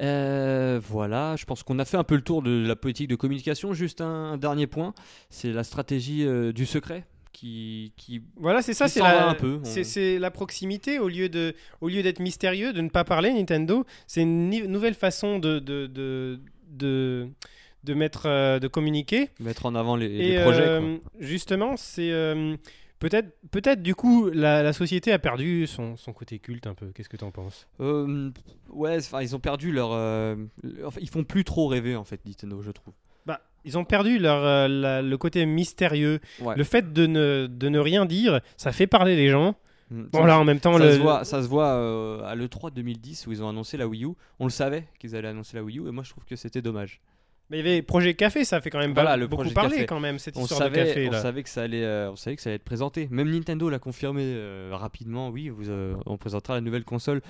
Euh, 0.00 0.80
voilà, 0.82 1.36
je 1.36 1.44
pense 1.44 1.62
qu'on 1.62 1.78
a 1.78 1.84
fait 1.84 1.96
un 1.96 2.02
peu 2.04 2.16
le 2.16 2.22
tour 2.22 2.42
de 2.42 2.66
la 2.66 2.74
politique 2.76 3.08
de 3.08 3.14
communication. 3.14 3.72
Juste 3.72 4.00
un, 4.00 4.32
un 4.32 4.36
dernier 4.36 4.66
point, 4.66 4.92
c'est 5.30 5.52
la 5.52 5.62
stratégie 5.62 6.26
euh, 6.26 6.52
du 6.52 6.66
secret 6.66 7.04
qui, 7.34 7.92
qui 7.96 8.22
Voilà, 8.36 8.62
c'est 8.62 8.72
ça, 8.72 8.88
c'est 8.88 9.00
la, 9.00 9.28
un 9.28 9.34
peu, 9.34 9.58
on- 9.60 9.64
c'est, 9.64 9.84
c'est 9.84 10.18
la 10.18 10.30
proximité 10.30 10.98
au 10.98 11.08
lieu 11.08 11.28
de, 11.28 11.54
au 11.82 11.88
lieu 11.88 12.02
d'être 12.02 12.20
mystérieux, 12.20 12.72
de 12.72 12.80
ne 12.80 12.88
pas 12.88 13.04
parler. 13.04 13.32
Nintendo, 13.32 13.84
c'est 14.06 14.22
une 14.22 14.48
nouvelle 14.68 14.94
façon 14.94 15.38
de, 15.38 15.58
de, 15.58 15.86
de, 15.86 16.40
de, 16.70 17.28
de 17.84 17.94
mettre, 17.94 18.26
euh, 18.26 18.58
de 18.58 18.68
communiquer. 18.68 19.28
mettre 19.40 19.66
en 19.66 19.74
avant 19.74 19.96
les, 19.96 20.08
les 20.08 20.30
Et 20.38 20.40
projets. 20.42 20.62
euh, 20.66 20.96
justement, 21.18 21.76
c'est 21.76 22.10
euh, 22.12 22.56
peut-être, 23.00 23.36
peut-être 23.50 23.82
du 23.82 23.94
coup, 23.94 24.30
la, 24.30 24.62
la 24.62 24.72
société 24.72 25.12
a 25.12 25.18
perdu 25.18 25.66
son, 25.66 25.96
son 25.96 26.12
côté 26.12 26.38
culte 26.38 26.66
un 26.66 26.74
peu. 26.74 26.86
Qu'est-ce 26.94 27.08
que 27.10 27.16
tu 27.18 27.24
en 27.24 27.30
penses? 27.32 27.66
Euh, 27.80 28.30
ouais, 28.70 28.98
ils 29.20 29.34
ont 29.36 29.40
perdu 29.40 29.72
leur, 29.72 29.90
euh, 29.92 30.36
ils 31.00 31.10
font 31.10 31.24
plus 31.24 31.44
trop 31.44 31.66
rêver 31.66 31.96
en 31.96 32.04
fait 32.04 32.24
Nintendo, 32.24 32.62
je 32.62 32.70
trouve. 32.70 32.94
Ils 33.64 33.78
ont 33.78 33.84
perdu 33.84 34.18
leur, 34.18 34.44
euh, 34.44 34.68
la- 34.68 35.02
le 35.02 35.16
côté 35.18 35.46
mystérieux. 35.46 36.20
Ouais. 36.40 36.54
Le 36.56 36.64
fait 36.64 36.92
de 36.92 37.06
ne, 37.06 37.46
de 37.46 37.68
ne 37.68 37.78
rien 37.78 38.04
dire, 38.06 38.40
ça 38.56 38.72
fait 38.72 38.86
parler 38.86 39.16
les 39.16 39.28
gens. 39.30 39.56
Mm. 39.90 40.02
Bon, 40.12 40.20
Ça- 40.20 40.26
là, 40.26 40.38
en 40.38 40.44
même 40.44 40.60
temps, 40.60 40.76
ça, 40.78 40.84
le, 40.84 40.92
se 40.92 40.98
voit, 40.98 41.24
ça 41.24 41.42
se 41.42 41.48
voit 41.48 41.68
euh, 41.74 42.22
à 42.24 42.34
l'E3 42.34 42.70
2010 42.72 43.26
où 43.26 43.32
ils 43.32 43.42
ont 43.42 43.48
annoncé 43.48 43.76
la 43.76 43.86
Wii 43.86 44.04
U. 44.04 44.08
On 44.40 44.44
le 44.44 44.50
savait 44.50 44.84
qu'ils 44.98 45.14
allaient 45.16 45.28
annoncer 45.28 45.56
la 45.56 45.62
Wii 45.62 45.78
U 45.78 45.88
et 45.88 45.90
moi 45.90 46.04
je 46.04 46.10
trouve 46.10 46.24
que 46.24 46.36
c'était 46.36 46.62
dommage. 46.62 47.00
Mais 47.50 47.58
il 47.60 47.66
y 47.66 47.68
avait 47.68 47.82
Projet 47.82 48.14
Café, 48.14 48.42
ça 48.44 48.62
fait 48.62 48.70
quand 48.70 48.78
même 48.78 48.94
Voilà, 48.94 49.18
le 49.18 49.26
beaucoup 49.26 49.42
Projet 49.42 49.54
parler 49.54 49.70
Café. 49.76 49.86
quand 49.86 50.00
même, 50.00 50.18
cette 50.18 50.36
On 50.38 50.42
histoire 50.42 50.60
de 50.60 50.64
savait, 50.64 50.86
café. 50.88 51.08
on 51.08 51.12
là. 51.12 51.20
savait 51.20 51.42
que 51.42 51.50
ça 51.50 51.62
allait, 51.62 51.84
euh, 51.84 52.10
on 52.10 52.16
savait 52.16 52.36
que 52.36 52.42
ça 52.42 52.48
allait 52.48 52.56
être 52.56 52.64
présenté. 52.64 53.06
Même 53.10 53.30
Nintendo 53.30 53.68
l'a 53.68 53.78
confirmé 53.78 54.22
euh, 54.24 54.70
rapidement. 54.72 55.28
Oui, 55.28 55.50
vous, 55.50 55.68
euh, 55.68 55.94
on 56.06 56.16
présentera 56.16 56.54
la 56.54 56.62
nouvelle 56.62 56.84
console 56.84 57.20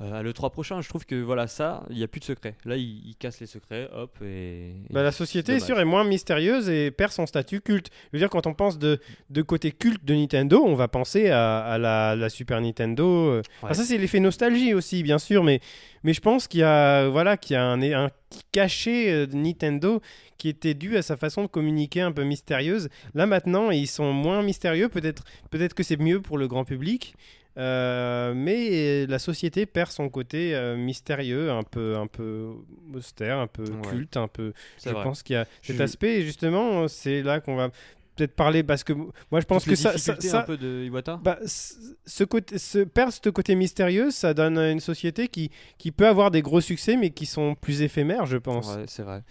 à 0.00 0.22
l'E3 0.22 0.50
prochain. 0.50 0.80
Je 0.80 0.88
trouve 0.88 1.04
que 1.06 1.14
voilà 1.16 1.46
ça, 1.46 1.84
il 1.90 1.96
n'y 1.96 2.02
a 2.02 2.08
plus 2.08 2.20
de 2.20 2.24
secret. 2.24 2.54
Là, 2.64 2.76
ils 2.76 3.08
il 3.08 3.16
cassent 3.16 3.40
les 3.40 3.46
secrets, 3.46 3.88
hop 3.94 4.16
et. 4.22 4.68
et 4.68 4.92
Bah, 4.92 5.02
la 5.02 5.12
société, 5.12 5.58
c'est 5.58 5.66
sûr, 5.66 5.78
est 5.80 5.84
moins 5.84 6.04
mystérieuse 6.04 6.68
et 6.68 6.90
perd 6.90 7.12
son 7.12 7.26
statut 7.26 7.60
culte. 7.60 7.88
Je 8.12 8.16
veux 8.16 8.18
dire, 8.20 8.30
quand 8.30 8.46
on 8.46 8.54
pense 8.54 8.78
de, 8.78 9.00
de 9.30 9.42
côté 9.42 9.72
culte 9.72 10.04
de 10.04 10.14
Nintendo, 10.14 10.62
on 10.64 10.74
va 10.74 10.88
penser 10.88 11.30
à, 11.30 11.58
à 11.60 11.78
la, 11.78 12.14
la 12.16 12.28
Super 12.28 12.60
Nintendo. 12.60 13.04
euh. 13.04 13.42
Ouais. 13.62 13.74
Ça, 13.74 13.82
c'est 13.84 13.98
l'effet 13.98 14.20
nostalgie 14.20 14.74
aussi, 14.74 15.02
bien 15.02 15.18
sûr, 15.18 15.42
mais, 15.44 15.60
mais 16.02 16.12
je 16.12 16.20
pense 16.20 16.46
qu'il 16.48 16.60
y 16.60 16.64
a, 16.64 17.08
voilà, 17.08 17.36
qu'il 17.36 17.54
y 17.54 17.56
a 17.56 17.64
un, 17.64 17.82
un 17.82 18.10
cachet 18.52 19.10
euh, 19.10 19.26
de 19.26 19.36
Nintendo 19.36 20.00
qui 20.36 20.48
était 20.48 20.74
dû 20.74 20.96
à 20.96 21.02
sa 21.02 21.16
façon 21.16 21.42
de 21.42 21.48
communiquer 21.48 22.00
un 22.00 22.12
peu 22.12 22.22
mystérieuse. 22.22 22.88
Là, 23.14 23.26
maintenant, 23.26 23.70
ils 23.70 23.88
sont 23.88 24.12
moins 24.12 24.42
mystérieux. 24.42 24.88
Peut-être 24.88 25.24
peut 25.50 25.66
que 25.68 25.82
c'est 25.82 25.96
mieux 26.00 26.22
pour 26.22 26.38
le 26.38 26.46
grand 26.46 26.64
public. 26.64 27.14
Euh, 27.58 28.34
mais 28.36 29.06
la 29.06 29.18
société 29.18 29.66
perd 29.66 29.90
son 29.90 30.08
côté 30.08 30.54
euh, 30.54 30.76
mystérieux, 30.76 31.50
un 31.50 31.64
peu, 31.64 31.96
un 31.96 32.06
peu 32.06 32.50
austère, 32.94 33.38
un 33.38 33.48
peu 33.48 33.64
Ouais. 33.64 33.90
culte, 33.90 34.16
un 34.16 34.28
peu. 34.28 34.52
Je 34.84 34.90
vrai. 34.90 35.02
pense 35.02 35.22
qu'il 35.22 35.34
y 35.34 35.36
a 35.36 35.44
cet 35.62 35.76
Je- 35.76 35.82
aspect, 35.82 36.20
et 36.20 36.22
justement, 36.22 36.86
c'est 36.86 37.22
là 37.22 37.40
qu'on 37.40 37.56
va 37.56 37.70
peut-être 38.14 38.34
parler 38.34 38.62
parce 38.64 38.82
que 38.84 38.92
moi 38.92 39.40
je 39.40 39.44
pense 39.44 39.62
Toutes 39.64 39.70
que 39.74 39.76
ça, 39.76 39.96
ça, 39.98 40.20
ça- 40.20 40.40
un 40.40 40.42
peu 40.44 40.56
de 40.56 40.84
Iwata. 40.86 41.20
bah, 41.22 41.38
ce 41.46 42.24
côté, 42.24 42.58
ce, 42.58 42.78
perdre 42.80 43.12
ce 43.12 43.28
côté 43.30 43.54
mystérieux, 43.54 44.10
ça 44.10 44.34
donne 44.34 44.58
une 44.58 44.80
société 44.80 45.28
qui, 45.28 45.50
qui 45.78 45.90
peut 45.92 46.06
avoir 46.06 46.30
des 46.32 46.42
gros 46.42 46.60
succès, 46.60 46.96
mais 46.96 47.10
qui 47.10 47.26
sont 47.26 47.54
plus 47.54 47.82
éphémères, 47.82 48.26
je 48.26 48.36
pense. 48.36 48.74
Ouais, 48.74 48.84
c'est 48.88 49.02
vrai. 49.04 49.22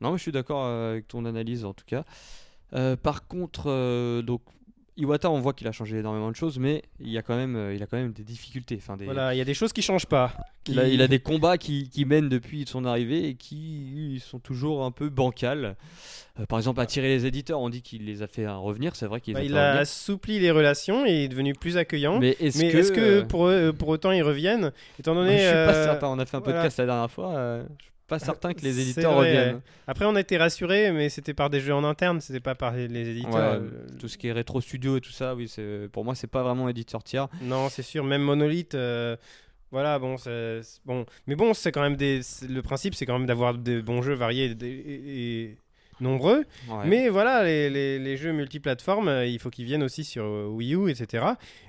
Non, 0.00 0.12
mais 0.12 0.18
je 0.18 0.22
suis 0.22 0.32
d'accord 0.32 0.64
euh, 0.64 0.92
avec 0.92 1.08
ton 1.08 1.24
analyse 1.24 1.64
en 1.64 1.72
tout 1.72 1.84
cas. 1.86 2.04
Euh, 2.74 2.96
par 2.96 3.26
contre, 3.26 3.64
euh, 3.66 4.22
donc 4.22 4.42
Iwata, 4.98 5.30
on 5.30 5.40
voit 5.40 5.52
qu'il 5.52 5.66
a 5.68 5.72
changé 5.72 5.98
énormément 5.98 6.30
de 6.30 6.36
choses, 6.36 6.58
mais 6.58 6.82
il 7.00 7.10
y 7.10 7.18
a 7.18 7.22
quand 7.22 7.36
même, 7.36 7.54
euh, 7.56 7.74
il 7.74 7.82
a 7.82 7.86
quand 7.86 7.98
même 7.98 8.12
des 8.12 8.22
difficultés. 8.24 8.76
Enfin, 8.80 8.96
des, 8.96 9.04
Voilà, 9.04 9.34
il 9.34 9.38
y 9.38 9.40
a 9.40 9.44
des 9.44 9.52
choses 9.54 9.72
qui 9.72 9.82
changent 9.82 10.06
pas. 10.06 10.32
il, 10.68 10.78
a, 10.80 10.88
il 10.88 11.02
a 11.02 11.08
des 11.08 11.18
combats 11.18 11.58
qui, 11.58 11.88
qui 11.90 12.04
mènent 12.06 12.28
depuis 12.30 12.64
son 12.66 12.84
arrivée 12.86 13.28
et 13.28 13.34
qui 13.34 14.22
sont 14.24 14.38
toujours 14.38 14.84
un 14.84 14.90
peu 14.90 15.08
bancals. 15.10 15.76
Euh, 16.40 16.46
par 16.46 16.58
exemple, 16.58 16.80
attirer 16.80 17.08
les 17.08 17.26
éditeurs, 17.26 17.60
on 17.60 17.68
dit 17.68 17.82
qu'il 17.82 18.04
les 18.06 18.22
a 18.22 18.26
fait 18.26 18.44
euh, 18.46 18.56
revenir. 18.56 18.96
C'est 18.96 19.06
vrai 19.06 19.20
qu'il 19.20 19.34
Bah, 19.34 19.40
a 19.40 19.42
il 19.44 19.56
a 19.56 19.72
assoupli 19.78 20.38
les 20.38 20.50
relations 20.50 21.04
et 21.06 21.24
est 21.24 21.28
devenu 21.28 21.52
plus 21.54 21.76
accueillant. 21.76 22.18
Mais, 22.18 22.36
est-ce 22.40 22.92
que, 22.92 23.00
euh, 23.00 23.24
pour, 23.24 23.48
eux- 23.48 23.72
pour 23.72 23.88
autant 23.88 24.12
ils 24.12 24.22
reviennent? 24.22 24.72
Étant 24.98 25.14
donné. 25.14 25.38
je 25.38 25.44
suis 25.44 25.52
pas 25.52 25.74
certain. 25.84 26.08
On 26.08 26.18
a 26.18 26.24
fait 26.26 26.36
un 26.36 26.40
voilà. 26.40 26.60
podcast 26.60 26.78
la 26.78 26.86
dernière 26.86 27.10
fois. 27.10 27.34
euh, 27.36 27.64
je 27.80 27.86
pas 28.06 28.18
certain 28.18 28.54
que 28.54 28.60
les 28.62 28.78
éditeurs 28.80 29.14
vrai, 29.14 29.28
reviennent. 29.36 29.60
Après, 29.86 30.04
on 30.04 30.14
a 30.14 30.20
été 30.20 30.36
rassurés, 30.38 30.92
mais 30.92 31.08
c'était 31.08 31.34
par 31.34 31.50
des 31.50 31.60
jeux 31.60 31.74
en 31.74 31.84
interne, 31.84 32.20
c'était 32.20 32.40
pas 32.40 32.54
par 32.54 32.72
les, 32.74 32.88
les 32.88 33.08
éditeurs. 33.10 33.34
Ouais, 33.60 33.66
Euh, 33.66 33.86
tout 33.98 34.08
ce 34.08 34.16
qui 34.18 34.28
est 34.28 34.32
rétro 34.32 34.60
studio 34.60 34.96
et 34.96 35.00
tout 35.00 35.10
ça, 35.12 35.34
oui, 35.34 35.52
pour 35.92 36.04
moi 36.04 36.14
c'est 36.14 36.26
pas 36.30 36.42
vraiment 36.42 36.68
éditeur 36.68 37.02
tiers. 37.02 37.28
Non, 37.42 37.68
c'est 37.68 37.82
sûr, 37.82 38.04
même 38.04 38.22
Monolith. 38.22 38.74
euh, 38.74 39.16
Voilà, 39.72 39.98
bon, 39.98 40.14
bon, 40.84 41.04
mais 41.26 41.34
bon, 41.34 41.52
c'est 41.52 41.72
quand 41.72 41.82
même 41.82 41.96
des. 41.96 42.20
Le 42.48 42.60
principe, 42.62 42.94
c'est 42.94 43.04
quand 43.06 43.18
même 43.18 43.26
d'avoir 43.26 43.54
des 43.54 43.82
bons 43.82 44.00
jeux 44.02 44.14
variés 44.14 44.54
et 44.62 45.56
nombreux. 46.00 46.44
Ouais. 46.68 46.86
Mais 46.86 47.08
voilà, 47.08 47.44
les, 47.44 47.70
les- 47.70 47.98
les 47.98 48.16
jeux 48.16 48.32
multiplateformes, 48.32 49.08
euh, 49.08 49.26
il 49.26 49.38
faut 49.38 49.50
qu'ils 49.50 49.64
viennent 49.64 49.82
aussi 49.82 50.04
sur 50.04 50.24
euh, 50.24 50.46
Wii 50.46 50.74
U, 50.74 50.90
etc. 50.90 51.24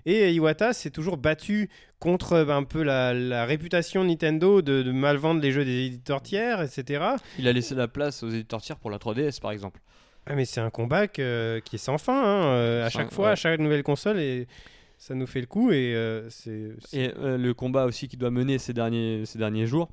Et 0.06 0.32
Iwata 0.34 0.74
s'est 0.74 0.90
toujours 0.92 1.18
battu 1.18 1.70
contre 2.00 2.34
euh, 2.34 2.48
un 2.50 2.64
peu 2.64 2.84
la, 2.84 3.14
la 3.14 3.46
réputation 3.46 4.04
Nintendo 4.04 4.62
de, 4.62 4.84
de 4.84 4.92
mal 4.92 5.18
vendre 5.18 5.42
les 5.42 5.52
jeux 5.52 5.66
des 5.66 5.86
éditeurs 5.86 6.22
tiers, 6.22 6.62
etc. 6.62 7.06
Il 7.40 7.48
a 7.48 7.54
laissé 7.54 7.74
la 7.76 7.88
place 7.88 8.24
aux 8.24 8.30
éditeurs 8.30 8.62
tiers 8.62 8.78
pour 8.78 8.92
la 8.92 8.98
3DS 8.98 9.40
par 9.40 9.52
exemple. 9.52 9.80
Ah, 10.26 10.36
mais 10.36 10.44
c'est 10.46 10.60
un 10.60 10.70
combat 10.70 11.08
que- 11.08 11.62
qui 11.64 11.76
est 11.78 11.80
sans 11.80 11.98
fin, 11.98 12.22
hein, 12.22 12.44
euh, 12.48 12.86
à 12.86 12.90
chaque 12.90 13.14
fois, 13.14 13.28
ouais. 13.28 13.32
à 13.32 13.36
chaque 13.36 13.60
nouvelle 13.62 13.84
console, 13.84 14.20
et 14.20 14.46
ça 14.98 15.16
nous 15.16 15.26
fait 15.26 15.40
le 15.40 15.48
coup. 15.48 15.72
Et 15.72 15.96
euh, 15.96 16.30
c'est. 16.30 16.72
Et 16.92 17.12
euh, 17.18 17.38
le 17.38 17.54
combat 17.54 17.86
aussi 17.86 18.10
qu'il 18.10 18.20
doit 18.20 18.30
mener 18.32 18.58
ces 18.58 18.74
derniers, 18.74 19.26
ces 19.26 19.38
derniers 19.40 19.68
jours, 19.68 19.88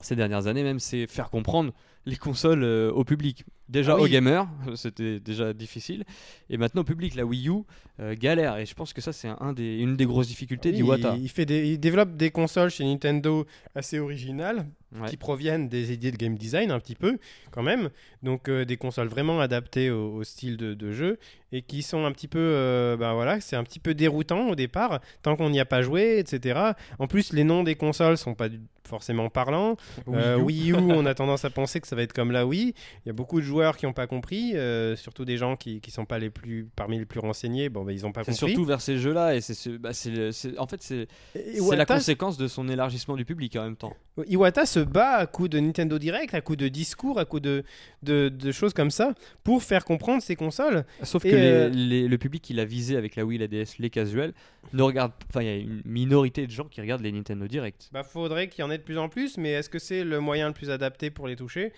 ces 0.00 0.16
dernières 0.16 0.46
années 0.46 0.62
même, 0.62 0.78
c'est 0.78 1.06
faire 1.06 1.28
comprendre 1.28 1.74
les 2.06 2.16
consoles 2.16 2.62
euh, 2.64 2.90
au 2.90 3.04
public. 3.04 3.44
Déjà 3.68 3.92
Ah 3.92 3.96
oui. 3.96 4.02
aux 4.02 4.08
gamers, 4.12 4.46
c'était 4.76 5.18
déjà 5.20 5.52
difficile. 5.52 6.04
Et 6.50 6.56
maintenant 6.56 6.82
au 6.82 6.84
public, 6.84 7.14
la 7.16 7.24
Wii 7.24 7.48
U 7.48 7.62
euh, 8.00 8.14
galère. 8.16 8.58
Et 8.58 8.66
je 8.66 8.74
pense 8.74 8.92
que 8.92 9.00
ça, 9.00 9.12
c'est 9.12 9.28
un 9.40 9.52
des, 9.52 9.78
une 9.78 9.96
des 9.96 10.06
grosses 10.06 10.28
difficultés 10.28 10.68
Oui, 10.70 10.76
d'Iwata. 10.76 11.14
il, 11.16 11.24
il 11.24 11.28
fait 11.28 11.46
des, 11.46 11.66
il 11.72 11.78
développe 11.80 12.16
des 12.16 12.30
consoles 12.30 12.70
chez 12.70 12.84
Nintendo 12.84 13.46
assez 13.74 13.98
originales 13.98 14.66
Ouais. 15.00 15.08
qui 15.08 15.16
proviennent 15.16 15.68
des 15.68 15.92
idées 15.92 16.12
de 16.12 16.16
game 16.16 16.36
design 16.38 16.70
un 16.70 16.78
petit 16.78 16.94
peu 16.94 17.18
quand 17.50 17.62
même. 17.64 17.90
Donc 18.22 18.48
euh, 18.48 18.64
des 18.64 18.76
consoles 18.76 19.08
vraiment 19.08 19.40
adaptées 19.40 19.90
au, 19.90 20.14
au 20.14 20.24
style 20.24 20.56
de, 20.56 20.74
de 20.74 20.92
jeu 20.92 21.18
et 21.50 21.60
qui 21.62 21.82
sont 21.82 22.04
un 22.06 22.12
petit 22.12 22.28
peu, 22.28 22.38
euh, 22.38 22.96
ben 22.96 23.12
voilà, 23.12 23.40
c'est 23.40 23.56
un 23.56 23.64
petit 23.64 23.80
peu 23.80 23.94
déroutant 23.94 24.48
au 24.48 24.54
départ 24.54 25.00
tant 25.22 25.34
qu'on 25.36 25.50
n'y 25.50 25.58
a 25.60 25.64
pas 25.66 25.82
joué, 25.82 26.18
etc. 26.20 26.60
En 27.00 27.08
plus, 27.08 27.32
les 27.32 27.42
noms 27.44 27.64
des 27.64 27.74
consoles 27.74 28.16
sont 28.16 28.34
pas 28.34 28.48
forcément 28.88 29.28
parlants. 29.28 29.76
Euh, 30.08 30.36
Wii 30.38 30.70
U, 30.70 30.74
on 30.76 31.04
a 31.04 31.14
tendance 31.14 31.44
à 31.44 31.50
penser 31.50 31.80
que 31.80 31.88
ça 31.88 31.96
va 31.96 32.02
être 32.02 32.12
comme 32.12 32.30
la 32.30 32.46
Wii. 32.46 32.68
Il 33.04 33.08
y 33.08 33.10
a 33.10 33.12
beaucoup 33.12 33.40
de 33.40 33.44
joueurs 33.44 33.55
joueurs 33.56 33.76
qui 33.78 33.86
n'ont 33.86 33.92
pas 33.94 34.06
compris, 34.06 34.54
euh, 34.54 34.96
surtout 34.96 35.24
des 35.24 35.38
gens 35.38 35.56
qui 35.56 35.80
ne 35.84 35.90
sont 35.90 36.04
pas 36.04 36.18
les 36.18 36.28
plus 36.28 36.68
parmi 36.76 36.98
les 36.98 37.06
plus 37.06 37.20
renseignés. 37.20 37.68
Bon, 37.70 37.84
bah, 37.84 37.92
ils 37.92 38.02
n'ont 38.02 38.12
pas 38.12 38.22
C'est 38.24 38.32
compris. 38.32 38.50
surtout 38.52 38.64
vers 38.66 38.80
ces 38.82 38.98
jeux-là 38.98 39.34
et 39.34 39.40
c'est 39.40 39.54
ce- 39.54 39.70
bah, 39.70 39.92
c'est 39.94 40.30
c'est- 40.32 40.58
en 40.58 40.66
fait 40.66 40.82
c'est 40.82 41.08
c'est 41.32 41.52
la 41.52 41.58
Iwata, 41.58 41.94
conséquence 41.94 42.36
de 42.36 42.48
son 42.48 42.68
élargissement 42.68 43.16
du 43.16 43.24
public 43.24 43.56
en 43.56 43.64
même 43.64 43.76
temps. 43.76 43.96
Iwata 44.28 44.66
se 44.66 44.80
bat 44.80 45.12
à 45.16 45.26
coups 45.26 45.48
de 45.50 45.58
Nintendo 45.58 45.98
Direct, 45.98 46.34
à 46.34 46.40
coups 46.42 46.58
de 46.58 46.68
discours, 46.68 47.18
à 47.18 47.24
coups 47.24 47.42
de, 47.42 47.64
de, 48.02 48.28
de 48.28 48.52
choses 48.52 48.74
comme 48.74 48.90
ça, 48.90 49.14
pour 49.42 49.62
faire 49.62 49.84
comprendre 49.84 50.22
ses 50.22 50.36
consoles. 50.36 50.84
Sauf 51.02 51.24
Et 51.24 51.30
que 51.30 51.36
euh, 51.36 51.68
les- 51.70 52.00
les- 52.02 52.08
le 52.08 52.18
public 52.18 52.42
qu'il 52.42 52.60
a 52.60 52.64
visé 52.66 52.96
avec 52.96 53.16
la 53.16 53.24
Wii, 53.24 53.38
la 53.38 53.46
DS, 53.46 53.78
les 53.78 53.88
casuels, 53.90 54.32
ne 54.74 54.82
regarde. 54.82 55.12
Enfin, 55.30 55.42
il 55.42 55.46
y 55.46 55.50
a 55.50 55.56
une 55.56 55.80
minorité 55.86 56.46
de 56.46 56.50
gens 56.52 56.64
qui 56.64 56.80
regardent 56.82 57.02
les 57.02 57.12
Nintendo 57.12 57.46
Direct. 57.46 57.88
Bah, 57.92 58.02
faudrait 58.02 58.48
qu'il 58.48 58.62
y 58.62 58.66
en 58.66 58.70
ait 58.70 58.78
de 58.78 58.82
plus 58.82 58.98
en 58.98 59.08
plus, 59.08 59.38
mais 59.38 59.52
est-ce 59.52 59.70
que 59.70 59.78
c'est 59.78 60.04
le 60.04 60.20
moyen 60.20 60.48
le 60.48 60.54
plus 60.54 60.70
adapté 60.70 61.10
pour 61.10 61.26
les 61.28 61.36
toucher? 61.36 61.72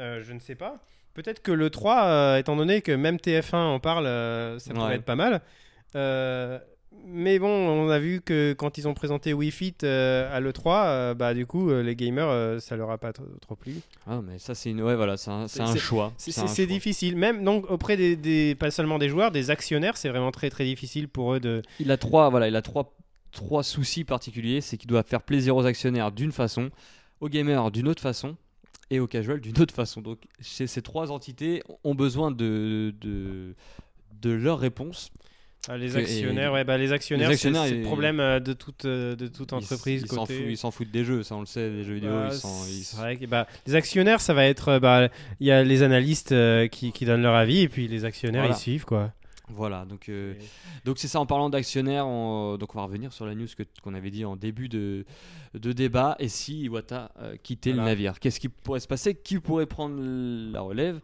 Euh, 0.00 0.22
Je 0.22 0.32
ne 0.32 0.38
sais 0.40 0.54
pas. 0.54 0.78
Peut-être 1.14 1.42
que 1.42 1.52
le 1.52 1.70
3, 1.70 2.04
euh, 2.06 2.36
étant 2.38 2.56
donné 2.56 2.82
que 2.82 2.90
même 2.92 3.16
TF1 3.18 3.56
en 3.56 3.78
parle, 3.80 4.06
euh, 4.06 4.58
ça 4.58 4.74
pourrait 4.74 4.88
Ouais. 4.88 4.94
être 4.96 5.04
pas 5.04 5.14
mal. 5.16 5.40
Mais 7.06 7.38
bon, 7.40 7.48
on 7.50 7.90
a 7.90 7.98
vu 7.98 8.20
que 8.22 8.52
quand 8.56 8.78
ils 8.78 8.86
ont 8.88 8.94
présenté 8.94 9.32
Wii 9.34 9.50
Fit 9.50 9.74
à 9.84 10.40
l'E3, 10.40 10.86
euh, 10.86 11.14
bah 11.14 11.34
du 11.34 11.44
coup, 11.44 11.70
les 11.70 11.96
gamers, 11.96 12.60
ça 12.62 12.76
leur 12.76 12.90
a 12.90 12.98
pas 12.98 13.12
trop, 13.12 13.24
trop 13.40 13.56
plu. 13.56 13.74
Ah, 14.06 14.20
mais 14.22 14.38
ça, 14.38 14.54
c'est 14.54 14.70
une. 14.70 14.80
Ouais, 14.80 14.94
voilà, 14.94 15.16
un, 15.26 15.46
un 15.58 15.76
choix. 15.76 16.12
C'est 16.16 16.66
difficile, 16.66 17.16
même 17.16 17.44
donc 17.44 17.68
auprès 17.70 17.96
des, 17.96 18.16
des- 18.16 18.54
pas 18.54 18.70
seulement 18.70 18.98
des 18.98 19.08
joueurs, 19.08 19.32
des 19.32 19.50
actionnaires, 19.50 19.96
c'est 19.96 20.08
vraiment 20.08 20.30
très 20.30 20.50
très 20.50 20.64
difficile 20.64 21.08
pour 21.08 21.34
eux 21.34 21.40
de. 21.40 21.62
Il 21.80 21.90
a 21.90 21.96
trois, 21.96 22.30
voilà, 22.30 22.46
il 22.48 22.56
a 22.56 22.62
trois, 22.62 22.94
trois 23.32 23.62
soucis 23.64 24.04
particuliers. 24.04 24.60
C'est 24.60 24.76
qu'il 24.76 24.88
doit 24.88 25.02
faire 25.02 25.22
plaisir 25.22 25.56
aux 25.56 25.66
actionnaires 25.66 26.12
d'une 26.12 26.32
façon, 26.32 26.70
aux 27.20 27.28
gamers 27.28 27.70
d'une 27.72 27.88
autre 27.88 28.02
façon 28.02 28.36
et 28.90 29.00
aux 29.00 29.06
casuals 29.06 29.40
d'une 29.40 29.58
autre 29.60 29.74
façon. 29.74 30.00
Donc, 30.00 30.18
ces, 30.40 30.66
ces 30.66 30.82
trois 30.82 31.10
entités 31.10 31.62
ont 31.84 31.94
besoin 31.94 32.30
de, 32.30 32.94
de, 33.00 33.54
de 34.20 34.30
leur 34.30 34.58
réponse. 34.58 35.10
Ah, 35.66 35.78
les 35.78 35.96
actionnaires, 35.96 36.50
et- 36.50 36.54
ouais, 36.56 36.64
bah 36.64 36.76
les 36.76 36.92
actionnaires, 36.92 37.30
les 37.30 37.36
c'est 37.38 37.48
actionnaires, 37.48 37.68
c'est 37.70 37.78
le 37.78 37.84
problème 37.86 38.20
euh, 38.20 38.38
de 38.38 38.52
toute 38.52 38.84
euh, 38.84 39.16
de 39.16 39.28
toute 39.28 39.54
entreprise 39.54 40.02
Ils 40.02 40.08
s'en 40.08 40.26
côté- 40.26 40.34
foutent, 40.70 40.90
des 40.90 41.04
jeux, 41.06 41.22
ça 41.22 41.36
on 41.36 41.40
le 41.40 41.46
sait, 41.46 41.70
des 41.70 41.84
jeux 41.84 41.94
vidéo. 41.94 42.10
Bah, 42.10 42.28
ils 42.30 42.36
s'en- 42.36 42.66
ils 42.66 42.96
vrai 42.98 43.16
que, 43.16 43.24
bah, 43.24 43.46
les 43.66 43.74
actionnaires, 43.74 44.20
ça 44.20 44.34
va 44.34 44.44
être. 44.44 44.68
euh, 44.68 44.78
bah, 44.78 45.08
Il 45.40 45.46
y 45.46 45.50
a 45.50 45.64
les 45.64 45.82
analystes 45.82 46.32
euh, 46.32 46.68
qui, 46.68 46.92
qui 46.92 47.06
donnent 47.06 47.22
leur 47.22 47.34
avis 47.34 47.60
et 47.62 47.70
puis 47.70 47.88
les 47.88 48.04
actionnaires, 48.04 48.42
Voilà. 48.42 48.56
ils 48.56 48.60
suivent. 48.60 48.84
quoi. 48.84 49.10
Voilà, 49.48 49.84
donc 49.84 50.08
euh, 50.08 50.32
donc 50.86 50.98
c'est 50.98 51.06
ça 51.08 51.20
en 51.20 51.26
parlant 51.26 51.50
d'actionnaires. 51.50 52.06
on- 52.06 52.56
Donc 52.56 52.74
on 52.74 52.78
va 52.78 52.84
revenir 52.84 53.12
sur 53.12 53.26
la 53.26 53.34
news 53.34 53.46
que- 53.56 53.62
qu'on 53.82 53.92
avait 53.94 54.10
dit 54.10 54.24
en 54.24 54.36
début 54.36 54.68
de, 54.70 55.04
de 55.52 55.72
débat. 55.72 56.16
Et 56.18 56.28
si 56.28 56.62
Iwata 56.62 57.12
euh, 57.20 57.36
quittait 57.42 57.72
le 57.72 57.82
navire, 57.82 58.18
qu'est-ce 58.20 58.40
qui 58.40 58.48
pourrait 58.48 58.80
se 58.80 58.88
passer? 58.88 59.14
Qui 59.14 59.38
pourrait 59.40 59.66
prendre 59.66 59.96
la 60.00 60.60
relève? 60.62 61.00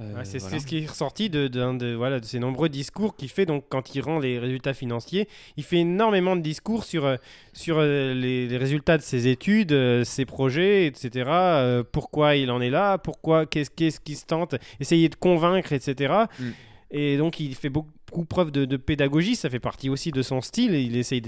Euh, 0.00 0.12
Ouais, 0.16 0.24
c'est 0.24 0.38
voilà. 0.38 0.58
ce 0.58 0.66
qui 0.66 0.78
est 0.78 0.86
ressorti 0.86 1.30
de, 1.30 1.46
d'un 1.46 1.72
de, 1.74 1.94
voilà, 1.94 2.18
de 2.18 2.24
ces 2.24 2.40
nombreux 2.40 2.68
discours 2.68 3.14
qu'il 3.16 3.28
fait 3.28 3.46
donc, 3.46 3.64
quand 3.68 3.94
il 3.94 4.00
rend 4.00 4.18
les 4.18 4.40
résultats 4.40 4.74
financiers. 4.74 5.28
Il 5.56 5.62
fait 5.62 5.78
énormément 5.78 6.34
de 6.34 6.40
discours 6.42 6.82
sur, 6.84 7.04
euh, 7.04 7.16
sur 7.52 7.76
euh, 7.78 8.12
les, 8.12 8.48
les 8.48 8.56
résultats 8.56 8.98
de 8.98 9.02
ses 9.02 9.28
études, 9.28 9.70
euh, 9.70 10.02
ses 10.02 10.24
projets, 10.26 10.86
etc. 10.86 11.10
euh, 11.28 11.82
pourquoi 11.84 12.34
il 12.34 12.50
en 12.50 12.60
est 12.60 12.70
là, 12.70 12.98
pourquoi, 12.98 13.46
qu'est-ce 13.46 13.70
qu'est-ce 13.70 14.00
qui 14.00 14.16
se 14.16 14.26
tente, 14.26 14.56
essayer 14.80 15.08
de 15.08 15.14
convaincre, 15.14 15.72
etc. 15.72 16.12
Mm. 16.40 16.44
Et 16.90 17.16
donc 17.16 17.40
il 17.40 17.54
fait 17.54 17.68
beaucoup 17.70 18.24
preuve 18.28 18.50
de, 18.52 18.64
de 18.64 18.76
pédagogie, 18.76 19.34
ça 19.36 19.50
fait 19.50 19.58
partie 19.60 19.88
aussi 19.88 20.10
de 20.10 20.22
son 20.22 20.40
style. 20.40 20.74
Il 20.74 20.96
essaye 20.96 21.22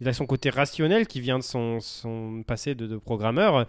il 0.00 0.08
a 0.08 0.12
son 0.12 0.26
côté 0.26 0.50
rationnel 0.50 1.06
qui 1.06 1.20
vient 1.20 1.38
de 1.38 1.44
son, 1.44 1.80
son 1.80 2.42
passé 2.46 2.74
de, 2.74 2.86
de 2.86 2.96
programmeur. 2.96 3.66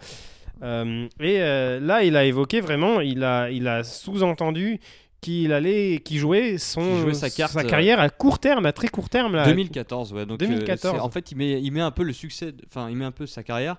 Euh, 0.62 1.06
et 1.20 1.40
euh, 1.40 1.80
là, 1.80 2.04
il 2.04 2.16
a 2.16 2.24
évoqué 2.24 2.60
vraiment, 2.60 3.00
il 3.00 3.24
a, 3.24 3.50
il 3.50 3.66
a 3.66 3.82
sous-entendu 3.82 4.78
qu'il 5.22 5.52
allait, 5.52 6.00
qu'il 6.04 6.18
jouait 6.18 6.56
son 6.58 7.00
jouait 7.00 7.14
sa 7.14 7.28
carte, 7.30 7.56
euh, 7.56 7.62
carrière 7.62 8.00
à 8.00 8.08
court 8.08 8.38
terme, 8.38 8.66
à 8.66 8.72
très 8.72 8.88
court 8.88 9.08
terme 9.08 9.36
là. 9.36 9.44
2014, 9.46 10.12
ouais. 10.12 10.26
Donc, 10.26 10.42
euh, 10.42 10.46
2014. 10.46 10.94
c'est- 10.96 11.00
en 11.00 11.10
fait, 11.10 11.30
il 11.32 11.36
met, 11.38 11.60
il 11.62 11.70
met 11.72 11.80
un 11.80 11.90
peu 11.90 12.02
le 12.04 12.12
succès, 12.12 12.52
enfin, 12.68 12.88
il 12.90 12.96
met 12.96 13.04
un 13.04 13.10
peu 13.10 13.26
sa 13.26 13.42
carrière 13.42 13.76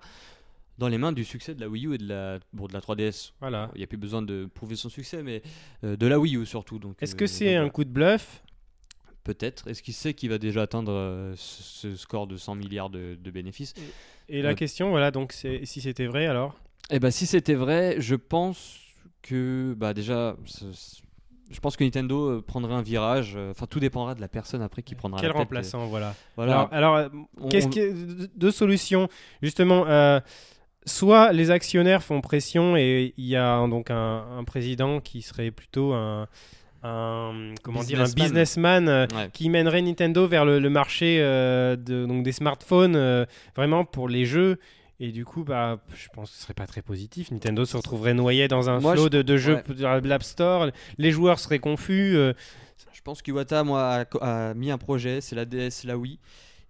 dans 0.77 0.87
les 0.87 0.97
mains 0.97 1.11
du 1.11 1.23
succès 1.23 1.53
de 1.53 1.61
la 1.61 1.67
Wii 1.69 1.85
U 1.87 1.93
et 1.93 1.97
de 1.97 2.07
la, 2.07 2.39
bon, 2.53 2.65
de 2.67 2.73
la 2.73 2.79
3DS. 2.79 3.33
Voilà. 3.39 3.69
Il 3.75 3.79
n'y 3.79 3.83
a 3.83 3.87
plus 3.87 3.97
besoin 3.97 4.21
de 4.21 4.49
prouver 4.53 4.75
son 4.75 4.89
succès, 4.89 5.21
mais 5.23 5.41
euh, 5.83 5.95
de 5.95 6.07
la 6.07 6.17
Wii 6.19 6.37
U 6.37 6.45
surtout. 6.45 6.79
Donc, 6.79 6.95
Est-ce 7.01 7.13
euh, 7.15 7.17
que 7.17 7.27
c'est 7.27 7.55
un 7.55 7.69
coup 7.69 7.83
de 7.83 7.89
bluff? 7.91 8.41
Peut-être. 9.23 9.67
Est-ce 9.67 9.83
qu'il 9.83 9.93
sait 9.93 10.15
qu'il 10.15 10.29
va 10.29 10.39
déjà 10.39 10.63
atteindre 10.63 10.91
euh, 10.91 11.33
ce, 11.37 11.61
ce 11.91 11.95
score 11.95 12.25
de 12.25 12.37
100 12.37 12.55
milliards 12.55 12.89
de, 12.89 13.15
de 13.21 13.31
bénéfices? 13.31 13.73
Et 14.29 14.41
la 14.41 14.55
question, 14.55 14.89
voilà, 14.89 15.11
donc 15.11 15.31
c'est- 15.33 15.65
si 15.65 15.81
c'était 15.81 16.07
vrai 16.07 16.25
alors? 16.25 16.55
Eh 16.89 16.99
ben, 16.99 17.11
si 17.11 17.25
c'était 17.27 17.53
vrai, 17.53 17.97
je 17.99 18.15
pense 18.15 18.79
que, 19.21 19.75
bah, 19.77 19.93
déjà, 19.93 20.35
je 21.51 21.59
pense 21.59 21.77
que 21.77 21.83
Nintendo 21.83 22.41
prendrait 22.41 22.73
un 22.73 22.81
virage. 22.81 23.37
Enfin, 23.51 23.67
tout 23.67 23.79
dépendra 23.79 24.15
de 24.15 24.21
la 24.21 24.27
personne 24.27 24.61
après 24.63 24.81
qui 24.81 24.95
prendra 24.95 25.19
Quel 25.19 25.27
la 25.27 25.33
tête. 25.33 25.39
remplaçant, 25.41 25.85
voilà. 25.85 26.15
Voilà. 26.35 26.61
Alors, 26.71 26.95
alors, 26.97 27.11
On- 27.39 27.47
qu'est-ce 27.49 27.67
on- 27.67 27.69
que 27.69 28.25
deux 28.35 28.51
solutions 28.51 29.07
justement 29.43 29.85
euh, 29.87 30.19
soit 30.85 31.31
les 31.33 31.51
actionnaires 31.51 32.03
font 32.03 32.21
pression 32.21 32.75
et 32.75 33.13
il 33.17 33.25
y 33.25 33.35
a 33.35 33.65
donc 33.67 33.91
un, 33.91 34.25
un 34.37 34.43
président 34.43 34.99
qui 34.99 35.21
serait 35.21 35.51
plutôt 35.51 35.93
un, 35.93 36.27
un- 36.83 37.53
comment 37.63 37.83
dire 37.83 38.01
un 38.01 38.05
Businessman. 38.11 38.87
euh, 38.89 39.05
Ouais. 39.13 39.29
qui 39.33 39.49
mènerait 39.49 39.81
Nintendo 39.81 40.27
vers 40.27 40.45
le, 40.45 40.59
le 40.59 40.69
marché 40.69 41.17
euh, 41.21 41.75
de, 41.75 42.05
donc 42.05 42.23
des 42.23 42.31
smartphones 42.31 42.95
euh, 42.95 43.25
vraiment 43.55 43.85
pour 43.85 44.09
les 44.09 44.25
jeux 44.25 44.57
et 44.99 45.11
du 45.11 45.25
coup 45.25 45.43
bah 45.43 45.79
je 45.95 46.07
pense 46.13 46.31
que 46.31 46.35
ce 46.37 46.41
serait 46.43 46.53
pas 46.53 46.67
très 46.67 46.81
positif 46.81 47.31
Nintendo 47.31 47.65
se 47.65 47.77
retrouverait 47.77 48.13
noyé 48.13 48.47
dans 48.47 48.69
un 48.69 48.79
Moi, 48.79 48.93
flot 48.93 49.03
je- 49.05 49.09
de, 49.09 49.21
de 49.21 49.37
jeux 49.37 49.55
ouais. 49.67 49.75
dans 49.75 49.99
l'App 50.07 50.23
Store 50.23 50.67
les 50.97 51.11
joueurs 51.11 51.39
seraient 51.39 51.59
confus 51.59 52.13
Je 52.15 53.01
pense 53.03 53.21
qu'Iwata 53.21 53.63
moi, 53.63 54.05
a, 54.21 54.49
a 54.49 54.53
mis 54.53 54.69
un 54.71 54.77
projet, 54.77 55.21
c'est 55.21 55.35
la 55.35 55.45
DS, 55.45 55.85
la 55.85 55.97
Wii. 55.97 56.19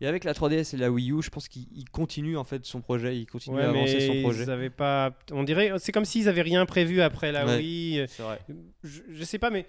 Et 0.02 0.08
avec 0.08 0.24
la 0.24 0.34
3DS 0.34 0.74
et 0.74 0.78
la 0.78 0.90
Wii 0.92 1.12
U, 1.12 1.22
je 1.22 1.30
pense 1.30 1.48
qu'il 1.48 1.68
il 1.76 1.88
continue 1.90 2.36
en 2.36 2.44
fait 2.44 2.66
son 2.66 2.82
projet, 2.82 3.16
il 3.18 3.28
continue 3.28 3.58
ouais, 3.58 3.64
à 3.64 3.70
avancer 3.70 3.98
mais 4.00 4.08
son 4.08 4.22
projet. 4.24 4.44
ils 4.44 4.50
avaient 4.50 4.70
pas 4.72 5.14
on 5.32 5.44
dirait 5.44 5.72
c'est 5.78 5.92
comme 5.92 6.06
s'ils 6.06 6.28
avaient 6.28 6.42
rien 6.42 6.66
prévu 6.66 7.02
après 7.02 7.32
la 7.32 7.46
Ouais. 7.46 7.58
Wii 7.58 8.06
vrai. 8.20 8.40
je, 8.84 9.02
je 9.12 9.24
sais 9.24 9.38
pas, 9.40 9.50
mais. 9.52 9.66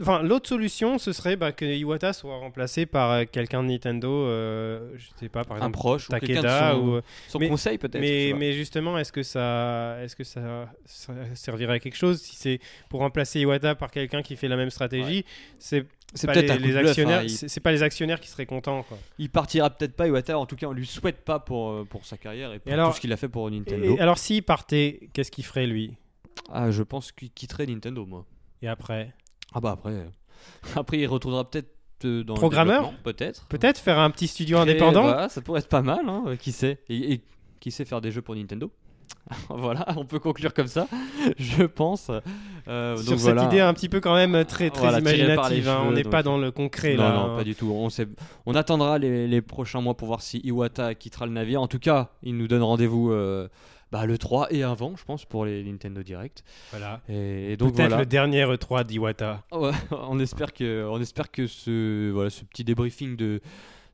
Enfin, 0.00 0.22
l'autre 0.22 0.48
solution, 0.48 0.96
ce 0.96 1.12
serait 1.12 1.36
bah, 1.36 1.52
que 1.52 1.66
Iwata 1.66 2.14
soit 2.14 2.38
remplacé 2.38 2.86
par 2.86 3.10
euh, 3.10 3.24
quelqu'un 3.30 3.62
de 3.62 3.68
Nintendo, 3.68 4.08
euh, 4.10 4.90
je 4.96 5.08
sais 5.20 5.28
pas, 5.28 5.44
par 5.44 5.52
Un 5.58 5.60
exemple 5.60 5.76
proche 5.76 6.08
ou 6.08 6.12
quelqu'un 6.12 6.36
Takeda 6.40 6.70
de 6.70 6.74
son, 6.80 6.80
ou. 6.88 7.00
son 7.28 7.38
mais- 7.38 7.48
conseil 7.50 7.76
peut-être. 7.76 8.00
Mais, 8.00 8.52
justement, 8.54 8.96
est-ce 8.96 9.12
que 9.12 9.22
ça, 9.22 9.98
est-ce 10.02 10.16
que 10.16 10.24
ça, 10.24 10.72
ça 10.86 11.12
servirait 11.34 11.74
à 11.74 11.78
quelque 11.78 11.98
chose 11.98 12.22
si 12.22 12.36
c'est 12.36 12.58
pour 12.88 13.00
remplacer 13.00 13.40
Iwata 13.40 13.74
par 13.74 13.90
quelqu'un 13.90 14.22
qui 14.22 14.34
fait 14.36 14.48
la 14.48 14.56
même 14.56 14.70
stratégie? 14.70 15.26
C'est 15.58 15.84
c'est 16.14 16.26
peut-être 16.26 16.44
les, 16.46 16.50
un 16.52 16.56
coup 16.56 16.62
les 16.62 16.68
de 16.68 16.78
bluff, 16.78 16.88
actionnaires, 16.90 17.18
hein, 17.20 17.24
il- 17.24 17.30
c'est 17.30 17.48
c'est 17.48 17.60
pas 17.60 17.72
les 17.72 17.82
actionnaires 17.82 18.20
qui 18.20 18.28
seraient 18.28 18.46
contents, 18.46 18.82
quoi. 18.82 18.98
Il 19.18 19.30
partira 19.30 19.70
peut-être 19.70 19.94
pas 19.96 20.06
Iwata, 20.08 20.38
en 20.38 20.46
tout 20.46 20.56
cas 20.56 20.66
on 20.66 20.72
lui 20.72 20.86
souhaite 20.86 21.24
pas 21.24 21.38
pour, 21.38 21.70
euh, 21.70 21.84
pour 21.88 22.04
sa 22.04 22.16
carrière 22.16 22.52
et 22.52 22.58
pour 22.58 22.72
alors- 22.72 22.90
tout 22.90 22.96
ce 22.96 23.00
qu'il 23.00 23.12
a 23.12 23.16
fait 23.16 23.28
pour 23.28 23.50
Nintendo. 23.50 23.96
et 23.96 24.00
alors, 24.00 24.18
s'il 24.18 24.42
partait, 24.42 25.08
qu'est-ce 25.12 25.30
qu'il 25.30 25.44
ferait 25.44 25.66
lui? 25.66 25.94
Ah, 26.50 26.70
je 26.70 26.82
pense 26.82 27.12
qu'il 27.12 27.30
quitterait 27.30 27.66
Nintendo 27.66 28.04
moi. 28.06 28.24
Et 28.62 28.68
après? 28.68 29.12
Ah 29.54 29.60
bah 29.60 29.72
après, 29.72 29.92
euh, 29.92 30.04
après 30.76 30.98
il 30.98 31.06
retrouvera 31.06 31.48
peut-être 31.50 31.68
euh, 32.04 32.24
dans 32.24 32.34
le 32.34 32.38
Programmeur? 32.40 32.80
développement, 32.82 33.02
peut-être. 33.04 33.46
Peut-être 33.46 33.78
faire 33.78 33.98
un 33.98 34.10
petit 34.10 34.26
studio 34.26 34.58
indépendant? 34.58 35.02
voilà, 35.02 35.28
ça 35.28 35.40
pourrait 35.40 35.60
être 35.60 35.68
pas 35.68 35.82
mal, 35.82 36.08
hein, 36.08 36.24
euh, 36.26 36.36
qui 36.36 36.52
sait. 36.52 36.80
Et, 36.88 37.12
et 37.14 37.20
qui 37.60 37.70
sait 37.70 37.84
faire 37.84 38.00
des 38.00 38.10
jeux 38.10 38.22
pour 38.22 38.34
Nintendo 38.34 38.72
Voilà, 39.48 39.86
on 39.96 40.04
peut 40.04 40.18
conclure 40.18 40.52
comme 40.52 40.66
ça, 40.66 40.86
je 41.38 41.62
pense. 41.64 42.10
Euh, 42.68 42.96
Sur 42.96 43.10
donc 43.12 43.20
cette 43.20 43.34
voilà. 43.34 43.44
idée 43.44 43.60
un 43.60 43.72
petit 43.74 43.88
peu 43.88 44.00
quand 44.00 44.14
même 44.14 44.44
très 44.44 44.70
très 44.70 44.80
Voilà, 44.90 45.00
les 45.00 45.18
imaginative, 45.18 45.68
hein. 45.68 45.82
on 45.86 45.92
n'est 45.92 46.02
donc- 46.02 46.12
pas 46.12 46.22
dans 46.22 46.38
le 46.38 46.50
concret 46.50 46.94
non, 46.94 47.02
là. 47.02 47.12
non, 47.12 47.32
hein. 47.32 47.36
pas 47.36 47.44
du 47.44 47.54
tout. 47.54 47.70
On, 47.70 47.88
sait- 47.90 48.08
on 48.46 48.54
attendra 48.54 48.98
les, 48.98 49.26
les 49.28 49.40
prochains 49.42 49.80
mois 49.80 49.96
pour 49.96 50.08
voir 50.08 50.22
si 50.22 50.38
Iwata 50.44 50.94
quittera 50.94 51.26
le 51.26 51.32
navire. 51.32 51.60
En 51.62 51.68
tout 51.68 51.78
cas, 51.78 52.10
il 52.22 52.36
nous 52.36 52.48
donne 52.48 52.62
rendez-vous 52.62 53.10
euh, 53.12 53.48
bah, 53.90 54.06
le 54.06 54.16
3 54.18 54.48
et 54.52 54.62
avant, 54.62 54.94
je 54.96 55.04
pense, 55.04 55.24
pour 55.24 55.44
les 55.44 55.62
Nintendo 55.64 56.02
Direct. 56.02 56.42
Voilà. 56.70 57.00
Et, 57.08 57.52
et 57.52 57.56
donc 57.56 57.74
Peut-être 57.74 57.88
voilà. 57.88 57.98
le 58.02 58.06
dernier 58.06 58.44
E3 58.44 58.84
d'Iwata. 58.84 59.42
Ouais, 59.52 59.70
on 59.90 60.18
espère 60.18 60.52
que, 60.52 60.86
on 60.90 61.00
espère 61.00 61.30
que 61.30 61.46
ce, 61.46 62.10
voilà, 62.10 62.30
ce 62.30 62.44
petit 62.44 62.64
débriefing 62.64 63.16
de, 63.16 63.40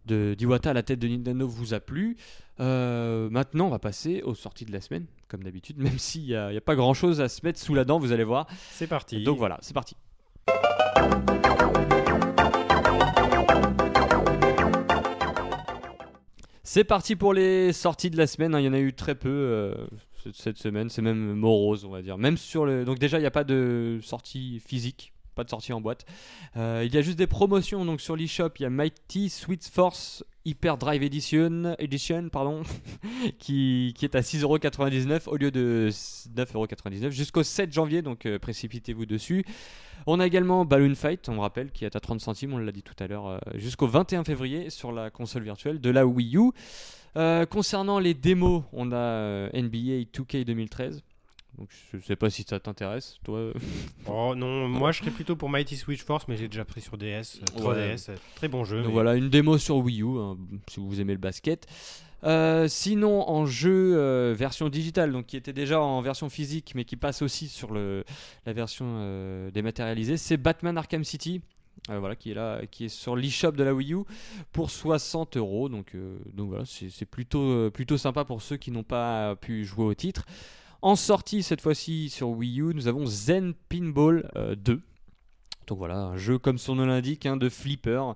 de 0.09 0.35
d'Iwata 0.37 0.71
à 0.71 0.73
la 0.73 0.83
tête 0.83 0.99
de 0.99 1.07
Nintendo 1.09 1.47
vous 1.47 1.75
a 1.75 1.81
plu. 1.81 2.17
Euh, 2.61 3.29
maintenant, 3.31 3.67
on 3.67 3.71
va 3.71 3.79
passer 3.79 4.23
aux 4.23 4.35
sorties 4.35 4.65
de 4.65 4.73
la 4.73 4.81
semaine, 4.81 5.07
comme 5.29 5.45
d'habitude, 5.45 5.79
même 5.79 5.99
s'il 5.99 6.25
n'y 6.25 6.35
a, 6.35 6.51
il 6.51 6.55
y 6.55 6.59
a 6.59 6.61
pas 6.63 6.75
grand-chose 6.75 7.21
à 7.21 7.29
se 7.29 7.41
mettre 7.45 7.61
sous 7.61 7.75
la 7.75 7.85
dent, 7.85 7.99
vous 8.01 8.11
allez 8.13 8.25
voir. 8.25 8.47
C'est 8.73 8.87
parti. 8.89 9.23
Donc 9.23 9.39
voilà, 9.39 9.59
c'est 9.61 9.75
parti. 9.75 9.95
C'est 16.63 16.85
parti 16.85 17.17
pour 17.17 17.33
les 17.33 17.73
sorties 17.73 18.11
de 18.11 18.17
la 18.19 18.27
semaine. 18.27 18.55
hein. 18.55 18.61
Il 18.61 18.67
y 18.67 18.69
en 18.69 18.75
a 18.75 18.79
eu 18.79 18.93
très 18.93 19.15
peu 19.15 19.29
euh, 19.31 19.75
cette- 20.23 20.37
cette 20.37 20.59
semaine. 20.59 20.91
C'est 20.91 21.03
même 21.03 21.35
morose, 21.35 21.85
on 21.85 21.91
va 21.91 22.03
dire. 22.03 22.19
Même 22.19 22.37
sur 22.37 22.67
le. 22.67 22.85
Donc 22.85 22.99
déjà, 22.99 23.17
il 23.19 23.23
n'y 23.23 23.27
a 23.27 23.31
pas 23.31 23.45
de 23.45 24.01
sortie 24.03 24.61
physique 24.61 25.13
pas 25.39 25.45
de 25.45 25.51
sortie 25.51 25.73
en 25.73 25.81
boîte. 25.81 26.05
Euh, 26.57 26.83
il 26.85 26.93
y 26.93 26.99
a 26.99 27.01
juste 27.01 27.17
des 27.17 27.29
promotions 27.29 27.85
donc 27.85 28.01
sur 28.01 28.17
l'eShop. 28.17 28.51
Il 28.59 28.63
y 28.63 28.67
a 28.67 28.71
Mighty 28.71 29.31
Sweet 29.31 29.69
Force 29.69 30.25
Hyper 30.45 30.77
Drive 30.77 31.05
Edition, 31.05 31.77
Edition 31.79 32.29
pardon, 32.29 32.63
qui, 33.39 33.95
qui 33.97 34.05
est 34.05 34.17
à 34.17 34.21
6,99€ 34.21 35.29
au 35.29 35.37
lieu 35.37 35.53
de 35.53 35.91
9,99€ 35.91 37.11
jusqu'au 37.11 37.45
7 37.45 37.73
janvier, 37.73 38.03
donc 38.03 38.27
euh, 38.27 38.41
précipitez-vous 38.41 39.07
dessus. 39.07 39.45
On 40.09 40.19
a 40.19 40.27
également 40.27 40.65
Balloon 40.65 40.97
Fight, 40.97 41.29
on 41.29 41.39
rappelle, 41.39 41.71
qui 41.71 41.85
est 41.85 41.95
à 41.95 42.01
30 42.01 42.21
centimes, 42.21 42.55
on 42.55 42.59
l'a 42.59 42.73
dit 42.73 42.83
tout 42.83 42.97
à 42.99 43.07
l'heure, 43.07 43.29
euh, 43.29 43.39
jusqu'au 43.55 43.87
21 43.87 44.25
février 44.25 44.71
sur 44.71 44.91
la 44.91 45.11
console 45.11 45.45
virtuelle 45.45 45.81
de 45.81 45.91
la 45.91 46.05
Wii 46.05 46.37
U. 46.37 46.51
Concernant 47.51 47.99
les 47.99 48.15
démos, 48.15 48.63
on 48.73 48.93
a 48.93 49.49
NBA 49.53 50.07
2K 50.13 50.45
2013. 50.45 51.03
Donc 51.57 51.69
je 51.93 51.99
sais 51.99 52.15
pas 52.17 52.31
si 52.31 52.45
ça 52.49 52.61
t'intéresse, 52.61 53.19
toi. 53.25 53.53
Oh 54.07 54.35
non, 54.37 54.69
moi 54.69 54.93
je 54.93 55.01
serais 55.01 55.11
plutôt 55.11 55.35
pour 55.37 55.49
Mighty 55.49 55.77
Switch 55.77 56.03
Force, 56.03 56.29
mais 56.29 56.37
j'ai 56.37 56.49
déjà 56.49 56.65
pris 56.65 56.81
sur 56.81 56.97
DS, 56.97 57.41
euh, 57.57 57.59
3DS. 57.59 58.11
euh, 58.11 58.17
Très 58.37 58.49
bon 58.49 58.65
jeu. 58.65 58.79
Donc 58.79 58.87
mais- 58.89 58.93
voilà, 58.93 59.15
une 59.17 59.29
démo 59.29 59.59
sur 59.59 59.77
Wii 59.79 60.03
U, 60.03 60.19
hein, 60.19 60.37
si 60.69 60.79
vous 60.81 61.01
aimez 61.01 61.15
le 61.15 61.19
basket. 61.19 61.67
Euh, 62.25 62.67
sinon, 62.69 63.29
en 63.29 63.47
jeu 63.47 63.95
euh, 63.97 64.35
version 64.37 64.69
digitale, 64.69 65.13
donc 65.13 65.27
qui 65.27 65.37
était 65.37 65.53
déjà 65.53 65.81
en 65.81 66.01
version 66.03 66.29
physique, 66.29 66.73
mais 66.75 66.85
qui 66.85 66.97
passe 66.97 67.23
aussi 67.23 67.47
sur 67.49 67.73
le, 67.73 68.05
la 68.45 68.53
version 68.53 68.87
euh, 68.89 69.51
dématérialisée, 69.53 70.17
c'est 70.17 70.37
Batman 70.37 70.77
Arkham 70.77 71.05
City. 71.05 71.41
voilà, 71.89 72.17
qui 72.17 72.33
est 72.33 72.35
là, 72.35 72.61
qui 72.71 72.87
est 72.87 72.89
sur 72.89 73.15
l'eShop 73.15 73.53
de 73.53 73.63
la 73.63 73.73
Wii 73.73 73.95
U 73.95 73.99
pour 74.53 74.71
60 74.71 75.37
euros. 75.37 75.69
Donc, 75.69 75.93
donc 76.35 76.49
voilà, 76.49 76.65
c'est 76.67 77.05
plutôt, 77.07 77.71
plutôt 77.71 77.97
sympa 77.97 78.25
pour 78.25 78.43
ceux 78.43 78.57
qui 78.57 78.73
n'ont 78.73 78.83
pas 78.83 79.37
pu 79.37 79.65
jouer 79.65 79.85
au 79.85 79.95
titre. 79.95 80.25
En 80.81 80.95
sortie 80.97 81.43
cette 81.43 81.61
fois-ci 81.61 82.09
sur 82.09 82.29
Wii 82.29 82.61
U, 82.61 82.75
nous 82.75 82.87
avons 82.87 83.05
Zen 83.07 83.55
Pinball 83.69 84.31
euh, 84.37 84.55
2. 84.55 84.81
Donc 85.67 85.79
voilà, 85.79 85.97
un 85.99 86.17
jeu 86.17 86.39
comme 86.39 86.57
son 86.57 86.77
nom 86.77 86.87
l'indique, 86.87 87.27
hein, 87.27 87.37
de 87.37 87.49
flipper, 87.51 88.15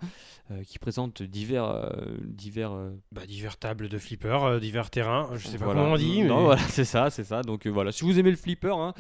euh, 0.51 0.63
qui 0.63 0.79
présente 0.79 1.23
divers, 1.23 1.67
euh, 1.67 1.91
divers 2.25 2.73
euh, 2.73 2.93
Bah, 3.11 3.27
divers 3.27 3.59
tables 3.59 3.91
de 3.91 3.99
flipper, 3.99 4.43
euh, 4.45 4.59
divers 4.59 4.89
terrains, 4.89 5.29
je 5.35 5.47
sais 5.49 5.59
pas 5.59 5.67
voilà. 5.67 5.83
comment 5.83 5.95
on 5.95 5.99
dit. 5.99 6.23
Non, 6.23 6.45
voilà, 6.45 6.63
c'est 6.69 6.87
ça, 6.87 7.11
c'est 7.11 7.25
ça. 7.25 7.43
Donc 7.43 7.67
euh, 7.67 7.71
voilà, 7.71 7.93
si 7.93 8.05
vous 8.05 8.19
aimez 8.19 8.31
le 8.31 8.37
flipper, 8.39 8.75
hein, 8.75 8.95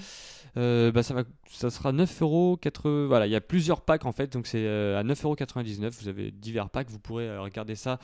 euh, 0.59 0.93
bah, 0.93 1.03
ça, 1.03 1.15
va, 1.15 1.23
ça 1.49 1.71
sera 1.71 1.93
9,80€. 1.93 3.07
Voilà, 3.07 3.27
il 3.27 3.31
y 3.33 3.37
a 3.37 3.41
plusieurs 3.41 3.81
packs 3.81 4.05
en 4.05 4.13
fait, 4.13 4.31
donc 4.35 4.47
c'est 4.47 4.67
euh, 4.67 5.01
à 5.01 5.03
9,99€. 5.03 5.91
Vous 6.03 6.09
avez 6.09 6.31
divers 6.31 6.69
packs, 6.69 6.91
vous 6.91 6.99
pourrez 6.99 7.29
euh, 7.29 7.41
regarder 7.41 7.75
ça 7.75 7.99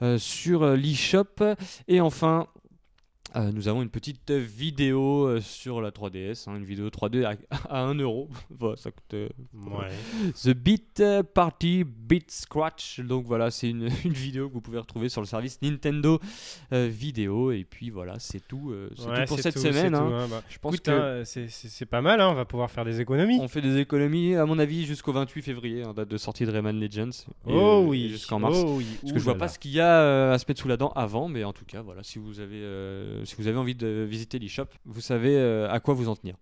euh, 0.00 0.16
sur 0.16 0.62
euh, 0.62 0.76
l'eShop. 0.76 1.56
Et 1.88 2.00
enfin. 2.00 2.46
Euh, 3.36 3.50
nous 3.52 3.68
avons 3.68 3.82
une 3.82 3.88
petite 3.90 4.30
vidéo 4.30 5.26
euh, 5.26 5.40
sur 5.40 5.80
la 5.80 5.90
3DS, 5.90 6.48
hein, 6.48 6.56
une 6.56 6.64
vidéo 6.64 6.88
3D 6.88 7.24
à, 7.24 7.34
à 7.68 7.86
1€. 7.92 8.28
voilà, 8.50 8.76
ça 8.76 8.90
coûte 8.90 9.14
euh, 9.14 9.28
Ouais. 9.54 9.88
The 10.42 10.50
Beat 10.50 11.02
Party 11.34 11.84
Beat 11.84 12.30
Scratch. 12.30 13.00
Donc 13.00 13.24
voilà, 13.26 13.50
c'est 13.50 13.70
une, 13.70 13.88
une 14.04 14.12
vidéo 14.12 14.48
que 14.48 14.54
vous 14.54 14.60
pouvez 14.60 14.78
retrouver 14.78 15.08
sur 15.08 15.20
le 15.20 15.26
service 15.26 15.60
Nintendo 15.62 16.18
euh, 16.72 16.88
Vidéo. 16.90 17.52
Et 17.52 17.64
puis 17.64 17.90
voilà, 17.90 18.18
c'est 18.18 18.46
tout, 18.46 18.74
c'est 18.96 19.06
Ouais, 19.08 19.24
tout 19.24 19.34
pour 19.34 19.40
cette 19.40 19.54
tout, 19.54 19.60
semaine. 19.60 19.94
hein. 19.94 20.06
tout, 20.08 20.14
hein. 20.14 20.26
Bah, 20.30 20.42
Je 20.48 20.58
pense 20.58 20.74
écoute, 20.74 20.86
que 20.86 21.22
c'est- 21.24 21.86
pas 21.86 22.00
mal, 22.00 22.20
on 22.20 22.34
va 22.34 22.44
pouvoir 22.44 22.70
faire 22.70 22.84
des 22.84 23.00
économies. 23.00 23.38
on 23.40 23.48
fait 23.48 23.60
des 23.60 23.78
économies, 23.78 24.34
à 24.36 24.46
mon 24.46 24.58
avis, 24.58 24.84
jusqu'au 24.86 25.12
28 25.12 25.42
février, 25.42 25.82
date 25.96 26.08
de 26.08 26.16
sortie 26.16 26.46
de 26.46 26.50
Rayman 26.50 26.78
Legends. 26.78 27.10
Et, 27.46 27.52
oh 27.52 27.84
oui, 27.86 28.08
Jusqu'en 28.08 28.38
mars. 28.38 28.56
Oh 28.64 28.74
oui. 28.78 28.86
Parce 29.00 29.12
que 29.12 29.18
je 29.18 29.24
vois 29.24 29.36
pas 29.36 29.48
ce 29.48 29.58
qu'il 29.58 29.72
y 29.72 29.80
a 29.80 30.32
à 30.32 30.38
se 30.38 30.44
mettre 30.48 30.60
sous 30.60 30.68
la 30.68 30.76
dent 30.76 30.90
avant, 30.94 31.28
mais 31.28 31.44
en 31.44 31.52
tout 31.52 31.64
cas, 31.64 31.82
voilà, 31.82 32.02
si 32.02 32.18
vous 32.18 32.40
avez, 32.40 32.62
si 33.24 33.34
vous 33.36 33.46
avez 33.46 33.58
envie 33.58 33.74
de 33.74 34.06
visiter 34.08 34.38
l'eShop, 34.38 34.66
vous 34.84 35.00
savez 35.00 35.36
euh, 35.36 35.70
à 35.70 35.80
quoi 35.80 35.94
vous 35.94 36.08
en 36.08 36.16
tenir. 36.16 36.36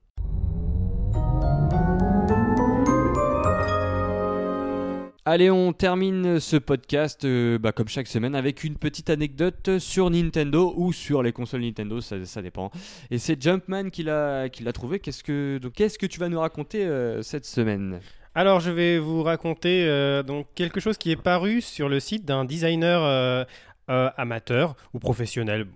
Allez, 5.27 5.51
on 5.51 5.73
termine 5.73 6.41
ce 6.41 6.57
podcast, 6.57 7.25
euh, 7.25 7.59
bah, 7.59 7.73
comme 7.73 7.89
chaque 7.89 8.09
semaine, 8.09 8.35
avec 8.35 8.65
une 8.65 8.77
petite 8.77 9.11
anecdote 9.11 9.79
sur 9.79 10.11
Nintendo 10.11 10.73
ou 10.77 10.93
sur 10.93 11.23
les 11.23 11.33
consoles 11.33 11.61
Nintendo, 11.61 12.01
ça, 12.01 12.43
dépend. 12.43 12.71
Et 13.11 13.19
c'est 13.19 13.41
Jumpman 13.41 13.91
qui 13.91 14.03
l'a 14.03 14.49
trouvé. 14.73 14.99
Qu'est-ce 14.99 15.23
que 15.23 15.61
qu'est-ce 15.75 15.99
que 15.99 16.07
tu 16.07 16.19
vas 16.19 16.29
nous 16.29 16.41
raconter 16.41 16.85
euh, 16.85 17.23
cette 17.23 17.45
semaine? 17.45 18.01
Alors, 18.35 18.61
je 18.61 18.71
vais 18.71 18.99
vous 19.01 19.25
raconter 19.25 19.87
euh, 19.89 20.23
donc 20.23 20.47
quelque 20.55 20.79
chose 20.79 20.97
qui 20.97 21.11
est 21.11 21.21
paru 21.21 21.61
sur 21.61 21.89
le 21.89 21.99
site 21.99 22.25
d'un 22.25 22.45
designer 22.45 23.03
euh, 23.03 23.45
euh, 23.91 24.09
amateur 24.17 24.77
ou 24.95 25.01
professionnel, 25.01 25.67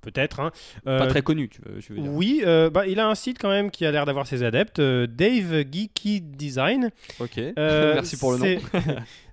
peut-être. 0.00 0.40
hein. 0.40 0.52
Pas 0.84 1.04
Euh, 1.04 1.06
très 1.08 1.22
connu, 1.22 1.48
tu 1.48 1.60
veux, 1.64 1.80
dire. 2.00 2.10
Oui, 2.12 2.42
euh, 2.44 2.70
bah, 2.70 2.86
il 2.86 3.00
a 3.00 3.08
un 3.08 3.14
site 3.14 3.38
quand 3.40 3.48
même 3.50 3.70
qui 3.70 3.84
a 3.86 3.90
l'air 3.90 4.04
d'avoir 4.06 4.26
ses 4.26 4.42
adeptes, 4.42 4.78
euh, 4.78 5.06
Dave 5.06 5.64
Geeky 5.70 6.20
Design. 6.20 6.90
Ok. 7.20 7.36
Merci 7.56 8.16
pour 8.16 8.32
le 8.32 8.38
nom. 8.38 8.60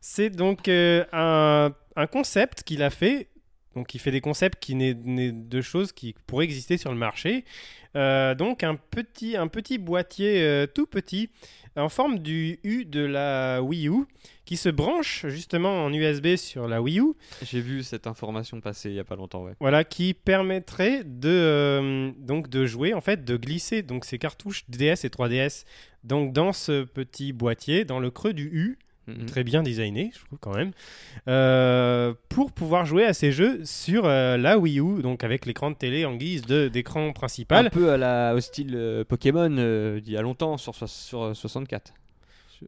c'est- 0.02 0.30
donc 0.36 0.68
un, 0.68 1.72
un 1.96 2.08
concept 2.08 2.64
qu'il 2.64 2.84
a 2.84 2.90
fait. 2.90 3.28
Donc, 3.76 3.94
il 3.94 4.00
fait 4.00 4.12
des 4.12 4.22
concepts 4.22 4.62
qui 4.62 4.76
n'est 4.76 4.94
de 4.94 5.62
choses 5.62 5.92
qui 5.92 6.16
pourraient 6.28 6.46
exister 6.46 6.78
sur 6.78 6.92
le 6.92 6.98
marché. 6.98 7.46
Euh, 7.96 8.36
donc, 8.36 8.64
un 8.64 8.76
petit, 8.76 9.38
un 9.38 9.48
petit 9.48 9.78
boîtier 9.78 10.44
euh, 10.44 10.66
tout 10.68 10.86
petit 10.86 11.30
en 11.78 11.90
forme 11.90 12.20
du 12.20 12.60
U 12.64 12.86
de 12.86 13.02
la 13.02 13.62
Wii 13.62 13.90
U 13.90 14.06
qui 14.46 14.58
se 14.58 14.70
branche 14.70 15.26
justement 15.28 15.84
en 15.84 15.92
USB 15.92 16.36
sur 16.36 16.68
la 16.68 16.82
Wii 16.82 17.00
U. 17.00 17.14
J'ai 17.42 17.60
vu 17.60 17.84
cette 17.84 18.08
information 18.08 18.62
passer 18.62 18.90
il 18.90 18.96
y 18.96 19.00
a 19.00 19.04
pas 19.04 19.16
longtemps, 19.16 19.44
ouais. 19.44 19.54
Voilà, 19.60 19.84
qui 19.84 20.14
permettrait 20.14 21.04
de, 21.04 21.30
euh, 21.30 22.12
donc 22.18 22.48
de 22.50 22.66
jouer, 22.66 22.94
en 22.94 23.02
fait, 23.02 23.26
de 23.26 23.36
glisser 23.36 23.82
donc 23.82 24.06
ces 24.06 24.20
cartouches 24.20 24.64
DS 24.70 25.04
et 25.04 25.10
3DS 25.10 25.66
donc 26.06 26.34
dans 26.34 26.54
ce 26.54 26.84
petit 26.84 27.34
boîtier, 27.34 27.84
dans 27.84 28.00
le 28.00 28.12
creux 28.12 28.34
du 28.34 28.44
U, 28.54 28.78
Mhm. 29.08 29.26
très 29.28 29.44
bien 29.44 29.62
designé, 29.64 30.12
je 30.14 30.20
trouve 30.26 30.40
quand 30.40 30.56
même, 30.56 30.72
euh, 31.28 32.14
pour 32.30 32.52
pouvoir 32.52 32.86
jouer 32.86 33.06
à 33.06 33.14
ces 33.14 33.32
jeux 33.32 33.60
sur 33.64 34.06
euh, 34.06 34.38
la 34.38 34.58
Wii 34.58 34.80
U, 34.80 35.02
donc 35.02 35.24
avec 35.24 35.46
l'écran 35.46 35.72
de 35.72 35.76
télé 35.76 36.06
en 36.06 36.16
guise 36.16 36.44
de- 36.46 36.68
d'écran 36.68 37.12
principal. 37.14 37.68
Un 37.68 37.70
peu 37.70 37.92
à 37.92 37.98
la, 37.98 38.34
au 38.36 38.40
style 38.40 38.74
euh, 38.76 39.04
Pokémon 39.04 39.56
euh, 39.58 40.00
d'il 40.00 40.14
y 40.14 40.18
a 40.18 40.22
longtemps 40.22 40.58
sur, 40.58 40.74
sur 40.90 41.22
euh, 41.24 41.34
64. 41.34 41.94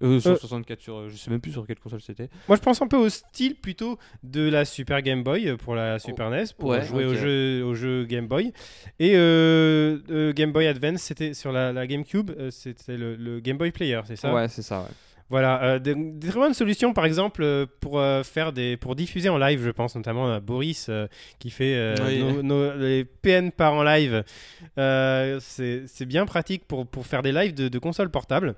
Euh, 0.04 0.20
sur 0.20 0.32
Euh. 0.32 0.36
64, 0.36 0.82
sur, 0.82 1.10
je 1.10 1.16
sais 1.16 1.32
même 1.32 1.40
plus 1.40 1.54
sur 1.54 1.66
quelle 1.66 1.80
console 1.80 2.02
c'était. 2.02 2.30
Moi, 2.50 2.58
je 2.58 2.62
pense 2.62 2.82
un 2.82 2.88
peu 2.88 2.98
au 2.98 3.08
style 3.10 3.56
plutôt 3.56 3.98
de 4.22 4.42
la 4.50 4.66
Super 4.66 5.02
Game 5.02 5.24
Boy 5.24 5.56
pour 5.58 5.76
la 5.76 5.98
Super 5.98 6.30
NES, 6.30 6.44
pour 6.58 6.70
ouais, 6.72 6.84
jouer 6.86 7.06
au, 7.06 7.14
jeu, 7.16 7.64
au 7.64 7.74
jeu 7.74 8.04
Game 8.04 8.28
Boy. 8.28 8.52
Et 9.00 9.14
euh, 9.16 9.98
euh, 10.12 10.34
Game 10.34 10.52
Boy 10.52 10.68
Advance, 10.68 11.02
c'était 11.02 11.34
sur 11.34 11.52
la, 11.54 11.72
la 11.72 11.88
GameCube, 11.88 12.32
euh, 12.38 12.52
c'était 12.52 12.98
le, 12.98 13.16
le 13.16 13.40
Game 13.40 13.58
Boy 13.58 13.72
Player, 13.72 14.02
c'est 14.06 14.18
ça? 14.18 14.34
Ouais, 14.36 14.50
c'est 14.50 14.62
ça, 14.62 14.82
ouais. 14.82 14.88
Voilà, 15.30 15.62
euh, 15.64 15.80
des, 15.80 15.94
très 16.30 16.40
bonnes 16.40 16.54
solutions, 16.54 16.94
par 16.94 17.04
exemple, 17.06 17.44
euh, 17.44 17.66
pour 17.82 18.00
euh, 18.00 18.24
faire 18.24 18.54
des, 18.54 18.78
pour 18.78 18.96
diffuser 18.96 19.28
en 19.28 19.38
live, 19.38 19.62
je 19.62 19.70
pense 19.72 19.94
notamment 19.96 20.32
à 20.34 20.40
Boris 20.40 20.88
euh, 20.90 21.08
qui 21.38 21.50
fait 21.50 21.96
Oui. 22.06 22.20
nos, 22.24 22.42
nos- 22.44 22.74
les 22.78 23.04
PN 23.04 23.52
par 23.52 23.74
en 23.74 23.84
live. 23.84 24.24
C'est 24.78 25.84
c'est 25.88 26.06
bien 26.06 26.26
pratique 26.26 26.66
pour, 26.66 26.88
pour 26.88 27.06
faire 27.06 27.22
des 27.24 27.32
lives 27.32 27.54
de, 27.54 27.68
de 27.68 27.80
consoles 27.80 28.10
portables. 28.10 28.56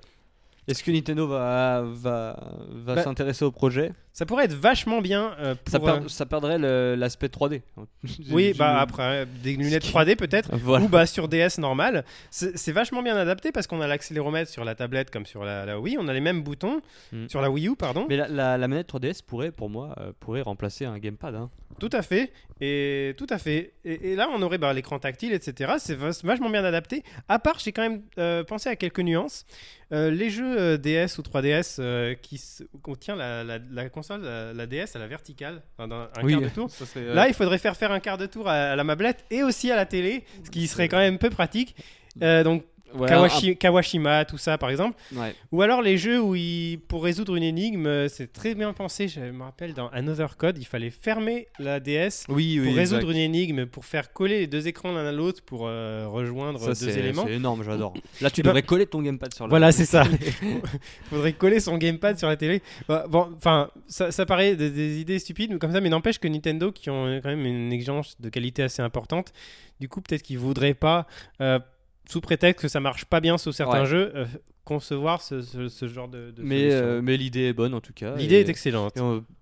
Est-ce 0.68 0.84
que 0.84 0.92
Nintendo 0.92 1.26
va, 1.28 1.82
va, 1.84 2.38
va 2.70 2.96
Bah, 2.96 3.04
s'intéresser 3.04 3.44
au 3.44 3.52
projet? 3.52 3.92
Ça 4.12 4.26
pourrait 4.26 4.46
être 4.46 4.54
vachement 4.54 5.02
bien 5.02 5.34
euh, 5.40 5.56
pour. 5.56 5.72
ça, 5.72 5.80
per- 5.80 5.88
euh, 6.04 6.08
ça 6.10 6.26
perdrait 6.26 6.58
l'aspect 6.98 7.28
3D. 7.28 7.62
oui, 8.32 8.54
bah 8.58 8.80
après 8.82 9.26
des 9.44 9.56
lunettes 9.56 9.86
3D 9.86 10.16
peut-être. 10.16 10.50
Voilà. 10.58 10.84
Ou 10.84 10.88
bah 10.90 11.06
sur 11.06 11.28
DS 11.30 11.58
normal, 11.60 12.04
c'est 12.32 12.72
vachement 12.72 13.02
bien 13.02 13.16
adapté 13.16 13.52
parce 13.52 13.66
qu'on 13.68 13.82
a 13.82 13.88
l'accéléromètre 13.88 14.52
sur 14.52 14.66
la 14.66 14.76
tablette 14.76 15.10
comme 15.12 15.26
sur 15.26 15.44
la, 15.46 15.66
la 15.66 15.80
Wii, 15.80 15.98
on 16.00 16.08
a 16.08 16.14
les 16.14 16.20
mêmes 16.22 16.42
boutons 16.44 16.82
Mm. 17.12 17.28
sur 17.30 17.42
la 17.42 17.50
Wii 17.50 17.68
U 17.70 17.76
pardon. 17.76 18.06
Mais 18.10 18.18
la, 18.18 18.28
la- 18.28 18.58
la 18.58 18.68
manette 18.68 18.90
3DS 18.94 19.24
pourrait, 19.26 19.52
pour 19.52 19.70
moi, 19.70 19.96
euh, 20.00 20.12
pourrait 20.20 20.42
remplacer 20.42 20.86
un 20.86 20.98
gamepad. 21.00 21.36
hein. 21.36 21.50
Tout 21.80 21.90
à 21.94 22.02
fait, 22.02 22.34
et 22.60 23.14
tout 23.18 23.28
à 23.30 23.38
fait. 23.38 23.72
Et, 23.86 24.12
et 24.12 24.16
là, 24.16 24.28
on 24.36 24.42
aurait 24.42 24.58
bah, 24.58 24.74
l'écran 24.74 25.00
tactile, 25.00 25.32
etc. 25.34 25.74
C'est 25.78 25.96
vach- 25.98 26.26
vachement 26.26 26.50
bien 26.50 26.66
adapté. 26.66 27.04
À 27.30 27.40
part, 27.40 27.58
j'ai 27.60 27.72
quand 27.72 27.84
même 27.84 28.02
euh, 28.18 28.44
pensé 28.44 28.68
à 28.70 28.76
quelques 28.76 29.00
nuances. 29.00 29.46
Les 29.92 30.30
jeux 30.30 30.78
DS 30.78 31.18
ou 31.18 31.22
3DS 31.24 31.78
euh, 31.80 32.14
qui 32.14 32.36
s- 32.36 32.64
on 32.86 32.96
tient 32.96 33.16
la, 33.16 33.44
la- 33.44 33.58
la 33.72 33.90
console, 34.00 34.22
la, 34.24 34.54
la 34.54 34.66
DS 34.66 34.96
à 34.96 35.00
la 35.00 35.08
verticale, 35.08 35.62
un 35.78 35.88
quart 35.88 36.42
de 36.42 36.50
tour. 36.50 36.70
ça 36.72 36.86
serait, 36.86 37.06
euh, 37.06 37.14
Là, 37.14 37.28
il 37.28 37.34
faudrait 37.34 37.58
faire 37.58 37.76
faire 37.76 37.92
un 37.92 38.00
quart 38.00 38.18
de 38.18 38.26
tour 38.26 38.48
à, 38.48 38.54
à 38.72 38.76
la 38.76 38.84
mablette 38.84 39.26
et 39.30 39.44
aussi 39.44 39.72
à 39.72 39.76
la 39.76 39.86
télé, 39.86 40.24
ce 40.44 40.50
qui 40.50 40.68
serait 40.68 40.88
quand 40.88 40.98
même 40.98 41.18
peu 41.18 41.30
pratique. 41.30 41.76
Euh, 42.22 42.44
donc 42.44 42.64
ouais, 42.96 43.08
Kawashi- 43.10 43.58
Kawashima, 43.58 44.26
tout 44.26 44.38
ça 44.38 44.58
par 44.58 44.70
exemple. 44.70 44.98
ouais. 45.16 45.34
Ou 45.52 45.62
alors 45.62 45.82
les 45.82 45.98
jeux 45.98 46.22
où 46.22 46.36
il, 46.36 46.80
pour 46.88 47.04
résoudre 47.04 47.36
une 47.36 47.44
énigme, 47.44 47.86
euh, 47.88 48.08
c'est 48.08 48.32
très 48.32 48.56
bien 48.56 48.74
pensé. 48.74 49.08
Je 49.08 49.20
me 49.20 49.44
rappelle 49.44 49.74
dans 49.74 49.88
Another 49.90 50.38
Code, 50.38 50.58
il 50.58 50.66
fallait 50.66 50.90
fermer 50.90 51.48
la 51.60 51.80
DS 51.80 52.26
Oui, 52.30 52.58
oui, 52.60 52.68
pour 52.68 52.76
résoudre 52.76 53.02
exact. 53.02 53.14
une 53.14 53.20
énigme, 53.20 53.66
pour 53.66 53.86
faire 53.86 54.14
coller 54.14 54.40
les 54.40 54.48
deux 54.48 54.68
écrans 54.68 54.92
l'un 54.92 55.06
à 55.06 55.12
l'autre 55.12 55.44
pour 55.44 55.68
euh, 55.68 56.08
rejoindre 56.08 56.60
Ça, 56.74 56.86
deux 56.86 56.98
éléments. 56.98 57.26
c'est 57.26 57.34
énorme, 57.34 57.64
j'adore. 57.64 57.94
Là, 58.22 58.30
tu 58.30 58.42
ben- 58.42 58.50
devrais 58.50 58.64
coller 58.64 58.86
ton 58.86 59.02
gamepad 59.02 59.34
sur 59.34 59.46
la 59.46 59.50
Voilà, 59.50 59.72
c'est 59.72 59.86
ça. 59.86 60.04
Faudrait 61.10 61.34
coller 61.34 61.60
son 61.60 61.78
gamepad 61.78 62.18
sur 62.18 62.28
la 62.28 62.38
télé. 62.38 62.62
Bah, 62.88 63.06
Bon, 63.10 63.30
enfin, 63.38 63.70
ça, 63.88 64.12
ça 64.12 64.26
paraît 64.26 64.56
des, 64.56 64.70
des 64.70 65.00
idées 65.00 65.20
stupides, 65.20 65.58
comme 65.58 65.72
ça, 65.72 65.82
mais 65.82 65.90
n'empêche 65.90 66.20
que 66.20 66.28
Nintendo, 66.28 66.72
qui 66.72 66.90
ont 66.90 67.20
quand 67.22 67.30
même 67.30 67.46
une 67.46 67.72
exigence 67.74 68.16
de 68.20 68.30
qualité 68.30 68.64
assez 68.64 68.82
importante, 68.82 69.32
du 69.80 69.88
coup, 69.88 70.02
peut-être 70.02 70.22
qu'ils 70.22 70.38
voudraient 70.40 70.74
pas, 70.74 71.08
euh, 71.42 71.60
sous 72.08 72.22
prétexte 72.22 72.62
que 72.62 72.68
ça 72.68 72.80
marche 72.80 73.06
pas 73.06 73.20
bien 73.22 73.38
sur 73.38 73.54
certains 73.54 73.82
Ouais. 73.82 73.86
jeux, 73.88 74.12
euh, 74.16 74.26
concevoir 74.66 75.22
ce, 75.22 75.42
ce- 75.42 75.68
ce 75.68 75.88
genre 75.88 76.08
de, 76.08 76.30
de 76.32 76.44
Mais, 76.44 76.72
euh, 76.72 77.02
mais 77.04 77.18
l'idée 77.18 77.46
est 77.48 77.54
bonne 77.54 77.74
en 77.74 77.82
tout 77.82 77.94
cas. 77.94 78.16
L'idée 78.16 78.36
est 78.36 78.50
excellente. 78.50 78.94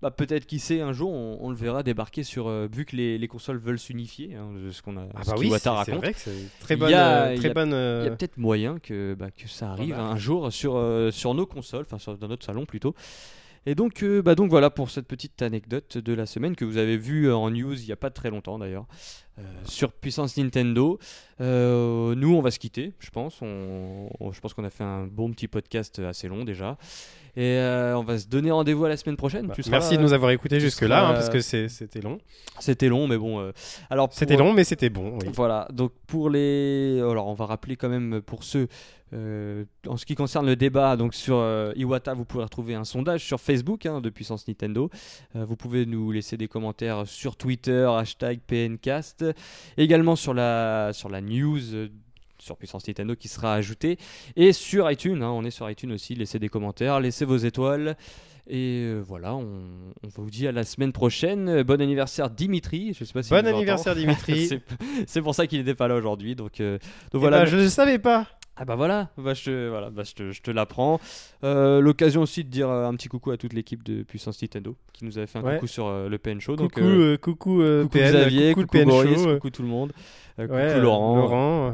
bah, 0.01 0.11
peut-être 0.11 0.45
qui 0.45 0.59
sait 0.59 0.79
un 0.81 0.93
jour 0.93 1.11
on, 1.11 1.37
on 1.41 1.49
le 1.49 1.55
verra 1.55 1.83
débarquer 1.83 2.23
sur 2.23 2.47
euh, 2.47 2.67
vu 2.71 2.85
que 2.85 2.95
les, 2.95 3.17
les 3.17 3.27
consoles 3.27 3.57
veulent 3.57 3.79
s'unifier 3.79 4.35
hein, 4.35 4.49
ce 4.71 4.81
qu'on 4.81 4.95
a 4.97 5.07
Ah 5.15 5.21
bah 5.25 5.33
oui, 5.37 5.51
c'est 5.59 5.69
vrai 5.69 6.13
que 6.13 6.19
c'est 6.19 6.31
très 6.61 6.75
Il 6.75 6.77
y 6.77 6.79
bonne. 6.79 6.93
a- 6.93 7.33
il 7.33 7.37
y 7.37 7.39
très 7.39 7.49
a- 7.49 7.53
bonne 7.53 7.69
il 7.71 8.05
y 8.05 8.07
a 8.07 8.15
peut-être 8.15 8.37
moyen 8.37 8.79
que, 8.79 9.15
bah, 9.19 9.31
que 9.31 9.47
ça 9.49 9.71
arrive 9.71 9.95
Voilà. 9.95 10.09
un 10.11 10.17
jour 10.17 10.51
sur, 10.51 10.81
sur 11.11 11.33
nos 11.33 11.45
consoles, 11.45 11.85
enfin 11.91 12.13
dans 12.15 12.27
notre 12.29 12.45
salon 12.45 12.65
plutôt. 12.65 12.95
Et 13.65 13.75
donc, 13.75 14.01
euh, 14.03 14.21
bah 14.21 14.33
donc 14.33 14.49
voilà 14.49 14.69
pour 14.69 14.89
cette 14.89 15.07
petite 15.07 15.41
anecdote 15.41 15.97
de 15.97 16.13
la 16.13 16.25
semaine 16.25 16.55
que 16.55 16.63
vous 16.63 16.77
avez 16.77 16.95
vue 16.95 17.29
en 17.33 17.49
news 17.51 17.73
il 17.77 17.85
n'y 17.85 17.91
a 17.91 17.97
pas 17.97 18.09
très 18.09 18.29
longtemps 18.29 18.57
d'ailleurs 18.57 18.85
euh, 19.39 19.43
sur 19.65 19.91
Puissance 19.93 20.37
Nintendo. 20.37 20.99
Euh, 21.41 22.15
nous, 22.15 22.33
on 22.35 22.41
va 22.41 22.51
se 22.51 22.59
quitter, 22.59 22.93
je 22.99 23.09
pense. 23.09 23.41
On- 23.41 24.09
je 24.31 24.39
pense 24.39 24.53
qu'on 24.53 24.63
a 24.63 24.69
fait 24.69 24.83
un 24.83 25.05
bon 25.07 25.31
petit 25.31 25.47
podcast 25.47 25.99
assez 25.99 26.27
long 26.27 26.43
déjà. 26.43 26.77
Et 27.39 27.57
euh, 27.59 27.95
on 27.95 28.03
va 28.03 28.17
se 28.17 28.27
donner 28.27 28.49
rendez-vous 28.49 28.85
à 28.85 28.89
la 28.89 28.97
semaine 28.97 29.15
prochaine. 29.15 29.45
bah, 29.45 29.53
Tu 29.55 29.61
Merci 29.69 29.95
de 29.95 30.01
nous 30.01 30.11
avoir 30.11 30.31
écoutés 30.31 30.59
jusque-là, 30.59 31.01
seras- 31.01 31.09
hein, 31.09 31.13
parce 31.13 31.29
que 31.29 31.39
c'est- 31.39 31.69
c'était 31.69 32.01
long. 32.01 32.17
C'était 32.59 32.89
long, 32.89 33.07
mais 33.07 33.17
bon. 33.17 33.39
euh, 33.39 33.51
alors 33.91 34.09
C'était 34.11 34.37
long, 34.37 34.53
mais 34.53 34.63
c'était 34.63 34.89
bon. 34.89 35.19
Oui. 35.21 35.29
voilà, 35.35 35.67
donc 35.71 35.91
pour 36.07 36.31
les. 36.31 36.99
Alors 36.99 37.27
on 37.27 37.35
va 37.35 37.45
rappeler 37.45 37.75
quand 37.75 37.89
même 37.89 38.21
pour 38.25 38.43
ceux. 38.43 38.67
euh, 39.13 39.63
en 39.87 39.95
ce 39.97 40.05
qui 40.05 40.15
concerne 40.15 40.45
le 40.47 40.55
débat, 40.57 40.97
donc 40.97 41.13
sur 41.13 41.37
euh, 41.37 41.71
Iwata, 41.77 42.13
vous 42.13 42.25
pouvez 42.25 42.43
retrouver 42.43 42.73
un 42.75 42.83
sondage 42.83 43.23
sur 43.23 43.39
Facebook 43.39 43.85
hein, 43.85 44.01
de 44.01 44.09
Puissance 44.09 44.45
Nintendo. 44.49 44.89
Euh, 45.35 45.45
vous 45.45 45.55
pouvez 45.55 45.85
nous 45.85 46.11
laisser 46.11 46.35
des 46.37 46.47
commentaires 46.49 47.03
sur 47.07 47.37
Twitter, 47.37 47.87
hashtag 47.97 48.39
PNcast. 48.45 49.23
Également 49.77 50.15
sur 50.17 50.33
la, 50.33 50.89
sur 50.91 51.07
la 51.07 51.21
news 51.21 51.59
euh, 52.47 52.47
sur 52.47 52.57
Puissance 52.57 52.87
Nintendo 52.87 53.15
qui 53.15 53.27
sera 53.27 53.53
ajoutée. 53.53 53.97
Et 54.35 54.53
sur 54.53 54.89
iTunes, 54.89 55.21
hein, 55.21 55.29
on 55.31 55.43
est 55.43 55.51
sur 55.51 55.69
iTunes 55.69 55.91
aussi. 55.91 56.15
Laissez 56.15 56.39
des 56.39 56.49
commentaires, 56.49 56.99
laissez 56.99 57.25
vos 57.25 57.37
étoiles. 57.37 57.97
Et 58.49 58.83
euh, 58.85 59.01
voilà, 59.05 59.35
on, 59.35 59.43
on 60.03 60.07
vous 60.15 60.29
dit 60.29 60.47
à 60.47 60.53
la 60.53 60.63
semaine 60.63 60.93
prochaine. 60.93 61.63
Bon 61.63 61.81
anniversaire 61.81 62.29
Dimitri. 62.29 62.93
Je 62.97 63.03
sais 63.03 63.11
pas 63.13 63.21
si 63.21 63.29
Bon 63.31 63.37
entend. 63.45 63.49
anniversaire, 63.57 63.95
Dimitri. 63.95 64.49
C'est- 65.07 65.21
pour 65.21 65.35
ça 65.35 65.47
qu'il 65.47 65.59
n'était 65.59 65.75
pas 65.75 65.89
là 65.89 65.95
aujourd'hui. 65.95 66.35
Donc, 66.35 66.61
euh, 66.61 66.77
donc 67.11 67.15
Eh 67.15 67.17
voilà. 67.17 67.39
ben, 67.39 67.45
je 67.45 67.57
ne 67.57 67.67
savais 67.67 67.99
pas. 67.99 68.25
Ah 68.59 68.65
bah 68.65 68.75
voilà, 68.75 69.09
bah, 69.19 69.35
je 69.35 69.43
te, 69.43 69.67
voilà, 69.69 69.91
bah, 69.91 70.01
je 70.03 70.13
te, 70.13 70.31
je 70.31 70.41
te 70.41 70.49
l'apprends. 70.49 70.99
Euh, 71.43 71.79
L'occasion 71.79 72.23
aussi 72.23 72.43
de 72.43 72.49
dire 72.49 72.69
un 72.71 72.95
petit 72.95 73.07
coucou 73.07 73.29
à 73.29 73.37
toute 73.37 73.53
l'équipe 73.53 73.83
de 73.83 74.01
Puissance 74.01 74.41
Nintendo 74.41 74.75
qui 74.93 75.05
nous 75.05 75.17
avait 75.19 75.27
fait 75.27 75.37
un 75.37 75.43
Ouais. 75.43 75.55
coucou 75.55 75.67
sur 75.67 75.91
le 76.09 76.17
PN 76.17 76.39
Show. 76.41 76.55
Donc, 76.55 76.71
Coucou, 76.73 76.87
euh, 76.87 77.17
coucou, 77.17 77.61
euh, 77.61 77.83
coucou 77.83 77.97
PN, 77.99 78.07
Xavier, 78.13 78.53
coucou, 78.55 78.65
coucou, 78.65 78.77
le 78.77 78.83
PN 78.85 78.89
Boris, 78.89 79.23
Show, 79.23 79.33
coucou 79.35 79.49
tout 79.51 79.61
le 79.61 79.67
monde, 79.67 79.91
ouais, 80.39 80.47
coucou 80.47 80.81
Laurent. 80.81 81.15
Laurent, 81.17 81.73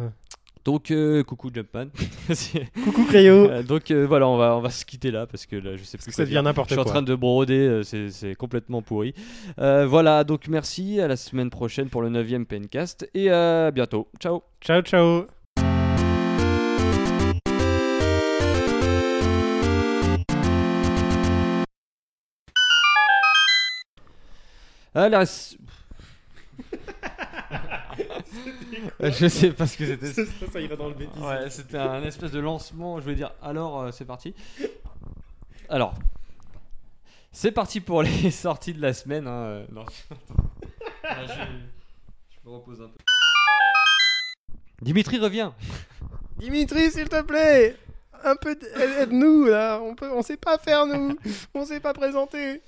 Donc 0.66 0.92
euh, 0.92 1.24
coucou 1.24 1.50
Jumpman. 1.54 1.88
Coucou 2.86 3.04
Créo. 3.06 3.50
Euh, 3.50 3.64
donc 3.64 3.92
euh, 3.92 4.06
voilà, 4.08 4.28
on 4.30 4.38
va, 4.38 4.56
on 4.56 4.62
va 4.62 4.70
se 4.70 4.86
quitter 4.86 5.12
là 5.12 5.28
parce 5.28 5.46
que 5.46 5.58
là 5.58 5.76
je 5.76 5.84
sais 5.84 5.98
plus 5.98 6.12
ça 6.12 6.16
quoi 6.16 6.26
devient 6.26 6.42
n'importe 6.44 6.70
Je 6.70 6.76
suis 6.76 6.80
en 6.80 6.84
quoi. 6.84 6.92
train 6.94 7.02
de 7.02 7.16
broder, 7.16 7.82
c'est 7.84 8.36
complètement 8.36 8.82
pourri. 8.82 9.14
Voilà, 9.58 10.24
donc 10.24 10.48
merci, 10.48 11.02
à 11.02 11.08
la 11.08 11.18
semaine 11.18 11.50
prochaine 11.50 11.90
pour 11.90 12.02
le 12.02 12.10
9ème 12.10 12.46
Pencast 12.46 13.10
et 13.14 13.30
à 13.30 13.72
bientôt. 13.72 14.08
Ciao 14.20 14.44
Ciao, 14.62 14.82
ciao. 14.82 15.26
Là, 24.96 25.26
c'est- 25.26 25.58
je 29.00 29.28
sais 29.28 29.52
pas 29.52 29.68
ce 29.68 29.78
que 29.78 29.86
c'était. 29.86 30.12
ça, 30.14 30.22
ça 30.52 30.60
ira 30.62 30.76
dans 30.76 30.88
le 30.90 30.94
bêtise. 30.96 31.22
Ouais, 31.22 31.50
c'était 31.50 31.78
un 31.78 32.04
espèce 32.04 32.32
de 32.32 32.40
lancement. 32.40 33.00
Je 33.00 33.06
vais 33.06 33.16
dire 33.16 33.32
alors, 33.42 33.82
euh, 33.82 33.92
c'est 33.92 34.06
parti. 34.06 34.34
Alors, 35.70 35.94
c'est 37.32 37.52
parti 37.52 37.80
pour 37.82 38.04
les 38.04 38.32
sorties 38.32 38.74
de 38.74 38.82
la 38.82 38.94
semaine. 38.94 39.28
hein, 39.28 39.44
euh, 39.46 39.66
non. 39.72 39.86
Je, 41.04 41.34
je 41.34 42.50
me 42.50 42.54
repose 42.56 42.82
un 42.82 42.88
peu. 42.88 42.98
Dimitri 44.82 45.20
revient. 45.20 45.52
Dimitri, 46.38 46.92
s'il 46.92 47.08
te 47.08 47.22
plaît, 47.22 47.76
un 48.24 48.36
peu, 48.36 48.56
d- 48.56 48.68
aide-nous 49.00 49.46
là. 49.46 49.80
On 49.82 49.96
peut, 49.96 50.12
on 50.12 50.22
sait 50.22 50.38
pas 50.38 50.58
faire 50.58 50.86
nous. 50.86 51.18
On 51.54 51.66
sait 51.66 51.80
pas 51.80 51.94
présenter. 51.94 52.62